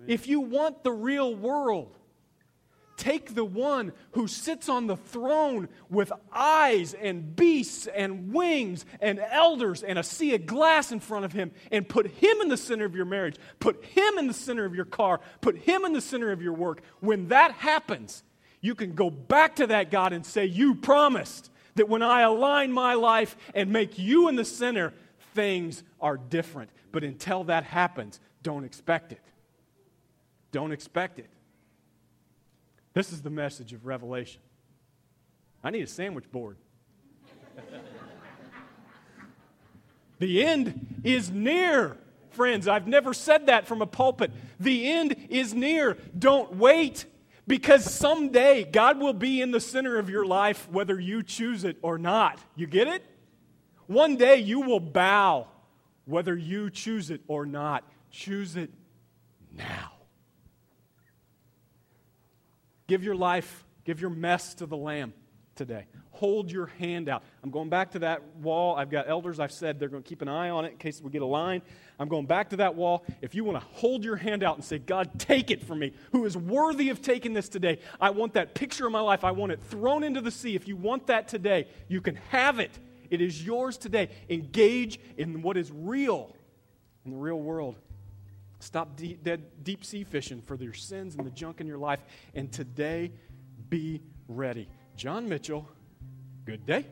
If 0.06 0.28
you 0.28 0.40
want 0.40 0.84
the 0.84 0.92
real 0.92 1.34
world, 1.34 1.96
take 2.96 3.34
the 3.34 3.44
one 3.44 3.92
who 4.12 4.26
sits 4.26 4.68
on 4.68 4.86
the 4.86 4.96
throne 4.96 5.68
with 5.90 6.12
eyes 6.32 6.94
and 6.94 7.34
beasts 7.34 7.86
and 7.86 8.32
wings 8.32 8.84
and 9.00 9.18
elders 9.18 9.82
and 9.82 9.98
a 9.98 10.02
sea 10.02 10.34
of 10.34 10.46
glass 10.46 10.92
in 10.92 11.00
front 11.00 11.24
of 11.24 11.32
him 11.32 11.50
and 11.70 11.88
put 11.88 12.06
him 12.06 12.40
in 12.40 12.48
the 12.48 12.56
center 12.56 12.84
of 12.84 12.94
your 12.94 13.04
marriage. 13.04 13.36
Put 13.60 13.84
him 13.84 14.18
in 14.18 14.26
the 14.26 14.34
center 14.34 14.64
of 14.64 14.74
your 14.74 14.84
car. 14.84 15.20
Put 15.40 15.58
him 15.58 15.84
in 15.84 15.92
the 15.92 16.00
center 16.00 16.30
of 16.32 16.42
your 16.42 16.52
work. 16.52 16.82
When 17.00 17.28
that 17.28 17.52
happens, 17.52 18.22
you 18.60 18.74
can 18.74 18.94
go 18.94 19.10
back 19.10 19.56
to 19.56 19.66
that 19.66 19.90
God 19.90 20.12
and 20.12 20.24
say, 20.24 20.46
You 20.46 20.74
promised 20.74 21.50
that 21.74 21.88
when 21.88 22.02
I 22.02 22.22
align 22.22 22.72
my 22.72 22.94
life 22.94 23.36
and 23.54 23.70
make 23.70 23.98
you 23.98 24.28
in 24.28 24.36
the 24.36 24.44
center, 24.44 24.92
things 25.34 25.82
are 26.00 26.16
different. 26.16 26.70
But 26.92 27.04
until 27.04 27.44
that 27.44 27.64
happens, 27.64 28.20
don't 28.42 28.64
expect 28.64 29.12
it. 29.12 29.20
Don't 30.52 30.72
expect 30.72 31.18
it. 31.18 31.28
This 32.94 33.12
is 33.12 33.22
the 33.22 33.30
message 33.30 33.72
of 33.72 33.84
Revelation. 33.86 34.40
I 35.62 35.70
need 35.70 35.82
a 35.82 35.88
sandwich 35.88 36.30
board. 36.30 36.56
the 40.20 40.44
end 40.44 41.00
is 41.02 41.30
near, 41.30 41.96
friends. 42.30 42.68
I've 42.68 42.86
never 42.86 43.12
said 43.12 43.46
that 43.46 43.66
from 43.66 43.82
a 43.82 43.86
pulpit. 43.86 44.30
The 44.60 44.90
end 44.90 45.16
is 45.28 45.54
near. 45.54 45.98
Don't 46.16 46.54
wait 46.56 47.06
because 47.48 47.84
someday 47.92 48.62
God 48.62 49.00
will 49.00 49.12
be 49.12 49.42
in 49.42 49.50
the 49.50 49.60
center 49.60 49.98
of 49.98 50.08
your 50.08 50.24
life 50.24 50.68
whether 50.70 50.98
you 50.98 51.24
choose 51.24 51.64
it 51.64 51.76
or 51.82 51.98
not. 51.98 52.38
You 52.54 52.68
get 52.68 52.86
it? 52.86 53.04
One 53.88 54.16
day 54.16 54.36
you 54.36 54.60
will 54.60 54.80
bow 54.80 55.48
whether 56.04 56.36
you 56.36 56.70
choose 56.70 57.10
it 57.10 57.22
or 57.26 57.44
not. 57.44 57.84
Choose 58.10 58.54
it 58.54 58.70
now. 59.52 59.93
Give 62.86 63.02
your 63.02 63.14
life, 63.14 63.64
give 63.84 64.00
your 64.00 64.10
mess 64.10 64.54
to 64.54 64.66
the 64.66 64.76
Lamb 64.76 65.14
today. 65.54 65.86
Hold 66.10 66.50
your 66.50 66.66
hand 66.66 67.08
out. 67.08 67.22
I'm 67.42 67.50
going 67.50 67.68
back 67.68 67.92
to 67.92 68.00
that 68.00 68.22
wall. 68.36 68.76
I've 68.76 68.90
got 68.90 69.08
elders, 69.08 69.40
I've 69.40 69.52
said 69.52 69.78
they're 69.78 69.88
going 69.88 70.02
to 70.02 70.08
keep 70.08 70.22
an 70.22 70.28
eye 70.28 70.50
on 70.50 70.64
it 70.64 70.72
in 70.72 70.78
case 70.78 71.00
we 71.00 71.10
get 71.10 71.22
a 71.22 71.26
line. 71.26 71.62
I'm 71.98 72.08
going 72.08 72.26
back 72.26 72.50
to 72.50 72.56
that 72.56 72.74
wall. 72.74 73.04
If 73.20 73.34
you 73.34 73.44
want 73.44 73.60
to 73.60 73.66
hold 73.72 74.04
your 74.04 74.16
hand 74.16 74.42
out 74.42 74.56
and 74.56 74.64
say, 74.64 74.78
God, 74.78 75.18
take 75.18 75.50
it 75.50 75.64
from 75.64 75.80
me, 75.80 75.92
who 76.12 76.24
is 76.24 76.36
worthy 76.36 76.90
of 76.90 77.02
taking 77.02 77.32
this 77.32 77.48
today, 77.48 77.78
I 78.00 78.10
want 78.10 78.34
that 78.34 78.54
picture 78.54 78.86
of 78.86 78.92
my 78.92 79.00
life. 79.00 79.24
I 79.24 79.32
want 79.32 79.52
it 79.52 79.60
thrown 79.62 80.04
into 80.04 80.20
the 80.20 80.30
sea. 80.30 80.54
If 80.54 80.68
you 80.68 80.76
want 80.76 81.06
that 81.08 81.28
today, 81.28 81.68
you 81.88 82.00
can 82.00 82.16
have 82.30 82.58
it. 82.58 82.72
It 83.10 83.20
is 83.20 83.44
yours 83.44 83.76
today. 83.76 84.08
Engage 84.28 85.00
in 85.16 85.42
what 85.42 85.56
is 85.56 85.70
real 85.72 86.34
in 87.04 87.10
the 87.10 87.16
real 87.16 87.40
world. 87.40 87.76
Stop 88.64 88.96
deep, 88.96 89.22
dead, 89.22 89.62
deep 89.62 89.84
sea 89.84 90.04
fishing 90.04 90.40
for 90.40 90.56
your 90.56 90.72
sins 90.72 91.16
and 91.16 91.26
the 91.26 91.30
junk 91.30 91.60
in 91.60 91.66
your 91.66 91.76
life. 91.76 92.00
And 92.34 92.50
today, 92.50 93.12
be 93.68 94.00
ready. 94.26 94.68
John 94.96 95.28
Mitchell, 95.28 95.68
good 96.46 96.64
day. 96.64 96.86